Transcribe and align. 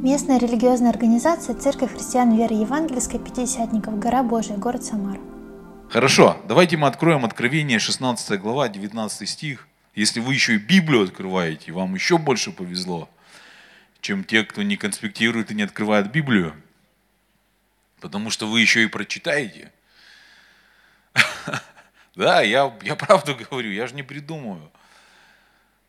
Местная 0.00 0.38
религиозная 0.38 0.90
организация 0.90 1.56
Церковь 1.56 1.92
христиан 1.92 2.36
веры 2.36 2.54
евангельской 2.54 3.18
Пятидесятников, 3.18 3.98
гора 3.98 4.22
Божия, 4.22 4.56
город 4.56 4.84
Самара. 4.84 5.18
Хорошо, 5.90 6.40
давайте 6.46 6.76
мы 6.76 6.86
откроем 6.86 7.24
Откровение, 7.24 7.80
16 7.80 8.40
глава, 8.40 8.68
19 8.68 9.28
стих. 9.28 9.66
Если 9.96 10.20
вы 10.20 10.34
еще 10.34 10.54
и 10.54 10.58
Библию 10.58 11.02
открываете, 11.02 11.72
вам 11.72 11.96
еще 11.96 12.16
больше 12.16 12.52
повезло, 12.52 13.08
чем 14.00 14.22
те, 14.22 14.44
кто 14.44 14.62
не 14.62 14.76
конспектирует 14.76 15.50
и 15.50 15.56
не 15.56 15.62
открывает 15.62 16.12
Библию. 16.12 16.54
Потому 18.00 18.30
что 18.30 18.46
вы 18.46 18.60
еще 18.60 18.84
и 18.84 18.86
прочитаете. 18.86 19.72
Да, 22.14 22.40
я, 22.42 22.76
я 22.82 22.96
правду 22.96 23.36
говорю, 23.36 23.70
я 23.70 23.86
же 23.86 23.94
не 23.94 24.02
придумываю. 24.02 24.72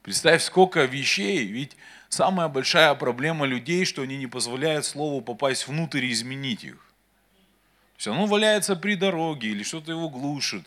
Представь, 0.02 0.43
сколько 0.43 0.86
вещей, 0.86 1.45
ведь 1.45 1.75
самая 2.07 2.48
большая 2.48 2.93
проблема 2.95 3.45
людей, 3.45 3.86
что 3.86 4.02
они 4.02 4.18
не 4.18 4.27
позволяют 4.27 4.86
слову 4.86 5.21
попасть 5.21 5.67
внутрь 5.67 6.05
и 6.05 6.12
изменить 6.12 6.63
их. 6.63 6.76
То 6.76 7.98
есть 7.98 8.07
оно 8.07 8.26
валяется 8.26 8.76
при 8.76 8.95
дороге 8.95 9.49
или 9.49 9.63
что-то 9.63 9.91
его 9.91 10.09
глушит. 10.09 10.66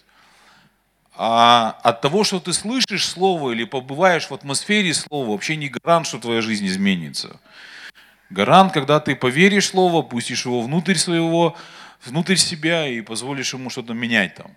А 1.14 1.78
от 1.82 2.00
того, 2.00 2.24
что 2.24 2.40
ты 2.40 2.52
слышишь 2.52 3.06
слово 3.06 3.52
или 3.52 3.64
побываешь 3.64 4.28
в 4.28 4.34
атмосфере 4.34 4.94
слова, 4.94 5.30
вообще 5.30 5.56
не 5.56 5.68
гарант, 5.68 6.06
что 6.06 6.18
твоя 6.18 6.40
жизнь 6.40 6.66
изменится. 6.66 7.40
Гарант, 8.30 8.72
когда 8.72 8.98
ты 8.98 9.14
поверишь 9.14 9.68
слово, 9.68 10.02
пустишь 10.02 10.46
его 10.46 10.62
внутрь 10.62 10.94
своего, 10.94 11.56
внутрь 12.04 12.36
себя 12.36 12.88
и 12.88 13.02
позволишь 13.02 13.52
ему 13.52 13.68
что-то 13.68 13.92
менять 13.92 14.36
там. 14.36 14.56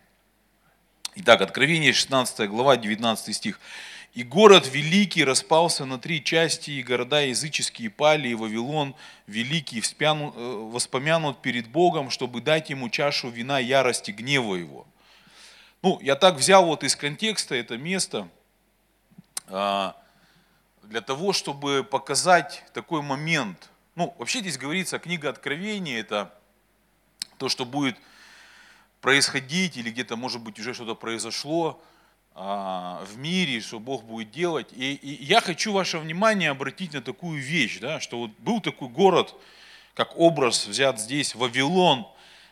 Итак, 1.16 1.41
Откровение 1.41 1.91
16 1.91 2.49
глава, 2.49 2.77
19 2.77 3.35
стих. 3.35 3.59
И 4.15 4.23
город 4.23 4.69
великий 4.71 5.25
распался 5.25 5.83
на 5.83 5.99
три 5.99 6.23
части, 6.23 6.71
и 6.71 6.83
города 6.83 7.19
языческие 7.19 7.89
пали, 7.89 8.29
и 8.29 8.33
Вавилон 8.33 8.95
великий 9.27 9.81
вспянут, 9.81 10.33
э, 10.38 10.39
воспомянут 10.39 11.41
перед 11.41 11.67
Богом, 11.67 12.09
чтобы 12.09 12.39
дать 12.39 12.69
ему 12.69 12.88
чашу 12.88 13.27
вина 13.30 13.59
ярости, 13.59 14.11
гнева 14.11 14.55
его. 14.55 14.88
Ну, 15.81 15.99
я 15.99 16.16
так 16.16 16.35
взял 16.35 16.66
вот 16.66 16.85
из 16.85 16.95
контекста 16.95 17.55
это 17.55 17.77
место 17.77 18.30
а, 19.49 19.97
для 20.83 21.02
того, 21.02 21.33
чтобы 21.33 21.83
показать 21.83 22.63
такой 22.73 23.02
момент. 23.02 23.69
Ну, 23.95 24.16
вообще 24.17 24.39
здесь 24.39 24.57
говорится, 24.57 24.97
книга 24.97 25.27
Откровения, 25.27 26.00
это 26.00 26.33
то, 27.38 27.50
что 27.50 27.66
будет 27.66 27.97
происходить, 29.02 29.75
или 29.75 29.89
где-то, 29.89 30.16
может 30.16 30.39
быть, 30.39 30.57
уже 30.57 30.73
что-то 30.73 30.95
произошло– 30.95 31.81
в 32.36 33.17
мире, 33.17 33.61
что 33.61 33.80
Бог 33.80 34.03
будет 34.03 34.30
делать. 34.31 34.67
И, 34.73 34.95
и 34.95 35.23
я 35.23 35.39
хочу 35.39 35.72
ваше 35.72 36.00
внимание 36.00 36.50
обратить 36.50 36.94
на 36.94 37.02
такую 37.02 37.41
вещь, 37.41 37.80
да, 37.80 38.02
что 38.02 38.19
вот 38.19 38.31
был 38.39 38.59
такой 38.59 38.89
город, 38.89 39.33
как 39.94 40.17
образ 40.19 40.67
взят 40.67 41.00
здесь, 41.00 41.33
Вавилон. 41.33 42.06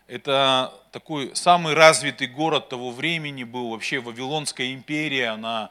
Это 0.08 0.74
такой 0.92 1.36
самый 1.36 1.74
развитый 1.74 2.28
город 2.28 2.70
того 2.70 2.92
времени 2.92 3.44
был, 3.44 3.72
вообще 3.72 4.00
Вавилонская 4.00 4.74
империя, 4.74 5.30
она, 5.30 5.70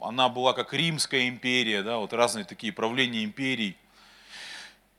она 0.00 0.28
была 0.28 0.52
как 0.52 0.72
Римская 0.72 1.28
империя, 1.28 1.82
да, 1.82 1.98
вот 1.98 2.12
разные 2.12 2.44
такие 2.44 2.72
правления 2.72 3.22
империй. 3.22 3.76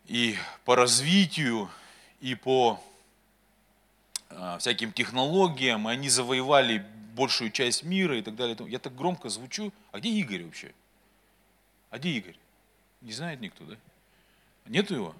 И 0.05 0.37
по 0.63 0.75
развитию, 0.75 1.69
и 2.21 2.35
по 2.35 2.81
а, 4.29 4.57
всяким 4.57 4.93
технологиям, 4.93 5.87
они 5.87 6.07
завоевали 6.09 6.85
большую 7.15 7.51
часть 7.51 7.83
мира 7.83 8.17
и 8.17 8.21
так 8.21 8.35
далее. 8.35 8.57
Я 8.67 8.79
так 8.79 8.95
громко 8.95 9.29
звучу. 9.29 9.71
А 9.91 9.99
где 9.99 10.09
Игорь 10.09 10.43
вообще? 10.43 10.71
А 11.89 11.97
где 11.97 12.09
Игорь? 12.09 12.37
Не 13.01 13.11
знает 13.11 13.41
никто, 13.41 13.63
да? 13.65 13.75
Нету 14.65 14.95
его? 14.95 15.15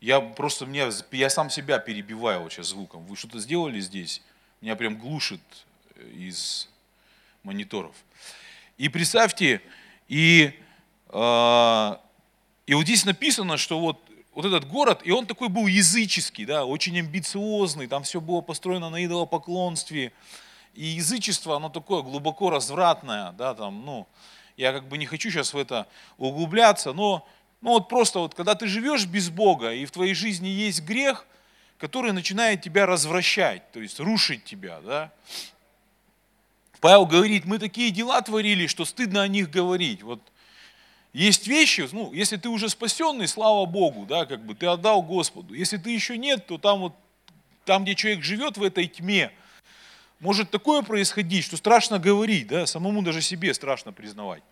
Я 0.00 0.20
просто, 0.20 0.66
меня, 0.66 0.90
я 1.12 1.30
сам 1.30 1.50
себя 1.50 1.78
перебиваю 1.78 2.42
вот 2.42 2.52
сейчас 2.52 2.68
звуком. 2.68 3.04
Вы 3.04 3.16
что-то 3.16 3.38
сделали 3.38 3.80
здесь? 3.80 4.22
Меня 4.60 4.76
прям 4.76 4.96
глушит 4.98 5.40
э, 5.96 6.08
из 6.10 6.68
мониторов. 7.42 7.94
И 8.78 8.88
представьте, 8.88 9.60
и, 10.08 10.52
э, 11.08 11.96
и 12.66 12.74
вот 12.74 12.84
здесь 12.84 13.04
написано, 13.04 13.58
что 13.58 13.78
вот, 13.78 14.00
вот 14.32 14.44
этот 14.46 14.66
город, 14.68 15.02
и 15.04 15.10
он 15.10 15.26
такой 15.26 15.48
был 15.48 15.66
языческий, 15.66 16.46
да, 16.46 16.64
очень 16.64 16.98
амбициозный, 16.98 17.86
там 17.86 18.02
все 18.02 18.20
было 18.20 18.40
построено 18.40 18.88
на 18.88 19.04
идолопоклонстве, 19.04 20.12
и 20.74 20.84
язычество, 20.84 21.56
оно 21.56 21.68
такое 21.68 22.02
глубоко 22.02 22.50
развратное, 22.50 23.32
да, 23.32 23.54
там, 23.54 23.84
ну, 23.84 24.06
я 24.56 24.72
как 24.72 24.88
бы 24.88 24.98
не 24.98 25.06
хочу 25.06 25.30
сейчас 25.30 25.54
в 25.54 25.58
это 25.58 25.86
углубляться, 26.18 26.92
но 26.92 27.26
ну 27.60 27.70
вот 27.70 27.88
просто 27.88 28.20
вот, 28.20 28.34
когда 28.34 28.54
ты 28.54 28.66
живешь 28.66 29.06
без 29.06 29.30
Бога, 29.30 29.72
и 29.72 29.84
в 29.84 29.90
твоей 29.90 30.14
жизни 30.14 30.48
есть 30.48 30.82
грех, 30.82 31.26
который 31.78 32.12
начинает 32.12 32.62
тебя 32.62 32.86
развращать, 32.86 33.70
то 33.72 33.80
есть 33.80 34.00
рушить 34.00 34.44
тебя, 34.44 34.80
да. 34.80 35.12
Павел 36.80 37.04
говорит, 37.04 37.44
мы 37.44 37.58
такие 37.58 37.90
дела 37.90 38.20
творили, 38.22 38.66
что 38.66 38.86
стыдно 38.86 39.22
о 39.22 39.28
них 39.28 39.50
говорить. 39.50 40.02
Вот 40.02 40.20
есть 41.12 41.46
вещи, 41.46 41.86
ну, 41.92 42.12
если 42.12 42.36
ты 42.36 42.48
уже 42.48 42.68
спасенный, 42.68 43.28
слава 43.28 43.66
Богу, 43.66 44.06
да, 44.06 44.24
как 44.24 44.44
бы 44.44 44.54
ты 44.54 44.66
отдал 44.66 45.02
Господу. 45.02 45.52
Если 45.52 45.76
ты 45.76 45.90
еще 45.90 46.16
нет, 46.16 46.46
то 46.46 46.56
там 46.56 46.80
вот, 46.80 46.94
там, 47.66 47.84
где 47.84 47.94
человек 47.94 48.22
живет 48.22 48.56
в 48.56 48.62
этой 48.62 48.86
тьме, 48.86 49.30
может 50.20 50.50
такое 50.50 50.82
происходить, 50.82 51.46
что 51.46 51.56
страшно 51.56 51.98
говорить, 51.98 52.46
да, 52.46 52.66
самому 52.66 53.02
даже 53.02 53.22
себе 53.22 53.52
страшно 53.54 53.92
признавать. 53.92 54.42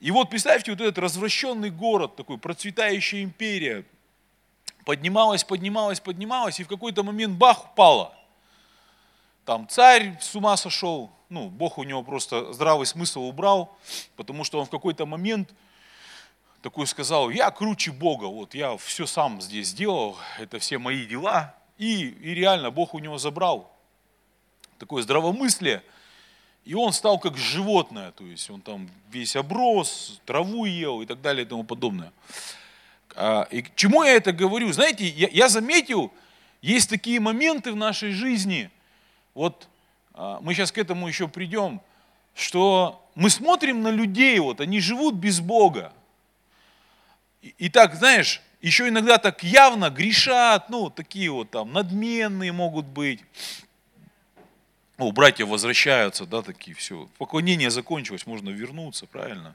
И 0.00 0.10
вот 0.10 0.30
представьте, 0.30 0.70
вот 0.72 0.80
этот 0.80 0.98
развращенный 0.98 1.70
город, 1.70 2.16
такой 2.16 2.38
процветающая 2.38 3.22
империя, 3.22 3.84
поднималась, 4.84 5.44
поднималась, 5.44 6.00
поднималась, 6.00 6.60
и 6.60 6.64
в 6.64 6.68
какой-то 6.68 7.02
момент 7.02 7.36
бах, 7.36 7.72
упала. 7.72 8.14
Там 9.44 9.68
царь 9.68 10.18
с 10.20 10.34
ума 10.34 10.56
сошел, 10.56 11.10
ну, 11.28 11.48
Бог 11.48 11.78
у 11.78 11.84
него 11.84 12.02
просто 12.02 12.52
здравый 12.52 12.86
смысл 12.86 13.22
убрал, 13.22 13.76
потому 14.16 14.44
что 14.44 14.58
он 14.58 14.66
в 14.66 14.70
какой-то 14.70 15.06
момент 15.06 15.54
такой 16.62 16.86
сказал, 16.86 17.30
я 17.30 17.50
круче 17.50 17.92
Бога, 17.92 18.24
вот 18.24 18.54
я 18.54 18.76
все 18.78 19.06
сам 19.06 19.40
здесь 19.40 19.68
сделал, 19.68 20.16
это 20.38 20.58
все 20.58 20.78
мои 20.78 21.06
дела, 21.06 21.54
и, 21.78 22.08
и 22.08 22.34
реально 22.34 22.70
Бог 22.70 22.94
у 22.94 22.98
него 22.98 23.18
забрал 23.18 23.75
такое 24.78 25.02
здравомыслие, 25.02 25.82
и 26.64 26.74
он 26.74 26.92
стал 26.92 27.18
как 27.18 27.36
животное, 27.36 28.10
то 28.12 28.24
есть 28.24 28.50
он 28.50 28.60
там 28.60 28.90
весь 29.10 29.36
оброс, 29.36 30.20
траву 30.26 30.64
ел 30.64 31.00
и 31.00 31.06
так 31.06 31.20
далее 31.20 31.44
и 31.44 31.48
тому 31.48 31.64
подобное. 31.64 32.12
А, 33.14 33.46
и 33.50 33.62
к 33.62 33.74
чему 33.74 34.02
я 34.02 34.14
это 34.14 34.32
говорю? 34.32 34.72
Знаете, 34.72 35.06
я, 35.06 35.28
я 35.28 35.48
заметил, 35.48 36.12
есть 36.62 36.90
такие 36.90 37.20
моменты 37.20 37.72
в 37.72 37.76
нашей 37.76 38.10
жизни, 38.10 38.70
вот 39.34 39.68
а, 40.14 40.38
мы 40.40 40.54
сейчас 40.54 40.72
к 40.72 40.78
этому 40.78 41.06
еще 41.06 41.28
придем, 41.28 41.80
что 42.34 43.06
мы 43.14 43.30
смотрим 43.30 43.82
на 43.82 43.90
людей, 43.90 44.38
вот 44.40 44.60
они 44.60 44.80
живут 44.80 45.14
без 45.14 45.40
Бога. 45.40 45.92
И, 47.42 47.54
и 47.58 47.68
так, 47.68 47.94
знаешь, 47.94 48.42
еще 48.60 48.88
иногда 48.88 49.18
так 49.18 49.42
явно 49.42 49.90
грешат, 49.90 50.68
ну, 50.68 50.90
такие 50.90 51.30
вот 51.30 51.50
там 51.50 51.72
надменные 51.72 52.52
могут 52.52 52.86
быть, 52.86 53.20
о, 54.98 55.12
братья 55.12 55.44
возвращаются, 55.44 56.24
да, 56.24 56.42
такие, 56.42 56.74
все. 56.74 57.08
Поклонение 57.18 57.70
закончилось, 57.70 58.26
можно 58.26 58.48
вернуться, 58.50 59.06
правильно? 59.06 59.54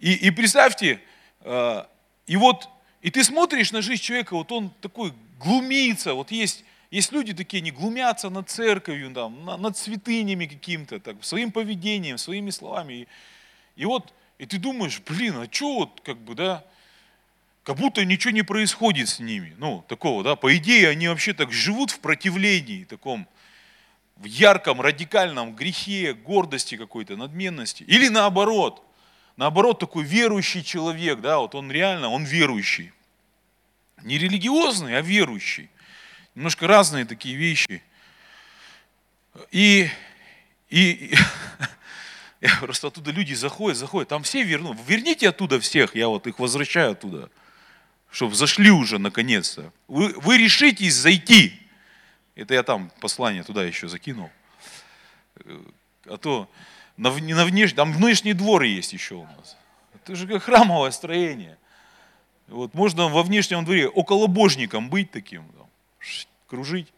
И, 0.00 0.12
и 0.12 0.30
представьте, 0.30 1.00
э, 1.40 1.84
и 2.26 2.36
вот, 2.36 2.68
и 3.00 3.10
ты 3.10 3.24
смотришь 3.24 3.72
на 3.72 3.80
жизнь 3.80 4.02
человека, 4.02 4.34
вот 4.34 4.52
он 4.52 4.70
такой 4.80 5.14
глумится, 5.38 6.14
вот 6.14 6.30
есть, 6.30 6.64
есть 6.90 7.12
люди 7.12 7.32
такие, 7.32 7.60
они 7.60 7.70
глумятся 7.70 8.28
над 8.28 8.50
церковью, 8.50 9.12
там, 9.12 9.44
над 9.44 9.76
святынями 9.76 10.46
каким-то, 10.46 11.00
так, 11.00 11.24
своим 11.24 11.52
поведением, 11.52 12.18
своими 12.18 12.50
словами. 12.50 12.92
И, 12.92 13.08
и 13.76 13.84
вот, 13.86 14.12
и 14.38 14.44
ты 14.44 14.58
думаешь, 14.58 15.00
блин, 15.06 15.38
а 15.38 15.48
что 15.50 15.80
вот, 15.80 16.00
как 16.02 16.18
бы, 16.18 16.34
да, 16.34 16.64
как 17.70 17.78
будто 17.78 18.04
ничего 18.04 18.32
не 18.32 18.42
происходит 18.42 19.08
с 19.08 19.20
ними. 19.20 19.54
Ну, 19.58 19.84
такого, 19.86 20.24
да, 20.24 20.34
по 20.34 20.56
идее, 20.56 20.88
они 20.88 21.06
вообще 21.06 21.34
так 21.34 21.52
живут 21.52 21.92
в 21.92 22.00
противлении, 22.00 22.82
таком, 22.82 23.28
в 24.16 24.24
ярком, 24.24 24.80
радикальном 24.80 25.54
грехе, 25.54 26.12
гордости 26.14 26.76
какой-то, 26.76 27.16
надменности. 27.16 27.84
Или 27.84 28.08
наоборот, 28.08 28.82
наоборот, 29.36 29.78
такой 29.78 30.02
верующий 30.02 30.64
человек, 30.64 31.20
да, 31.20 31.38
вот 31.38 31.54
он 31.54 31.70
реально, 31.70 32.08
он 32.08 32.24
верующий. 32.24 32.92
Не 34.02 34.18
религиозный, 34.18 34.98
а 34.98 35.00
верующий. 35.00 35.70
Немножко 36.34 36.66
разные 36.66 37.04
такие 37.04 37.36
вещи. 37.36 37.84
И, 39.52 39.88
и, 40.70 41.14
я 42.40 42.56
просто 42.58 42.88
оттуда 42.88 43.12
люди 43.12 43.34
заходят, 43.34 43.78
заходят, 43.78 44.08
там 44.08 44.24
все 44.24 44.42
вернут. 44.42 44.76
Верните 44.88 45.28
оттуда 45.28 45.60
всех, 45.60 45.94
я 45.94 46.08
вот 46.08 46.26
их 46.26 46.40
возвращаю 46.40 46.90
оттуда 46.90 47.30
чтобы 48.10 48.34
зашли 48.34 48.70
уже 48.70 48.98
наконец-то. 48.98 49.72
Вы, 49.88 50.12
вы 50.20 50.38
решитесь 50.38 50.94
зайти. 50.94 51.60
Это 52.34 52.54
я 52.54 52.62
там 52.62 52.90
послание 53.00 53.42
туда 53.42 53.64
еще 53.64 53.88
закинул. 53.88 54.30
А 56.06 56.16
то 56.16 56.50
на, 56.96 57.10
на 57.10 57.44
внешний, 57.44 57.76
там 57.76 57.92
внешний 57.92 58.32
двор 58.32 58.62
есть 58.62 58.92
еще 58.92 59.14
у 59.14 59.24
нас. 59.24 59.56
Это 59.94 60.16
же 60.16 60.26
как 60.26 60.42
храмовое 60.42 60.90
строение. 60.90 61.56
Вот 62.48 62.74
можно 62.74 63.08
во 63.08 63.22
внешнем 63.22 63.64
дворе 63.64 63.88
околобожником 63.88 64.90
быть 64.90 65.10
таким, 65.10 65.44
там, 65.52 65.68
кружить. 66.48 66.92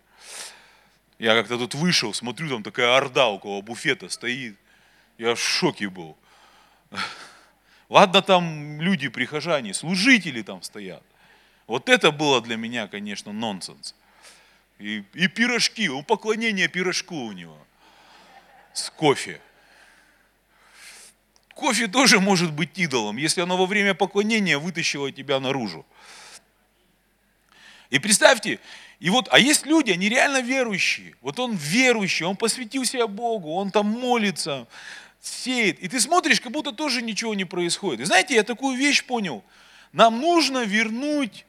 Я 1.18 1.34
как-то 1.34 1.58
тут 1.58 1.74
вышел, 1.74 2.14
смотрю, 2.14 2.48
там 2.48 2.62
такая 2.62 2.96
орда 2.96 3.28
около 3.28 3.60
буфета 3.60 4.08
стоит. 4.08 4.56
Я 5.18 5.34
в 5.34 5.40
шоке 5.40 5.88
был. 5.88 6.16
Ладно, 7.92 8.22
там 8.22 8.80
люди, 8.80 9.08
прихожане, 9.08 9.74
служители 9.74 10.40
там 10.40 10.62
стоят. 10.62 11.02
Вот 11.66 11.90
это 11.90 12.10
было 12.10 12.40
для 12.40 12.56
меня, 12.56 12.88
конечно, 12.88 13.34
нонсенс. 13.34 13.94
И, 14.78 15.04
и 15.12 15.28
пирожки, 15.28 15.90
у 15.90 16.02
поклонения 16.02 16.68
пирожку 16.68 17.14
у 17.14 17.32
него. 17.32 17.58
С 18.72 18.88
кофе. 18.88 19.42
Кофе 21.54 21.86
тоже 21.86 22.18
может 22.18 22.50
быть 22.50 22.78
идолом, 22.78 23.18
если 23.18 23.42
оно 23.42 23.58
во 23.58 23.66
время 23.66 23.92
поклонения 23.92 24.58
вытащило 24.58 25.12
тебя 25.12 25.38
наружу. 25.38 25.84
И 27.90 27.98
представьте, 27.98 28.58
и 29.00 29.10
вот, 29.10 29.28
а 29.30 29.38
есть 29.38 29.66
люди, 29.66 29.90
они 29.90 30.08
реально 30.08 30.40
верующие. 30.40 31.14
Вот 31.20 31.38
он 31.38 31.56
верующий, 31.56 32.24
он 32.24 32.36
посвятил 32.36 32.86
себя 32.86 33.06
Богу, 33.06 33.52
он 33.52 33.70
там 33.70 33.84
молится, 33.86 34.66
сеет. 35.22 35.78
И 35.78 35.88
ты 35.88 36.00
смотришь, 36.00 36.40
как 36.40 36.52
будто 36.52 36.72
тоже 36.72 37.00
ничего 37.00 37.34
не 37.34 37.44
происходит. 37.44 38.00
И 38.00 38.04
знаете, 38.04 38.34
я 38.34 38.42
такую 38.42 38.76
вещь 38.76 39.04
понял. 39.04 39.42
Нам 39.92 40.20
нужно 40.20 40.64
вернуть, 40.64 41.46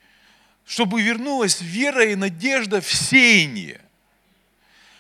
чтобы 0.66 1.02
вернулась 1.02 1.60
вера 1.60 2.06
и 2.06 2.16
надежда 2.16 2.80
в 2.80 2.94
сеяние. 2.94 3.82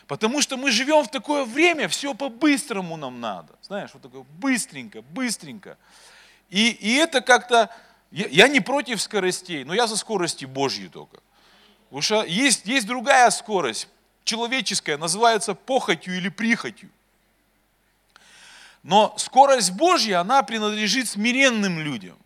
Потому 0.07 0.41
что 0.41 0.57
мы 0.57 0.71
живем 0.71 1.03
в 1.03 1.11
такое 1.11 1.45
время, 1.45 1.87
все 1.87 2.13
по-быстрому 2.13 2.97
нам 2.97 3.21
надо. 3.21 3.53
Знаешь, 3.61 3.91
вот 3.93 4.01
такое 4.01 4.23
быстренько, 4.39 5.01
быстренько. 5.01 5.77
И, 6.49 6.69
и 6.71 6.95
это 6.95 7.21
как-то, 7.21 7.69
я, 8.11 8.27
я 8.27 8.47
не 8.47 8.59
против 8.59 9.01
скоростей, 9.01 9.63
но 9.63 9.73
я 9.73 9.87
за 9.87 9.95
скорости 9.95 10.45
Божьи 10.45 10.87
только. 10.87 11.19
Потому 11.85 12.01
что 12.01 12.23
есть, 12.23 12.65
есть 12.65 12.87
другая 12.87 13.29
скорость, 13.29 13.87
человеческая, 14.23 14.97
называется 14.97 15.53
похотью 15.53 16.17
или 16.17 16.29
прихотью. 16.29 16.89
Но 18.83 19.15
скорость 19.17 19.71
Божья, 19.71 20.19
она 20.19 20.43
принадлежит 20.43 21.07
смиренным 21.07 21.79
людям. 21.79 22.17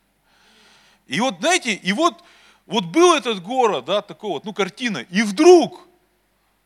И 1.06 1.20
вот, 1.20 1.38
знаете, 1.40 1.74
и 1.74 1.94
вот, 1.94 2.24
вот 2.66 2.86
был 2.86 3.14
этот 3.14 3.42
город, 3.42 3.86
да, 3.86 4.02
такой 4.02 4.32
вот, 4.32 4.46
ну, 4.46 4.54
картина, 4.54 5.06
и 5.10 5.22
вдруг 5.22 5.88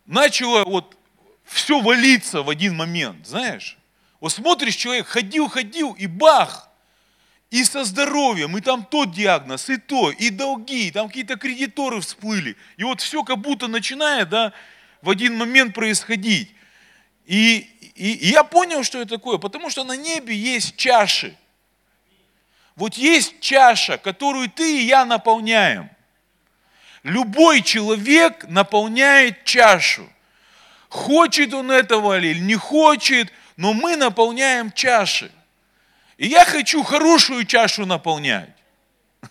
начало 0.06 0.64
вот 0.64 0.98
все 1.44 1.80
валиться 1.82 2.42
в 2.42 2.50
один 2.50 2.76
момент, 2.76 3.28
знаешь. 3.28 3.78
Вот 4.22 4.32
смотришь, 4.32 4.76
человек 4.76 5.08
ходил, 5.08 5.50
ходил, 5.50 5.94
и 5.94 6.08
бах, 6.08 6.70
и 7.50 7.64
со 7.66 7.84
здоровьем, 7.84 8.58
и 8.58 8.62
там 8.62 8.86
тот 8.86 9.12
диагноз, 9.12 9.70
и 9.70 9.78
то, 9.78 10.10
и 10.12 10.30
долги, 10.30 10.88
и 10.88 10.92
там 10.92 11.10
какие-то 11.10 11.36
кредиторы 11.36 12.00
всплыли. 12.00 12.56
И 12.78 12.84
вот 12.84 13.02
все 13.02 13.24
как 13.24 13.40
будто 13.40 13.68
начинает, 13.68 14.30
да, 14.30 14.54
в 15.02 15.10
один 15.10 15.36
момент 15.36 15.76
происходить. 15.76 16.56
И, 17.26 17.68
и, 17.96 18.14
и 18.14 18.28
я 18.28 18.44
понял, 18.44 18.84
что 18.84 19.00
это 19.00 19.18
такое, 19.18 19.38
потому 19.38 19.70
что 19.70 19.84
на 19.84 19.96
небе 19.96 20.36
есть 20.36 20.76
чаши. 20.76 21.38
Вот 22.76 22.96
есть 22.96 23.40
чаша, 23.40 23.98
которую 23.98 24.50
ты 24.50 24.82
и 24.82 24.86
я 24.86 25.06
наполняем. 25.06 25.90
Любой 27.04 27.62
человек 27.62 28.46
наполняет 28.48 29.44
чашу. 29.44 30.08
Хочет 30.90 31.54
он 31.54 31.72
этого 31.72 32.20
или 32.20 32.40
не 32.40 32.56
хочет, 32.56 33.32
но 33.56 33.74
мы 33.74 33.96
наполняем 33.96 34.72
чаши. 34.72 35.32
И 36.18 36.28
я 36.28 36.46
хочу 36.46 36.84
хорошую 36.84 37.46
чашу 37.46 37.86
наполнять. 37.86 38.50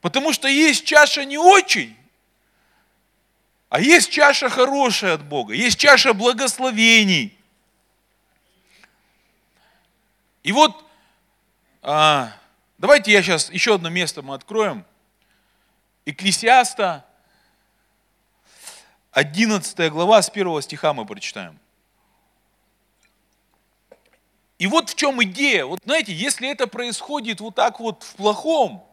Потому 0.00 0.32
что 0.32 0.48
есть 0.48 0.84
чаша 0.84 1.24
не 1.24 1.38
очень, 1.38 1.97
а 3.68 3.80
есть 3.80 4.10
чаша 4.10 4.48
хорошая 4.48 5.14
от 5.14 5.24
Бога, 5.24 5.54
есть 5.54 5.78
чаша 5.78 6.14
благословений. 6.14 7.36
И 10.42 10.52
вот, 10.52 10.84
а, 11.82 12.32
давайте 12.78 13.12
я 13.12 13.22
сейчас 13.22 13.50
еще 13.50 13.74
одно 13.74 13.90
место 13.90 14.22
мы 14.22 14.34
откроем. 14.34 14.84
Экклесиаста, 16.06 17.04
11 19.10 19.90
глава, 19.90 20.22
с 20.22 20.30
1 20.30 20.62
стиха 20.62 20.94
мы 20.94 21.04
прочитаем. 21.04 21.58
И 24.58 24.66
вот 24.66 24.90
в 24.90 24.94
чем 24.94 25.22
идея. 25.22 25.66
Вот 25.66 25.80
знаете, 25.84 26.12
если 26.12 26.50
это 26.50 26.66
происходит 26.66 27.40
вот 27.40 27.54
так 27.54 27.78
вот 27.78 28.02
в 28.02 28.14
плохом, 28.16 28.87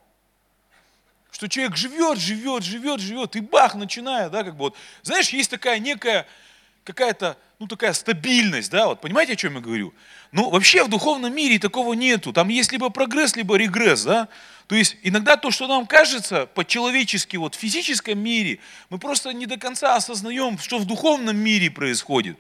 что 1.36 1.50
человек 1.50 1.76
живет, 1.76 2.18
живет, 2.18 2.64
живет, 2.64 3.02
живет, 3.02 3.36
и 3.36 3.42
бах, 3.42 3.76
начинает, 3.76 4.32
да, 4.32 4.46
как 4.46 4.54
бы 4.54 4.60
вот, 4.60 4.78
знаешь, 5.04 5.28
есть 5.32 5.52
такая 5.52 5.80
некая, 5.80 6.26
какая-то, 6.86 7.36
ну, 7.60 7.68
такая 7.68 7.92
стабильность, 7.92 8.72
да, 8.72 8.88
вот, 8.88 9.02
понимаете, 9.02 9.34
о 9.34 9.36
чем 9.36 9.56
я 9.56 9.60
говорю? 9.60 9.94
Ну, 10.32 10.50
вообще 10.50 10.86
в 10.86 10.88
духовном 10.88 11.36
мире 11.36 11.60
такого 11.60 11.92
нету, 11.92 12.32
там 12.32 12.48
есть 12.48 12.72
либо 12.72 12.90
прогресс, 12.90 13.36
либо 13.36 13.58
регресс, 13.58 14.04
да, 14.04 14.30
то 14.68 14.76
есть 14.76 14.96
иногда 15.04 15.36
то, 15.36 15.52
что 15.52 15.68
нам 15.68 15.88
кажется 15.88 16.46
по-человечески, 16.46 17.36
вот 17.36 17.56
в 17.56 17.60
физическом 17.60 18.18
мире, 18.18 18.60
мы 18.90 18.98
просто 18.98 19.34
не 19.34 19.46
до 19.46 19.58
конца 19.58 19.98
осознаем, 19.98 20.58
что 20.58 20.78
в 20.78 20.86
духовном 20.86 21.36
мире 21.36 21.70
происходит 21.70 22.38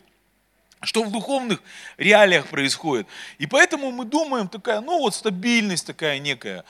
что 0.81 1.03
в 1.03 1.12
духовных 1.12 1.63
реалиях 1.97 2.45
происходит. 2.47 3.07
И 3.39 3.47
поэтому 3.47 3.92
мы 3.92 4.06
думаем, 4.06 4.47
такая, 4.47 4.81
ну 4.81 5.00
вот 5.00 5.15
стабильность 5.15 5.88
такая 5.88 6.19
некая, 6.19 6.63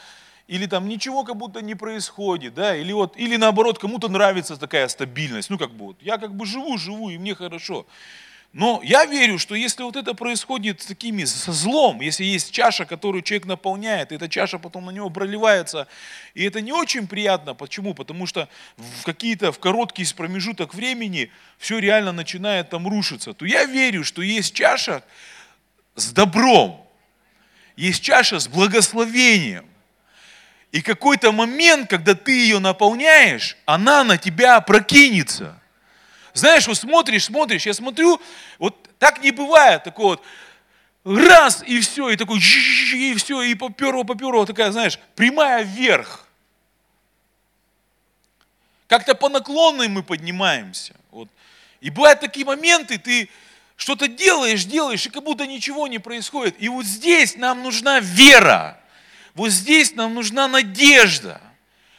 или 0.48 0.66
там 0.68 0.88
ничего 0.88 1.24
как 1.24 1.38
будто 1.38 1.62
не 1.62 1.76
происходит, 1.76 2.54
да, 2.54 2.76
или 2.76 2.92
вот, 2.92 3.18
или 3.18 3.36
наоборот, 3.36 3.80
кому-то 3.80 4.08
нравится 4.10 4.58
такая 4.58 4.88
стабильность, 4.88 5.50
ну 5.50 5.58
как 5.58 5.72
бы 5.72 5.86
вот, 5.86 5.98
я 6.02 6.18
как 6.18 6.36
бы 6.36 6.46
живу, 6.46 6.78
живу, 6.78 7.10
и 7.10 7.18
мне 7.18 7.36
хорошо. 7.36 7.86
Но 8.56 8.80
я 8.86 9.04
верю, 9.04 9.38
что 9.38 9.54
если 9.54 9.84
вот 9.84 9.98
это 9.98 10.14
происходит 10.14 10.82
с 10.82 10.86
такими, 10.86 11.26
со 11.26 11.52
злом, 11.52 12.00
если 12.00 12.24
есть 12.24 12.52
чаша, 12.54 12.86
которую 12.86 13.22
человек 13.22 13.48
наполняет, 13.48 14.14
и 14.14 14.16
эта 14.16 14.30
чаша 14.30 14.60
потом 14.60 14.86
на 14.86 14.92
него 14.92 15.10
проливается, 15.10 15.90
и 16.36 16.44
это 16.46 16.62
не 16.62 16.72
очень 16.72 17.06
приятно. 17.06 17.54
Почему? 17.54 17.94
Потому 17.94 18.26
что 18.26 18.48
в 18.78 19.04
какие-то, 19.04 19.52
в 19.52 19.60
короткий 19.60 20.06
промежуток 20.14 20.74
времени 20.74 21.32
все 21.58 21.80
реально 21.80 22.14
начинает 22.14 22.70
там 22.70 22.88
рушиться. 22.88 23.34
То 23.34 23.44
я 23.46 23.66
верю, 23.66 24.06
что 24.06 24.22
есть 24.22 24.56
чаша 24.56 25.04
с 25.96 26.14
добром, 26.14 26.88
есть 27.76 28.02
чаша 28.02 28.40
с 28.40 28.48
благословением. 28.48 29.66
И 30.72 30.82
какой-то 30.82 31.32
момент, 31.32 31.90
когда 31.90 32.16
ты 32.16 32.32
ее 32.32 32.60
наполняешь, 32.60 33.58
она 33.66 34.04
на 34.04 34.18
тебя 34.18 34.60
прокинется– 34.62 35.60
знаешь, 36.36 36.68
вот 36.68 36.78
смотришь, 36.78 37.26
смотришь, 37.26 37.66
я 37.66 37.74
смотрю, 37.74 38.22
вот 38.60 38.76
так 39.00 39.24
не 39.24 39.32
бывает, 39.32 39.86
такой 39.86 40.06
вот, 40.06 40.24
раз, 41.06 41.64
и 41.66 41.80
все, 41.80 42.10
и 42.10 42.18
такой, 42.18 42.40
и 42.40 43.14
все, 43.16 43.42
и 43.42 43.56
поперло, 43.56 44.04
поперло, 44.04 44.46
такая, 44.46 44.72
знаешь, 44.74 45.00
прямая 45.16 45.64
вверх. 45.64 46.28
Как-то 48.88 49.16
по 49.16 49.30
наклонной 49.30 49.88
мы 49.88 50.04
поднимаемся. 50.04 50.94
Вот. 51.10 51.30
И 51.80 51.90
бывают 51.90 52.20
такие 52.20 52.46
моменты, 52.46 52.98
ты 52.98 53.30
что-то 53.78 54.10
делаешь, 54.10 54.66
делаешь, 54.66 55.06
и 55.06 55.10
как 55.10 55.24
будто 55.24 55.48
ничего 55.48 55.88
не 55.88 56.00
происходит. 56.00 56.56
И 56.60 56.68
вот 56.68 56.86
здесь 56.86 57.38
нам 57.38 57.64
нужна 57.64 58.02
вера. 58.02 58.78
Вот 59.36 59.50
здесь 59.50 59.94
нам 59.94 60.16
нужна 60.16 60.48
надежда. 60.48 61.42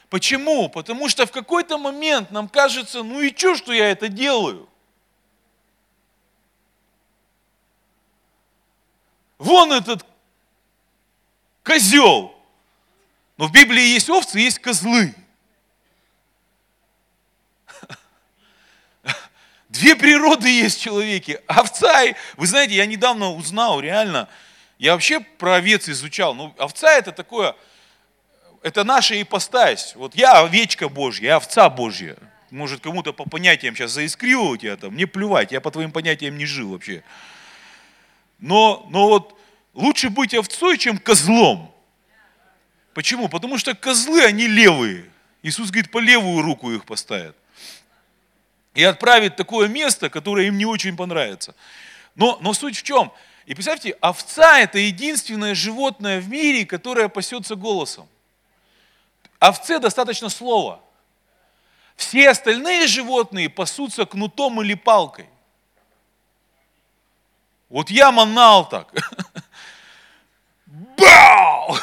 Почему? 0.08 0.68
Потому 0.70 1.08
что 1.08 1.26
в 1.26 1.30
какой-то 1.30 1.76
момент 1.78 2.30
нам 2.30 2.48
кажется, 2.48 3.02
ну 3.02 3.20
и 3.20 3.36
что, 3.36 3.54
что 3.54 3.72
я 3.72 3.90
это 3.90 4.08
делаю? 4.08 4.68
Вон 9.38 9.70
этот 9.72 10.06
козел. 11.62 12.34
Но 13.36 13.48
в 13.48 13.52
Библии 13.52 13.82
есть 13.82 14.08
овцы, 14.08 14.38
есть 14.38 14.58
козлы. 14.58 15.14
Две 19.68 19.94
природы 19.94 20.48
есть 20.48 20.78
в 20.78 20.82
человеке. 20.82 21.42
Овца, 21.46 22.04
и... 22.04 22.14
вы 22.38 22.46
знаете, 22.46 22.76
я 22.76 22.86
недавно 22.86 23.32
узнал, 23.34 23.80
реально, 23.80 24.30
я 24.78 24.92
вообще 24.92 25.20
про 25.20 25.56
овец 25.56 25.88
изучал. 25.88 26.34
Ну, 26.34 26.54
овца 26.58 26.92
это 26.92 27.12
такое, 27.12 27.54
это 28.62 28.84
наша 28.84 29.20
ипостась. 29.20 29.94
Вот 29.96 30.14
я 30.14 30.40
овечка 30.40 30.88
Божья, 30.88 31.26
я 31.26 31.36
овца 31.36 31.68
Божья. 31.70 32.16
Может, 32.50 32.82
кому-то 32.82 33.12
по 33.12 33.28
понятиям 33.28 33.74
сейчас 33.74 33.92
заискрило 33.92 34.42
у 34.42 34.56
тебя 34.56 34.76
там, 34.76 34.94
мне 34.94 35.06
плевать, 35.06 35.52
я 35.52 35.60
по 35.60 35.70
твоим 35.70 35.90
понятиям 35.90 36.36
не 36.38 36.46
жил 36.46 36.70
вообще. 36.70 37.02
Но, 38.38 38.86
но 38.90 39.08
вот 39.08 39.38
лучше 39.74 40.10
быть 40.10 40.34
овцой, 40.34 40.78
чем 40.78 40.98
козлом. 40.98 41.72
Почему? 42.94 43.28
Потому 43.28 43.58
что 43.58 43.74
козлы, 43.74 44.24
они 44.24 44.46
левые. 44.46 45.04
Иисус 45.42 45.70
говорит, 45.70 45.90
по 45.90 45.98
левую 45.98 46.42
руку 46.42 46.70
их 46.70 46.84
поставят. 46.84 47.36
И 48.74 48.82
отправит 48.82 49.36
такое 49.36 49.68
место, 49.68 50.10
которое 50.10 50.46
им 50.46 50.58
не 50.58 50.66
очень 50.66 50.96
понравится. 50.96 51.54
Но, 52.14 52.38
но 52.40 52.52
суть 52.52 52.76
в 52.76 52.82
чем? 52.82 53.12
И 53.46 53.54
представьте, 53.54 53.90
овца 54.00 54.58
это 54.58 54.78
единственное 54.78 55.54
животное 55.54 56.20
в 56.20 56.28
мире, 56.28 56.66
которое 56.66 57.08
пасется 57.08 57.54
голосом. 57.54 58.08
Овце 59.38 59.78
достаточно 59.78 60.28
слова. 60.28 60.80
Все 61.94 62.28
остальные 62.28 62.88
животные 62.88 63.48
пасутся 63.48 64.04
кнутом 64.04 64.60
или 64.62 64.74
палкой. 64.74 65.28
Вот 67.68 67.88
я 67.88 68.10
манал 68.10 68.68
так. 68.68 68.92
Бау! 70.66 71.76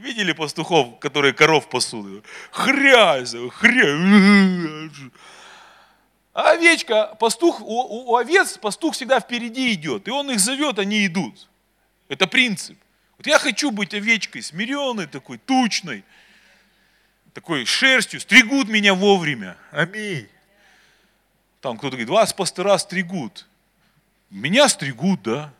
Видели 0.00 0.32
пастухов, 0.32 0.98
которые 0.98 1.34
коров 1.34 1.68
пасут? 1.68 2.24
Хрязь, 2.50 3.34
хрязь. 3.52 4.90
А 6.38 6.52
овечка, 6.52 7.16
пастух, 7.18 7.60
у, 7.60 8.12
у 8.12 8.16
овец 8.16 8.58
пастух 8.58 8.94
всегда 8.94 9.18
впереди 9.18 9.74
идет, 9.74 10.06
и 10.06 10.12
он 10.12 10.30
их 10.30 10.38
зовет, 10.38 10.78
они 10.78 11.04
идут. 11.04 11.48
Это 12.06 12.28
принцип. 12.28 12.78
Вот 13.16 13.26
я 13.26 13.40
хочу 13.40 13.72
быть 13.72 13.92
овечкой, 13.92 14.44
смиренной 14.44 15.08
такой, 15.08 15.38
тучной, 15.38 16.04
такой 17.34 17.64
шерстью, 17.64 18.20
стригут 18.20 18.68
меня 18.68 18.94
вовремя. 18.94 19.56
Аминь. 19.72 20.28
Там 21.60 21.76
кто-то 21.76 21.96
говорит, 21.96 22.08
вас 22.08 22.32
пастора 22.32 22.78
стригут. 22.78 23.48
Меня 24.30 24.68
стригут, 24.68 25.20
да. 25.22 25.52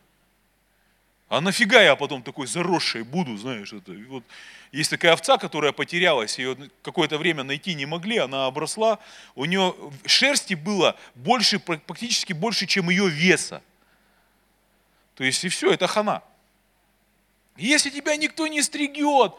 А 1.29 1.43
нафига 1.43 1.83
я 1.83 1.95
потом 1.95 2.23
такой 2.23 2.47
заросшей 2.47 3.03
буду, 3.03 3.37
знаешь, 3.37 3.73
это, 3.73 3.93
вот, 4.09 4.25
есть 4.73 4.91
такая 4.91 5.13
овца, 5.13 5.37
которая 5.37 5.73
потерялась, 5.73 6.39
ее 6.39 6.57
какое-то 6.83 7.19
время 7.19 7.43
найти 7.43 7.75
не 7.75 7.85
могли, 7.85 8.17
она 8.17 8.47
обросла, 8.47 8.99
у 9.35 9.45
нее 9.45 9.75
шерсти 10.07 10.55
было 10.55 10.97
больше, 11.15 11.59
практически 11.59 12.33
больше, 12.33 12.67
чем 12.67 12.89
ее 12.89 13.09
веса. 13.09 13.63
То 15.17 15.25
есть 15.25 15.45
и 15.45 15.49
все, 15.51 15.71
это 15.71 15.87
хана. 15.87 16.23
Если 17.59 17.91
тебя 17.91 18.17
никто 18.17 18.47
не 18.47 18.63
стригет, 18.63 19.35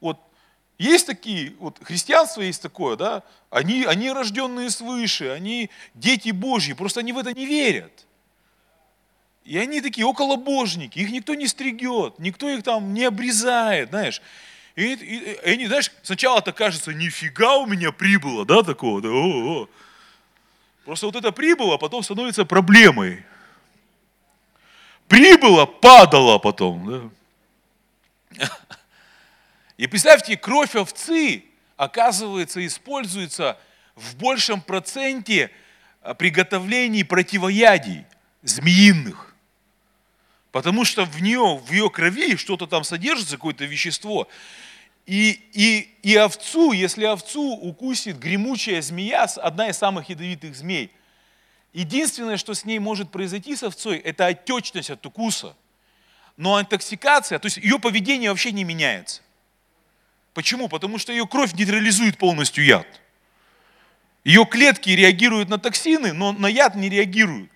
вот 0.00 0.20
есть 0.78 1.06
такие, 1.06 1.54
вот 1.58 1.78
христианство 1.82 2.42
есть 2.42 2.62
такое, 2.62 2.96
да, 2.96 3.24
они, 3.50 3.84
они 3.84 4.12
рожденные 4.12 4.70
свыше, 4.70 5.30
они 5.30 5.70
дети 5.94 6.30
Божьи, 6.30 6.74
просто 6.74 7.00
они 7.00 7.12
в 7.12 7.18
это 7.18 7.32
не 7.32 7.46
верят. 7.46 8.05
И 9.46 9.58
они 9.58 9.80
такие 9.80 10.04
околобожники, 10.04 10.98
их 10.98 11.12
никто 11.12 11.34
не 11.34 11.46
стригет, 11.46 12.18
никто 12.18 12.48
их 12.48 12.64
там 12.64 12.92
не 12.92 13.04
обрезает, 13.04 13.90
знаешь. 13.90 14.20
И, 14.74 14.92
и, 14.92 14.94
и 14.94 15.50
они, 15.50 15.68
знаешь, 15.68 15.92
сначала 16.02 16.40
это 16.40 16.52
кажется, 16.52 16.92
нифига 16.92 17.56
у 17.58 17.66
меня 17.66 17.92
прибыло, 17.92 18.44
да, 18.44 18.64
такого, 18.64 19.00
да, 19.00 19.08
о, 19.08 19.62
о. 19.62 19.68
Просто 20.84 21.06
вот 21.06 21.14
это 21.14 21.30
прибыло, 21.30 21.76
потом 21.76 22.02
становится 22.02 22.44
проблемой. 22.44 23.24
Прибыло, 25.06 25.64
падало 25.64 26.38
потом, 26.38 27.12
да. 28.36 28.48
И 29.76 29.86
представьте, 29.86 30.36
кровь 30.36 30.74
овцы, 30.74 31.44
оказывается, 31.76 32.66
используется 32.66 33.56
в 33.94 34.16
большем 34.16 34.60
проценте 34.60 35.52
приготовлений 36.18 37.04
противоядий 37.04 38.06
змеиных. 38.42 39.25
Потому 40.56 40.86
что 40.86 41.04
в 41.04 41.20
нее, 41.20 41.60
в 41.66 41.70
ее 41.70 41.90
крови 41.90 42.34
что-то 42.36 42.66
там 42.66 42.82
содержится, 42.82 43.36
какое-то 43.36 43.66
вещество. 43.66 44.26
И, 45.04 45.38
и, 45.52 45.94
и 46.02 46.16
овцу, 46.16 46.72
если 46.72 47.04
овцу 47.04 47.42
укусит 47.42 48.18
гремучая 48.18 48.80
змея, 48.80 49.24
одна 49.36 49.68
из 49.68 49.76
самых 49.76 50.08
ядовитых 50.08 50.56
змей, 50.56 50.90
единственное, 51.74 52.38
что 52.38 52.54
с 52.54 52.64
ней 52.64 52.78
может 52.78 53.10
произойти 53.10 53.54
с 53.54 53.64
овцой, 53.64 53.98
это 53.98 54.28
отечность 54.28 54.88
от 54.88 55.04
укуса. 55.04 55.54
Но 56.38 56.58
интоксикация, 56.58 57.38
то 57.38 57.44
есть 57.44 57.58
ее 57.58 57.78
поведение 57.78 58.30
вообще 58.30 58.50
не 58.50 58.64
меняется. 58.64 59.20
Почему? 60.32 60.70
Потому 60.70 60.96
что 60.96 61.12
ее 61.12 61.26
кровь 61.26 61.52
нейтрализует 61.52 62.16
полностью 62.16 62.64
яд. 62.64 62.86
Ее 64.24 64.46
клетки 64.46 64.88
реагируют 64.88 65.50
на 65.50 65.58
токсины, 65.58 66.14
но 66.14 66.32
на 66.32 66.46
яд 66.46 66.76
не 66.76 66.88
реагируют. 66.88 67.55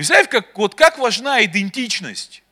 Представь, 0.00 0.30
как, 0.30 0.56
вот 0.56 0.74
как 0.74 0.96
важна 0.96 1.44
идентичность. 1.44 2.42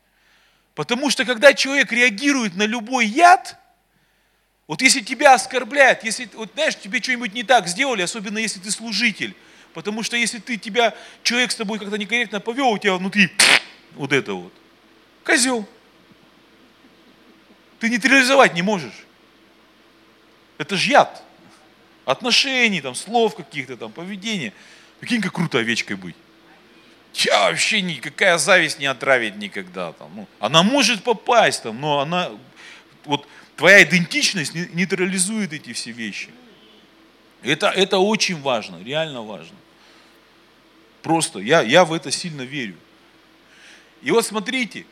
Потому 0.75 1.09
что 1.09 1.25
когда 1.25 1.55
человек 1.55 1.91
реагирует 1.91 2.55
на 2.55 2.61
любой 2.61 3.07
яд, 3.07 3.57
вот 4.67 4.83
если 4.83 4.99
тебя 4.99 5.33
оскорбляют, 5.33 6.03
если, 6.03 6.29
вот 6.33 6.51
знаешь, 6.53 6.77
тебе 6.77 7.01
что-нибудь 7.01 7.33
не 7.33 7.41
так 7.41 7.67
сделали, 7.67 8.03
особенно 8.03 8.37
если 8.37 8.59
ты 8.59 8.69
служитель, 8.69 9.35
потому 9.73 10.03
что 10.03 10.15
если 10.15 10.37
ты 10.37 10.57
тебя, 10.57 10.93
человек 11.23 11.51
с 11.51 11.55
тобой 11.55 11.79
как-то 11.79 11.97
некорректно 11.97 12.39
повел, 12.39 12.69
у 12.69 12.77
тебя 12.77 12.93
внутри 12.93 13.31
вот 13.95 14.13
это 14.13 14.35
вот, 14.35 14.53
козел. 15.23 15.67
Ты 17.79 17.89
нейтрализовать 17.89 18.53
не 18.53 18.61
можешь. 18.61 19.07
Это 20.59 20.77
же 20.77 20.91
яд. 20.91 21.23
Отношений, 22.05 22.81
там, 22.81 22.93
слов 22.93 23.33
каких-то, 23.33 23.75
там, 23.75 23.91
поведения. 23.91 24.53
Прикинь, 24.99 25.19
как 25.19 25.33
круто 25.33 25.57
овечкой 25.57 25.95
быть. 25.95 26.15
Я 27.13 27.49
вообще 27.49 27.81
никакая 27.81 28.37
зависть 28.37 28.79
не 28.79 28.85
отравит 28.85 29.37
никогда. 29.37 29.93
Там. 29.93 30.11
Ну, 30.15 30.27
она 30.39 30.63
может 30.63 31.03
попасть, 31.03 31.63
там, 31.63 31.79
но 31.79 31.99
она, 31.99 32.31
вот 33.05 33.27
твоя 33.55 33.83
идентичность 33.83 34.53
нейтрализует 34.53 35.53
эти 35.53 35.73
все 35.73 35.91
вещи. 35.91 36.29
Это, 37.41 37.67
это 37.67 37.97
очень 37.99 38.39
важно, 38.41 38.81
реально 38.83 39.21
важно. 39.21 39.55
Просто 41.01 41.39
я, 41.39 41.61
я 41.61 41.85
в 41.85 41.93
это 41.93 42.11
сильно 42.11 42.41
верю. 42.41 42.75
И 44.01 44.11
вот 44.11 44.25
смотрите, 44.25 44.85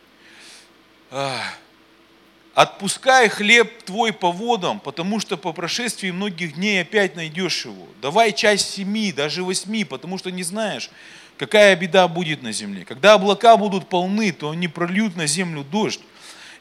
отпускай 2.54 3.30
хлеб 3.30 3.84
твой 3.84 4.12
по 4.12 4.32
водам, 4.32 4.80
потому 4.80 5.20
что 5.20 5.38
по 5.38 5.54
прошествии 5.54 6.12
многих 6.12 6.56
дней 6.56 6.82
опять 6.82 7.16
найдешь 7.16 7.66
его. 7.66 7.88
Давай 8.02 8.34
часть 8.34 8.72
семи, 8.72 9.12
даже 9.12 9.44
восьми, 9.44 9.84
потому 9.84 10.18
что 10.18 10.32
не 10.32 10.44
знаешь, 10.44 10.90
какая 11.38 11.76
беда 11.76 12.08
будет 12.08 12.42
на 12.42 12.52
земле. 12.52 12.84
Когда 12.86 13.14
облака 13.14 13.58
будут 13.58 13.88
полны, 13.88 14.32
то 14.32 14.52
они 14.52 14.68
прольют 14.68 15.16
на 15.16 15.28
землю 15.28 15.64
дождь. 15.64 16.02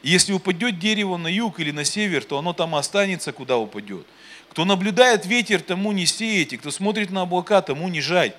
И 0.03 0.09
если 0.09 0.33
упадет 0.33 0.79
дерево 0.79 1.17
на 1.17 1.27
юг 1.27 1.59
или 1.59 1.71
на 1.71 1.83
север, 1.83 2.23
то 2.23 2.37
оно 2.37 2.53
там 2.53 2.75
останется, 2.75 3.31
куда 3.31 3.57
упадет. 3.57 4.05
Кто 4.49 4.65
наблюдает 4.65 5.25
ветер, 5.25 5.61
тому 5.61 5.91
не 5.91 6.05
сеять, 6.05 6.57
кто 6.57 6.71
смотрит 6.71 7.11
на 7.11 7.23
облака, 7.23 7.61
тому 7.61 7.89
не 7.89 8.01
жать. 8.01 8.35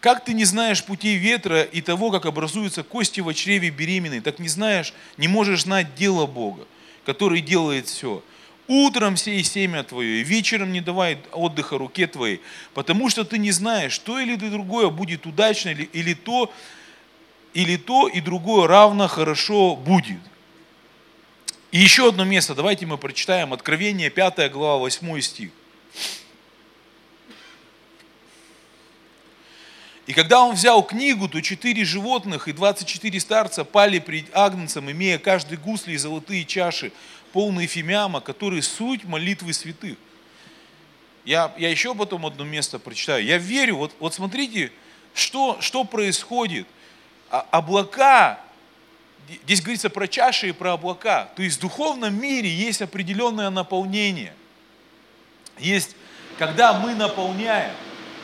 Как 0.00 0.24
ты 0.24 0.34
не 0.34 0.44
знаешь 0.44 0.84
путей 0.84 1.16
ветра 1.16 1.62
и 1.62 1.80
того, 1.80 2.10
как 2.10 2.26
образуются 2.26 2.82
кости 2.82 3.20
в 3.20 3.32
чреве 3.34 3.70
беременной, 3.70 4.20
так 4.20 4.38
не 4.38 4.48
знаешь, 4.48 4.92
не 5.16 5.28
можешь 5.28 5.62
знать 5.62 5.94
дело 5.94 6.26
Бога, 6.26 6.66
который 7.04 7.40
делает 7.40 7.86
все. 7.88 8.22
Утром 8.68 9.16
сей 9.16 9.44
семя 9.44 9.84
твое, 9.84 10.20
и 10.20 10.24
вечером 10.24 10.72
не 10.72 10.80
давай 10.80 11.18
отдыха 11.30 11.78
руке 11.78 12.08
твоей, 12.08 12.40
потому 12.74 13.08
что 13.08 13.24
ты 13.24 13.38
не 13.38 13.52
знаешь, 13.52 13.92
что 13.92 14.18
или 14.18 14.34
другое 14.34 14.90
будет 14.90 15.24
удачно, 15.24 15.68
или, 15.68 15.84
или 15.92 16.14
то, 16.14 16.52
или 17.54 17.76
то 17.76 18.08
и 18.08 18.20
другое 18.20 18.66
равно 18.66 19.06
хорошо 19.06 19.76
будет. 19.76 20.18
И 21.70 21.78
еще 21.78 22.08
одно 22.08 22.24
место, 22.24 22.54
давайте 22.54 22.86
мы 22.86 22.98
прочитаем 22.98 23.52
Откровение 23.52 24.10
5 24.10 24.50
глава 24.50 24.78
8 24.78 25.20
стих. 25.20 25.50
И 30.06 30.12
когда 30.12 30.40
он 30.40 30.54
взял 30.54 30.84
книгу, 30.84 31.28
то 31.28 31.42
четыре 31.42 31.84
животных 31.84 32.46
и 32.46 32.52
24 32.52 33.20
старца 33.20 33.64
пали 33.64 33.98
пред 33.98 34.26
Агнцем, 34.32 34.90
имея 34.90 35.18
каждый 35.18 35.58
гусли 35.58 35.92
и 35.92 35.96
золотые 35.96 36.44
чаши, 36.44 36.92
полные 37.36 37.66
фимиама, 37.66 38.22
которые 38.22 38.62
суть 38.62 39.04
молитвы 39.04 39.52
святых. 39.52 39.98
Я, 41.26 41.52
я 41.58 41.68
еще 41.68 41.94
потом 41.94 42.24
одно 42.24 42.44
место 42.44 42.78
прочитаю. 42.78 43.22
Я 43.22 43.36
верю, 43.36 43.76
вот, 43.76 43.94
вот 43.98 44.14
смотрите, 44.14 44.72
что, 45.12 45.58
что 45.60 45.84
происходит. 45.84 46.66
А, 47.28 47.46
облака, 47.50 48.40
здесь 49.44 49.60
говорится 49.60 49.90
про 49.90 50.08
чаши 50.08 50.48
и 50.48 50.52
про 50.52 50.72
облака. 50.72 51.28
То 51.36 51.42
есть 51.42 51.58
в 51.58 51.60
духовном 51.60 52.18
мире 52.18 52.48
есть 52.48 52.80
определенное 52.80 53.50
наполнение. 53.50 54.32
Есть, 55.58 55.94
когда 56.38 56.72
мы 56.72 56.94
наполняем. 56.94 57.74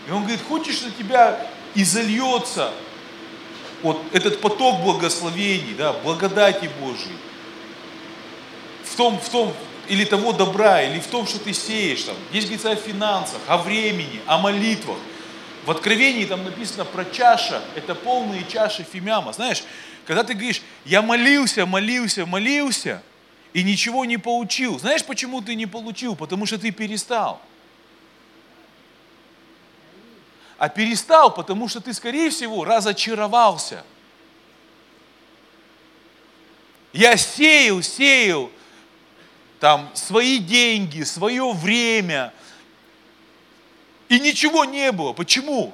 И 0.09 0.11
он 0.11 0.23
говорит, 0.23 0.41
хочешь, 0.49 0.81
на 0.81 0.91
тебя 0.91 1.39
и 1.75 1.85
зальется 1.85 2.73
вот 3.83 4.03
этот 4.15 4.41
поток 4.41 4.81
благословений, 4.81 5.75
да, 5.75 5.93
благодати 5.93 6.71
Божьей, 6.81 7.19
в 8.93 8.97
том, 8.97 9.19
в 9.19 9.29
том, 9.31 9.55
или 9.89 10.05
того 10.05 10.33
добра, 10.33 10.83
или 10.83 11.01
в 11.01 11.07
том, 11.07 11.27
что 11.27 11.39
ты 11.39 11.55
сеешь. 11.55 12.03
Там. 12.03 12.15
Здесь 12.31 12.45
говорится 12.45 12.71
о 12.73 12.77
финансах, 12.77 13.41
о 13.47 13.57
времени, 13.57 14.21
о 14.27 14.39
молитвах. 14.39 14.99
В 15.65 15.71
Откровении 15.71 16.27
там 16.27 16.45
написано 16.45 16.85
про 16.85 17.05
чаша, 17.05 17.63
это 17.75 17.95
полные 17.95 18.45
чаши 18.47 18.85
фимяма. 18.85 19.33
Знаешь, 19.33 19.63
когда 20.07 20.25
ты 20.25 20.35
говоришь, 20.35 20.61
я 20.85 21.01
молился, 21.01 21.65
молился, 21.65 22.27
молился, 22.27 23.03
и 23.55 23.63
ничего 23.63 24.05
не 24.05 24.19
получил. 24.19 24.79
Знаешь, 24.79 25.05
почему 25.05 25.41
ты 25.41 25.55
не 25.55 25.67
получил? 25.67 26.17
Потому 26.17 26.47
что 26.47 26.59
ты 26.59 26.71
перестал. 26.71 27.41
А 30.59 30.69
перестал, 30.69 31.33
потому 31.33 31.69
что 31.69 31.81
ты, 31.81 31.95
скорее 31.95 32.31
всего, 32.31 32.65
разочаровался. 32.65 33.85
Я 36.93 37.17
сеял, 37.17 37.81
сеял 37.83 38.51
там 39.63 39.89
свои 39.95 40.39
деньги, 40.39 41.05
свое 41.05 41.53
время, 41.53 42.33
и 44.09 44.19
ничего 44.19 44.65
не 44.65 44.91
было. 44.91 45.13
Почему? 45.13 45.73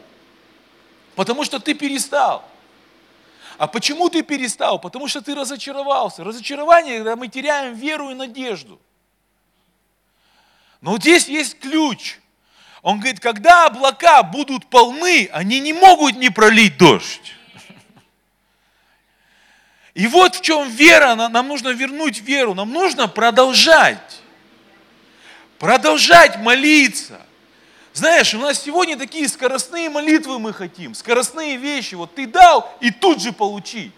Потому 1.14 1.42
что 1.42 1.58
ты 1.58 1.72
перестал. 1.72 2.46
А 3.56 3.66
почему 3.66 4.10
ты 4.10 4.20
перестал? 4.20 4.78
Потому 4.78 5.08
что 5.08 5.22
ты 5.22 5.34
разочаровался. 5.34 6.22
Разочарование, 6.22 6.98
когда 6.98 7.16
мы 7.16 7.28
теряем 7.28 7.72
веру 7.72 8.10
и 8.10 8.14
надежду. 8.14 8.78
Но 10.82 10.90
вот 10.90 11.00
здесь 11.00 11.26
есть 11.26 11.58
ключ. 11.58 12.18
Он 12.82 12.98
говорит, 12.98 13.20
когда 13.20 13.64
облака 13.64 14.22
будут 14.22 14.66
полны, 14.66 15.30
они 15.32 15.60
не 15.60 15.72
могут 15.72 16.16
не 16.16 16.28
пролить 16.28 16.76
дождь. 16.76 17.37
И 19.98 20.06
вот 20.06 20.36
в 20.36 20.42
чем 20.42 20.70
вера, 20.70 21.16
нам 21.16 21.48
нужно 21.48 21.70
вернуть 21.70 22.20
веру, 22.20 22.54
нам 22.54 22.70
нужно 22.72 23.08
продолжать. 23.08 24.20
Продолжать 25.58 26.38
молиться. 26.38 27.20
Знаешь, 27.92 28.32
у 28.32 28.38
нас 28.38 28.62
сегодня 28.62 28.96
такие 28.96 29.28
скоростные 29.28 29.90
молитвы 29.90 30.38
мы 30.38 30.52
хотим, 30.52 30.94
скоростные 30.94 31.56
вещи. 31.56 31.96
Вот 31.96 32.14
ты 32.14 32.28
дал 32.28 32.72
и 32.80 32.92
тут 32.92 33.20
же 33.20 33.32
получи. 33.32 33.90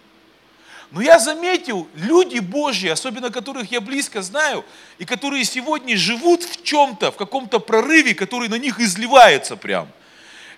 Но 0.90 1.02
я 1.02 1.18
заметил, 1.18 1.86
люди 1.94 2.38
Божьи, 2.38 2.88
особенно 2.88 3.28
которых 3.28 3.70
я 3.70 3.82
близко 3.82 4.22
знаю, 4.22 4.64
и 4.96 5.04
которые 5.04 5.44
сегодня 5.44 5.98
живут 5.98 6.44
в 6.44 6.64
чем-то, 6.64 7.12
в 7.12 7.16
каком-то 7.16 7.60
прорыве, 7.60 8.14
который 8.14 8.48
на 8.48 8.56
них 8.56 8.80
изливается 8.80 9.54
прям. 9.54 9.86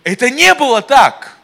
Это 0.04 0.30
не 0.30 0.54
было 0.54 0.82
так. 0.82 1.37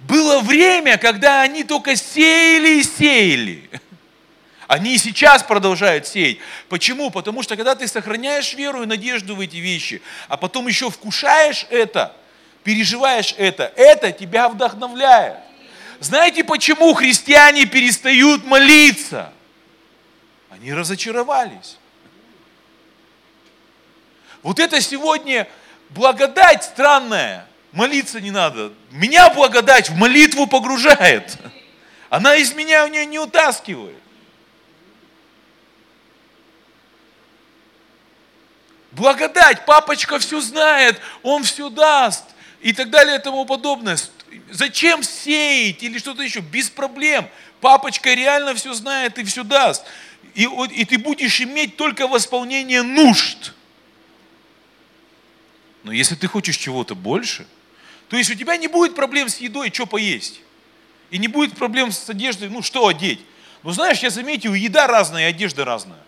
Было 0.00 0.40
время, 0.40 0.98
когда 0.98 1.42
они 1.42 1.64
только 1.64 1.96
сеяли 1.96 2.80
и 2.80 2.82
сеяли. 2.82 3.70
Они 4.66 4.94
и 4.94 4.98
сейчас 4.98 5.42
продолжают 5.42 6.06
сеять. 6.06 6.38
Почему? 6.68 7.10
Потому 7.10 7.42
что 7.42 7.56
когда 7.56 7.74
ты 7.74 7.88
сохраняешь 7.88 8.54
веру 8.54 8.82
и 8.82 8.86
надежду 8.86 9.34
в 9.34 9.40
эти 9.40 9.56
вещи, 9.56 10.00
а 10.28 10.36
потом 10.36 10.68
еще 10.68 10.90
вкушаешь 10.90 11.66
это, 11.70 12.14
переживаешь 12.62 13.34
это, 13.36 13.72
это 13.76 14.12
тебя 14.12 14.48
вдохновляет. 14.48 15.38
Знаете, 15.98 16.44
почему 16.44 16.94
христиане 16.94 17.66
перестают 17.66 18.44
молиться? 18.44 19.32
Они 20.50 20.72
разочаровались. 20.72 21.76
Вот 24.42 24.58
это 24.58 24.80
сегодня 24.80 25.48
благодать 25.90 26.64
странная. 26.64 27.46
Молиться 27.72 28.20
не 28.20 28.30
надо. 28.30 28.72
Меня 28.90 29.30
благодать 29.30 29.90
в 29.90 29.96
молитву 29.96 30.46
погружает. 30.46 31.36
Она 32.08 32.36
из 32.36 32.52
меня 32.54 32.86
в 32.86 32.90
нее 32.90 33.06
не 33.06 33.18
утаскивает. 33.18 33.96
Благодать, 38.90 39.64
папочка 39.66 40.18
все 40.18 40.40
знает, 40.40 41.00
он 41.22 41.44
все 41.44 41.68
даст 41.70 42.24
и 42.60 42.72
так 42.72 42.90
далее 42.90 43.18
и 43.18 43.22
тому 43.22 43.44
подобное. 43.44 43.96
Зачем 44.50 45.04
сеять 45.04 45.82
или 45.84 45.98
что-то 45.98 46.22
еще? 46.22 46.40
Без 46.40 46.68
проблем. 46.68 47.28
Папочка 47.60 48.12
реально 48.14 48.54
все 48.54 48.74
знает 48.74 49.16
и 49.18 49.24
все 49.24 49.44
даст. 49.44 49.84
И, 50.34 50.48
и 50.72 50.84
ты 50.84 50.98
будешь 50.98 51.40
иметь 51.40 51.76
только 51.76 52.08
восполнение 52.08 52.82
нужд. 52.82 53.54
Но 55.84 55.92
если 55.92 56.16
ты 56.16 56.26
хочешь 56.26 56.56
чего-то 56.56 56.96
больше, 56.96 57.46
то 58.10 58.16
есть 58.16 58.28
у 58.28 58.34
тебя 58.34 58.56
не 58.56 58.66
будет 58.66 58.96
проблем 58.96 59.28
с 59.28 59.38
едой, 59.38 59.70
что 59.72 59.86
поесть. 59.86 60.40
И 61.10 61.18
не 61.18 61.28
будет 61.28 61.56
проблем 61.56 61.92
с 61.92 62.10
одеждой, 62.10 62.48
ну 62.48 62.60
что 62.60 62.88
одеть. 62.88 63.20
Но 63.62 63.70
знаешь, 63.70 64.00
я 64.00 64.10
заметил, 64.10 64.52
еда 64.52 64.88
разная, 64.88 65.28
одежда 65.28 65.64
разная. 65.64 66.02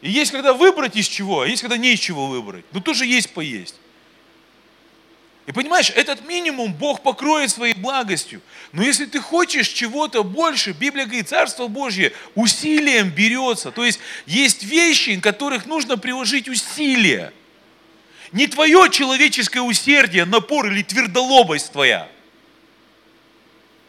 И 0.00 0.10
есть 0.10 0.32
когда 0.32 0.54
выбрать 0.54 0.96
из 0.96 1.06
чего, 1.06 1.42
а 1.42 1.46
есть 1.46 1.60
когда 1.60 1.76
не 1.76 1.92
из 1.92 2.00
чего 2.00 2.26
выбрать. 2.26 2.64
Но 2.72 2.80
тоже 2.80 3.04
есть 3.04 3.34
поесть. 3.34 3.74
И 5.44 5.52
понимаешь, 5.52 5.92
этот 5.94 6.26
минимум 6.26 6.72
Бог 6.72 7.02
покроет 7.02 7.50
своей 7.50 7.74
благостью. 7.74 8.40
Но 8.72 8.82
если 8.82 9.04
ты 9.04 9.20
хочешь 9.20 9.68
чего-то 9.68 10.24
больше, 10.24 10.72
Библия 10.72 11.04
говорит, 11.04 11.28
Царство 11.28 11.66
Божье 11.68 12.12
усилием 12.34 13.10
берется. 13.10 13.70
То 13.72 13.84
есть 13.84 14.00
есть 14.24 14.64
вещи, 14.64 15.20
которых 15.20 15.66
нужно 15.66 15.98
приложить 15.98 16.48
усилия. 16.48 17.32
Не 18.32 18.46
твое 18.46 18.90
человеческое 18.90 19.60
усердие, 19.60 20.24
напор 20.24 20.66
или 20.70 20.82
твердолобость 20.82 21.72
твоя. 21.72 22.08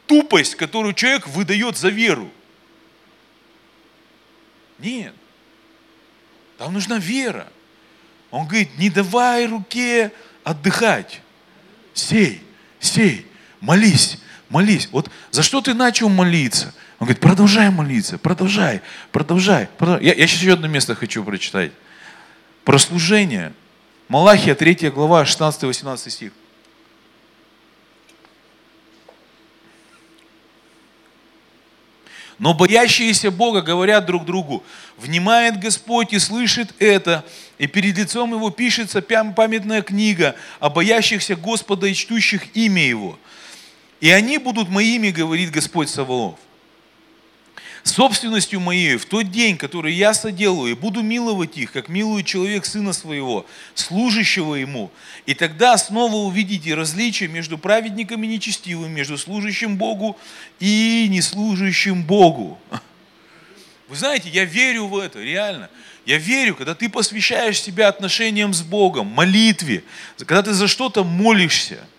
Тупость, 0.05 0.55
которую 0.55 0.93
человек 0.93 1.27
выдает 1.27 1.77
за 1.77 1.89
веру. 1.89 2.31
Нет. 4.79 5.13
Там 6.57 6.73
нужна 6.73 6.97
вера. 6.97 7.47
Он 8.31 8.47
говорит, 8.47 8.77
не 8.77 8.89
давай 8.89 9.47
руке 9.47 10.11
отдыхать. 10.43 11.21
Сей, 11.93 12.41
сей, 12.79 13.25
молись, 13.59 14.19
молись. 14.49 14.89
Вот 14.91 15.09
за 15.31 15.43
что 15.43 15.61
ты 15.61 15.73
начал 15.73 16.09
молиться? 16.09 16.73
Он 16.99 17.05
говорит, 17.05 17.21
продолжай 17.21 17.69
молиться, 17.69 18.17
продолжай, 18.17 18.81
продолжай. 19.11 19.67
продолжай. 19.77 20.05
Я, 20.05 20.13
я 20.13 20.27
сейчас 20.27 20.41
еще 20.41 20.53
одно 20.53 20.67
место 20.67 20.95
хочу 20.95 21.23
прочитать. 21.23 21.71
Про 22.63 22.79
служение. 22.79 23.53
Малахия, 24.07 24.55
3 24.55 24.89
глава, 24.89 25.23
16-18 25.23 26.09
стих. 26.09 26.31
Но 32.39 32.53
боящиеся 32.53 33.31
Бога 33.31 33.61
говорят 33.61 34.05
друг 34.05 34.23
другу, 34.23 34.63
внимает 34.95 35.59
Господь 35.59 36.13
и 36.13 36.19
слышит 36.19 36.73
это, 36.79 37.25
и 37.57 37.65
перед 37.67 37.97
лицом 37.97 38.31
Его 38.31 38.51
пишется 38.51 39.01
памятная 39.01 39.81
книга 39.81 40.35
о 40.59 40.69
боящихся 40.69 41.35
Господа 41.35 41.87
и 41.87 41.93
чтущих 41.93 42.55
имя 42.55 42.87
Его. 42.87 43.19
И 43.99 44.11
они 44.11 44.37
будут 44.37 44.69
моими, 44.69 45.09
говорит 45.09 45.49
Господь 45.51 45.89
Саваоф 45.89 46.39
собственностью 47.87 48.59
моей 48.59 48.97
в 48.97 49.05
тот 49.05 49.31
день, 49.31 49.57
который 49.57 49.93
я 49.93 50.13
соделаю, 50.13 50.71
и 50.71 50.75
буду 50.75 51.01
миловать 51.01 51.57
их, 51.57 51.71
как 51.71 51.89
милует 51.89 52.25
человек 52.25 52.65
сына 52.65 52.93
своего, 52.93 53.45
служащего 53.73 54.55
ему. 54.55 54.91
И 55.25 55.33
тогда 55.33 55.77
снова 55.77 56.15
увидите 56.17 56.75
различие 56.75 57.29
между 57.29 57.57
праведником 57.57 58.23
и 58.23 58.27
нечестивым, 58.27 58.91
между 58.91 59.17
служащим 59.17 59.77
Богу 59.77 60.17
и 60.59 61.07
неслужащим 61.09 62.03
Богу. 62.03 62.59
Вы 63.87 63.95
знаете, 63.95 64.29
я 64.29 64.43
верю 64.43 64.87
в 64.87 64.97
это, 64.97 65.19
реально. 65.19 65.69
Я 66.05 66.17
верю, 66.17 66.55
когда 66.55 66.75
ты 66.75 66.89
посвящаешь 66.89 67.61
себя 67.61 67.87
отношениям 67.87 68.53
с 68.53 68.61
Богом, 68.61 69.07
молитве, 69.07 69.83
когда 70.17 70.43
ты 70.43 70.53
за 70.53 70.67
что-то 70.67 71.03
молишься– 71.03 71.79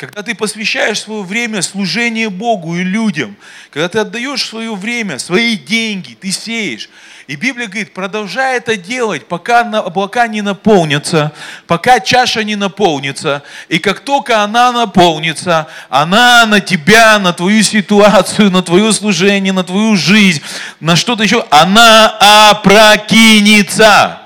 когда 0.00 0.22
ты 0.22 0.34
посвящаешь 0.34 1.02
свое 1.02 1.22
время 1.22 1.60
служению 1.60 2.30
Богу 2.30 2.74
и 2.74 2.82
людям, 2.82 3.36
когда 3.70 3.86
ты 3.86 3.98
отдаешь 3.98 4.48
свое 4.48 4.74
время, 4.74 5.18
свои 5.18 5.58
деньги, 5.58 6.16
ты 6.18 6.30
сеешь. 6.30 6.88
И 7.26 7.36
Библия 7.36 7.66
говорит, 7.66 7.92
продолжай 7.92 8.56
это 8.56 8.78
делать, 8.78 9.26
пока 9.26 9.60
облака 9.60 10.26
не 10.26 10.40
наполнятся, 10.40 11.32
пока 11.66 12.00
чаша 12.00 12.44
не 12.44 12.56
наполнится. 12.56 13.42
И 13.68 13.78
как 13.78 14.00
только 14.00 14.42
она 14.42 14.72
наполнится, 14.72 15.66
она 15.90 16.46
на 16.46 16.60
тебя, 16.60 17.18
на 17.18 17.34
твою 17.34 17.62
ситуацию, 17.62 18.50
на 18.50 18.62
твое 18.62 18.94
служение, 18.94 19.52
на 19.52 19.64
твою 19.64 19.96
жизнь, 19.96 20.40
на 20.80 20.96
что-то 20.96 21.24
еще, 21.24 21.46
она 21.50 22.48
опрокинется. 22.48 24.22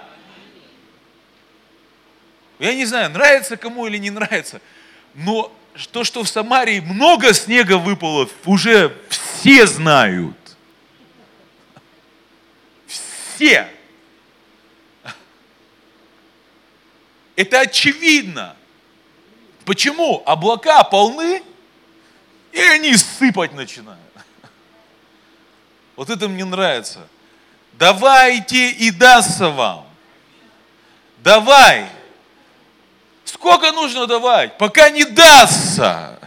Я 2.61 2.75
не 2.75 2.85
знаю, 2.85 3.11
нравится 3.11 3.57
кому 3.57 3.89
или 3.89 3.99
не 3.99 4.11
нравится, 4.11 4.61
но 5.17 5.53
то, 5.91 6.05
что 6.05 6.23
в 6.23 6.29
Самарии 6.29 6.81
много 6.81 7.33
снега 7.35 7.79
выпало, 7.79 8.29
уже 8.45 8.97
все 9.09 9.67
знают. 9.67 10.37
Все. 12.87 13.69
Это 17.37 17.61
очевидно. 17.61 18.55
Почему? 19.65 20.23
Облака 20.25 20.85
полны, 20.85 21.43
и 22.53 22.61
они 22.61 22.97
сыпать 22.97 23.53
начинают. 23.53 24.01
Вот 25.97 26.11
это 26.11 26.29
мне 26.29 26.45
нравится. 26.45 27.07
Давайте 27.73 28.71
и 28.71 28.91
дастся 28.91 29.49
вам. 29.49 29.87
Давай. 31.19 31.89
Сколько 33.35 33.73
нужно 33.73 34.07
давать, 34.07 34.57
пока 34.59 34.91
не 34.91 35.05
дастся? 35.05 36.21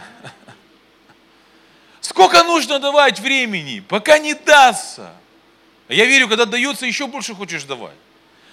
Сколько 2.02 2.44
нужно 2.44 2.78
давать 2.78 3.18
времени, 3.18 3.80
пока 3.80 4.18
не 4.18 4.34
дастся? 4.34 5.14
Я 5.88 6.04
верю, 6.04 6.28
когда 6.28 6.44
дается, 6.44 6.84
еще 6.84 7.06
больше 7.06 7.34
хочешь 7.34 7.64
давать. 7.64 7.96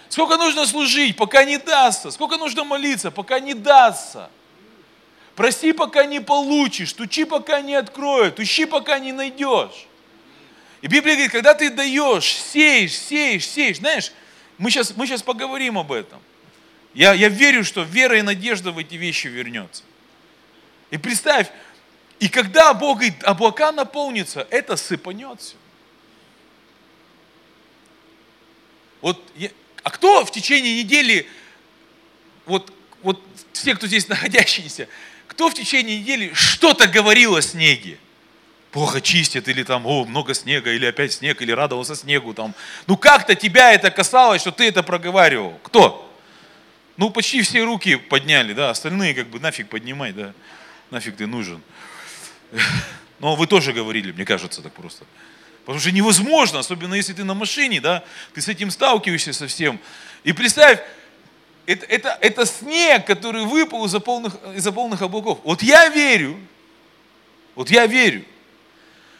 Сколько 0.07 0.37
нужно 0.37 0.65
служить, 0.65 1.17
пока 1.17 1.43
не 1.43 1.57
дастся? 1.57 2.11
Сколько 2.11 2.37
нужно 2.37 2.63
молиться, 2.63 3.11
пока 3.11 3.41
не 3.41 3.53
дастся? 3.53 4.29
Проси, 5.35 5.73
пока 5.73 6.05
не 6.05 6.21
получишь, 6.21 6.91
стучи, 6.91 7.25
пока 7.25 7.59
не 7.59 7.75
откроют, 7.75 8.39
ищи, 8.39 8.65
пока 8.65 8.99
не 8.99 9.11
найдешь. 9.11 9.85
И 10.81 10.87
Библия 10.87 11.15
говорит, 11.15 11.33
когда 11.33 11.53
ты 11.53 11.69
даешь, 11.69 12.37
сеешь, 12.37 12.97
сеешь, 12.97 13.45
сеешь, 13.45 13.77
знаешь, 13.77 14.13
мы 14.57 14.71
сейчас, 14.71 14.95
мы 14.95 15.05
сейчас 15.07 15.21
поговорим 15.21 15.77
об 15.77 15.91
этом. 15.91 16.21
Я, 16.95 17.13
я 17.13 17.27
верю, 17.27 17.65
что 17.65 17.83
вера 17.83 18.17
и 18.17 18.21
надежда 18.21 18.71
в 18.71 18.77
эти 18.77 18.95
вещи 18.95 19.27
вернется. 19.27 19.83
И 20.91 20.97
представь, 20.97 21.49
и 22.19 22.29
когда 22.29 22.73
Бог 22.73 22.99
говорит, 22.99 23.21
облака 23.23 23.73
наполнится, 23.73 24.47
это 24.49 24.77
сыпанет 24.77 25.41
все. 25.41 25.55
Вот, 29.01 29.21
а 29.83 29.89
кто 29.91 30.25
в 30.25 30.31
течение 30.31 30.81
недели, 30.81 31.27
вот, 32.45 32.73
вот 33.03 33.21
все, 33.51 33.75
кто 33.75 33.87
здесь 33.87 34.07
находящиеся, 34.09 34.87
кто 35.27 35.49
в 35.49 35.53
течение 35.53 35.99
недели 35.99 36.31
что-то 36.33 36.87
говорил 36.87 37.35
о 37.35 37.41
снеге? 37.41 37.99
Плохо 38.71 39.01
чистит, 39.01 39.47
или 39.49 39.63
там, 39.63 39.85
о, 39.85 40.05
много 40.05 40.33
снега, 40.33 40.71
или 40.71 40.85
опять 40.85 41.13
снег, 41.13 41.41
или 41.41 41.51
радовался 41.51 41.95
снегу 41.95 42.33
там. 42.33 42.55
Ну 42.87 42.95
как-то 42.95 43.35
тебя 43.35 43.73
это 43.73 43.91
касалось, 43.91 44.41
что 44.41 44.51
ты 44.51 44.67
это 44.67 44.81
проговаривал. 44.81 45.59
Кто? 45.63 46.04
Ну, 46.97 47.09
почти 47.09 47.41
все 47.41 47.63
руки 47.63 47.95
подняли, 47.95 48.53
да, 48.53 48.69
остальные 48.69 49.13
как 49.13 49.27
бы 49.27 49.39
нафиг 49.39 49.69
поднимай, 49.69 50.13
да, 50.13 50.33
нафиг 50.91 51.17
ты 51.17 51.27
нужен. 51.27 51.61
Но 53.19 53.35
вы 53.35 53.47
тоже 53.47 53.73
говорили, 53.73 54.11
мне 54.11 54.25
кажется, 54.25 54.61
так 54.61 54.73
просто. 54.73 55.05
Потому 55.65 55.79
что 55.79 55.91
невозможно, 55.91 56.59
особенно 56.59 56.93
если 56.93 57.13
ты 57.13 57.23
на 57.23 57.33
машине, 57.33 57.81
да, 57.81 58.03
ты 58.33 58.41
с 58.41 58.47
этим 58.47 58.71
сталкиваешься 58.71 59.33
совсем. 59.33 59.79
И 60.23 60.31
представь, 60.31 60.79
это, 61.65 61.85
это, 61.87 62.17
это 62.21 62.45
снег, 62.45 63.05
который 63.05 63.43
выпал 63.43 63.85
из-за 63.85 63.99
полных, 63.99 64.35
из 64.55 64.63
полных 64.71 65.01
облаков. 65.01 65.39
Вот 65.43 65.63
я 65.63 65.89
верю, 65.89 66.39
вот 67.55 67.71
я 67.71 67.87
верю, 67.87 68.23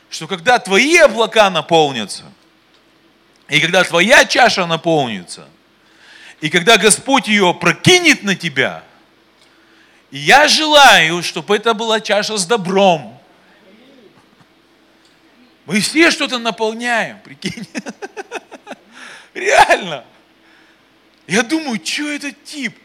что 0.10 0.28
когда 0.28 0.60
твои 0.60 0.98
облака 0.98 1.50
наполнятся, 1.50 2.24
и 3.50 3.60
когда 3.60 3.84
твоя 3.84 4.26
чаша 4.26 4.66
наполнится, 4.66 5.50
и 6.42 6.50
когда 6.50 6.78
Господь 6.78 7.28
ее 7.28 7.54
прокинет 7.54 8.24
на 8.24 8.36
тебя, 8.36 8.84
я 10.12 10.48
желаю, 10.48 11.24
чтобы 11.24 11.56
это 11.56 11.74
была 11.74 12.00
чаша 12.00 12.38
с 12.38 12.46
добром. 12.46 13.20
Мы 15.66 15.80
все 15.80 16.12
что-то 16.12 16.38
наполняем, 16.38 17.20
прикинь. 17.22 17.68
Реально. 19.34 20.06
Я 21.28 21.42
думаю, 21.42 21.80
что 21.84 22.08
этот 22.08 22.44
тип? 22.44 22.78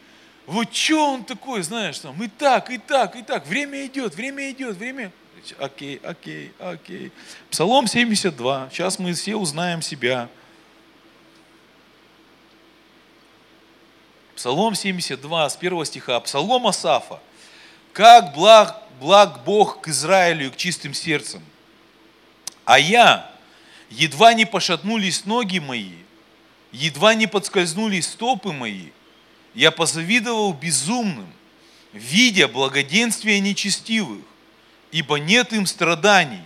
Вот 0.47 0.75
что 0.75 1.13
он 1.13 1.23
такой, 1.23 1.61
знаешь, 1.61 1.99
там, 1.99 2.21
и 2.21 2.27
так, 2.27 2.71
и 2.71 2.77
так, 2.77 3.15
и 3.15 3.21
так. 3.21 3.45
Время 3.45 3.85
идет, 3.85 4.15
время 4.15 4.49
идет, 4.49 4.75
время. 4.75 5.11
Окей, 5.59 6.01
окей, 6.03 6.51
окей. 6.59 7.11
Псалом 7.49 7.87
72. 7.87 8.69
Сейчас 8.71 8.99
мы 8.99 9.13
все 9.13 9.35
узнаем 9.35 9.81
себя. 9.81 10.27
Псалом 14.41 14.73
72, 14.73 15.51
с 15.51 15.55
первого 15.55 15.85
стиха. 15.85 16.19
Псалом 16.19 16.65
Асафа. 16.65 17.19
«Как 17.93 18.33
благ, 18.33 18.75
благ 18.99 19.43
Бог 19.43 19.81
к 19.81 19.89
Израилю 19.89 20.47
и 20.47 20.49
к 20.49 20.57
чистым 20.57 20.95
сердцем, 20.95 21.43
а 22.65 22.79
я, 22.79 23.31
едва 23.91 24.33
не 24.33 24.45
пошатнулись 24.45 25.25
ноги 25.25 25.59
мои, 25.59 25.93
едва 26.71 27.13
не 27.13 27.27
подскользнулись 27.27 28.07
стопы 28.07 28.51
мои, 28.51 28.87
я 29.53 29.69
позавидовал 29.69 30.53
безумным, 30.53 31.31
видя 31.93 32.47
благоденствие 32.47 33.39
нечестивых, 33.41 34.25
ибо 34.91 35.17
нет 35.17 35.53
им 35.53 35.67
страданий, 35.67 36.41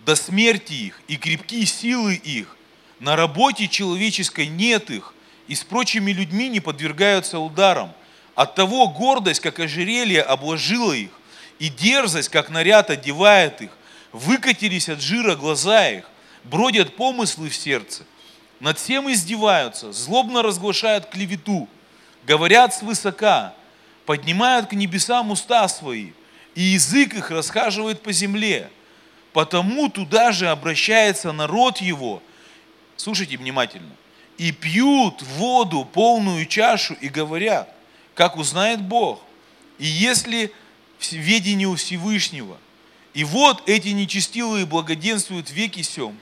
до 0.00 0.16
смерти 0.16 0.72
их 0.72 1.00
и 1.06 1.16
крепкие 1.16 1.64
силы 1.64 2.16
их, 2.16 2.56
на 2.98 3.14
работе 3.14 3.68
человеческой 3.68 4.48
нет 4.48 4.90
их, 4.90 5.14
и 5.48 5.54
с 5.54 5.64
прочими 5.64 6.12
людьми 6.12 6.48
не 6.48 6.60
подвергаются 6.60 7.38
ударам. 7.38 7.92
От 8.34 8.54
того 8.54 8.88
гордость, 8.88 9.40
как 9.40 9.58
ожерелье, 9.58 10.22
обложила 10.22 10.92
их, 10.92 11.10
и 11.58 11.68
дерзость, 11.68 12.28
как 12.28 12.48
наряд, 12.48 12.90
одевает 12.90 13.60
их. 13.60 13.70
Выкатились 14.12 14.88
от 14.88 15.00
жира 15.00 15.36
глаза 15.36 15.88
их, 15.88 16.08
бродят 16.44 16.96
помыслы 16.96 17.48
в 17.48 17.54
сердце. 17.54 18.04
Над 18.60 18.78
всем 18.78 19.10
издеваются, 19.10 19.92
злобно 19.92 20.42
разглашают 20.42 21.06
клевету, 21.06 21.68
говорят 22.24 22.74
свысока, 22.74 23.54
поднимают 24.06 24.68
к 24.68 24.72
небесам 24.72 25.30
уста 25.30 25.66
свои, 25.68 26.12
и 26.54 26.62
язык 26.62 27.14
их 27.14 27.30
расхаживает 27.30 28.02
по 28.02 28.12
земле. 28.12 28.70
Потому 29.32 29.88
туда 29.88 30.30
же 30.32 30.48
обращается 30.48 31.32
народ 31.32 31.78
его. 31.78 32.22
Слушайте 32.96 33.38
внимательно 33.38 33.90
и 34.42 34.50
пьют 34.50 35.22
воду, 35.22 35.84
полную 35.84 36.46
чашу, 36.46 36.94
и 36.94 37.08
говорят, 37.08 37.72
как 38.14 38.36
узнает 38.36 38.82
Бог. 38.82 39.22
И 39.78 39.86
если 39.86 40.52
в 40.98 41.12
ведении 41.12 41.72
Всевышнего, 41.76 42.58
и 43.14 43.22
вот 43.22 43.62
эти 43.68 43.90
нечестивые 43.90 44.66
благоденствуют 44.66 45.48
веки 45.50 45.82
сем, 45.82 46.18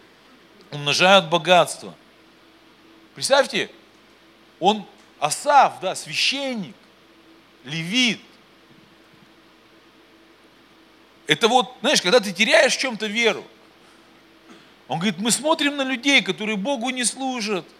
умножают 0.70 1.30
богатство. 1.30 1.94
Представьте, 3.14 3.70
он 4.58 4.84
Асав, 5.18 5.80
да, 5.80 5.94
священник, 5.94 6.76
левит. 7.64 8.20
Это 11.26 11.48
вот, 11.48 11.74
знаешь, 11.80 12.02
когда 12.02 12.20
ты 12.20 12.34
теряешь 12.34 12.76
в 12.76 12.80
чем-то 12.80 13.06
веру, 13.06 13.46
он 14.88 14.98
говорит, 14.98 15.18
мы 15.20 15.30
смотрим 15.30 15.78
на 15.78 15.84
людей, 15.84 16.20
которые 16.20 16.58
Богу 16.58 16.90
не 16.90 17.04
служат– 17.04 17.64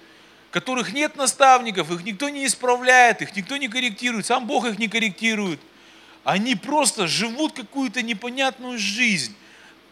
которых 0.51 0.93
нет 0.93 1.17
наставников, 1.17 1.91
их 1.91 2.05
никто 2.05 2.29
не 2.29 2.47
исправляет, 2.47 3.23
их 3.23 3.35
никто 3.37 3.57
не 3.57 3.69
корректирует, 3.69 4.27
сам 4.27 4.47
Бог 4.47 4.65
их 4.67 4.79
не 4.79 4.89
корректирует. 4.89 5.61
Они 6.25 6.55
просто 6.55 7.07
живут 7.07 7.53
какую-то 7.53 8.03
непонятную 8.03 8.79
жизнь. 8.79 9.35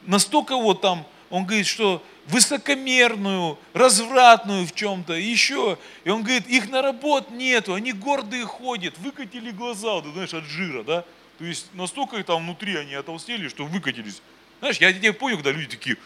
Настолько 0.02 0.56
вот 0.56 0.80
там, 0.80 1.06
он 1.30 1.44
говорит, 1.44 1.66
что 1.66 2.02
высокомерную, 2.26 3.58
развратную 3.72 4.66
в 4.66 4.74
чем-то, 4.74 5.14
еще. 5.14 5.78
И 6.04 6.10
он 6.10 6.22
говорит, 6.22 6.46
их 6.48 6.68
на 6.68 6.82
работ 6.82 7.30
нету, 7.30 7.74
они 7.74 7.92
гордые 7.92 8.44
ходят, 8.44 8.98
выкатили 8.98 9.50
глаза, 9.50 10.02
ты 10.02 10.12
знаешь, 10.12 10.34
от 10.34 10.44
жира, 10.44 10.82
да? 10.82 11.04
То 11.38 11.44
есть 11.44 11.68
настолько 11.72 12.22
там 12.24 12.42
внутри 12.42 12.76
они 12.76 12.94
отолстели, 12.94 13.48
что 13.48 13.64
выкатились. 13.64 14.20
Знаешь, 14.58 14.78
я 14.78 14.92
теперь 14.92 15.12
понял, 15.12 15.36
когда 15.36 15.52
люди 15.52 15.68
такие, 15.68 15.96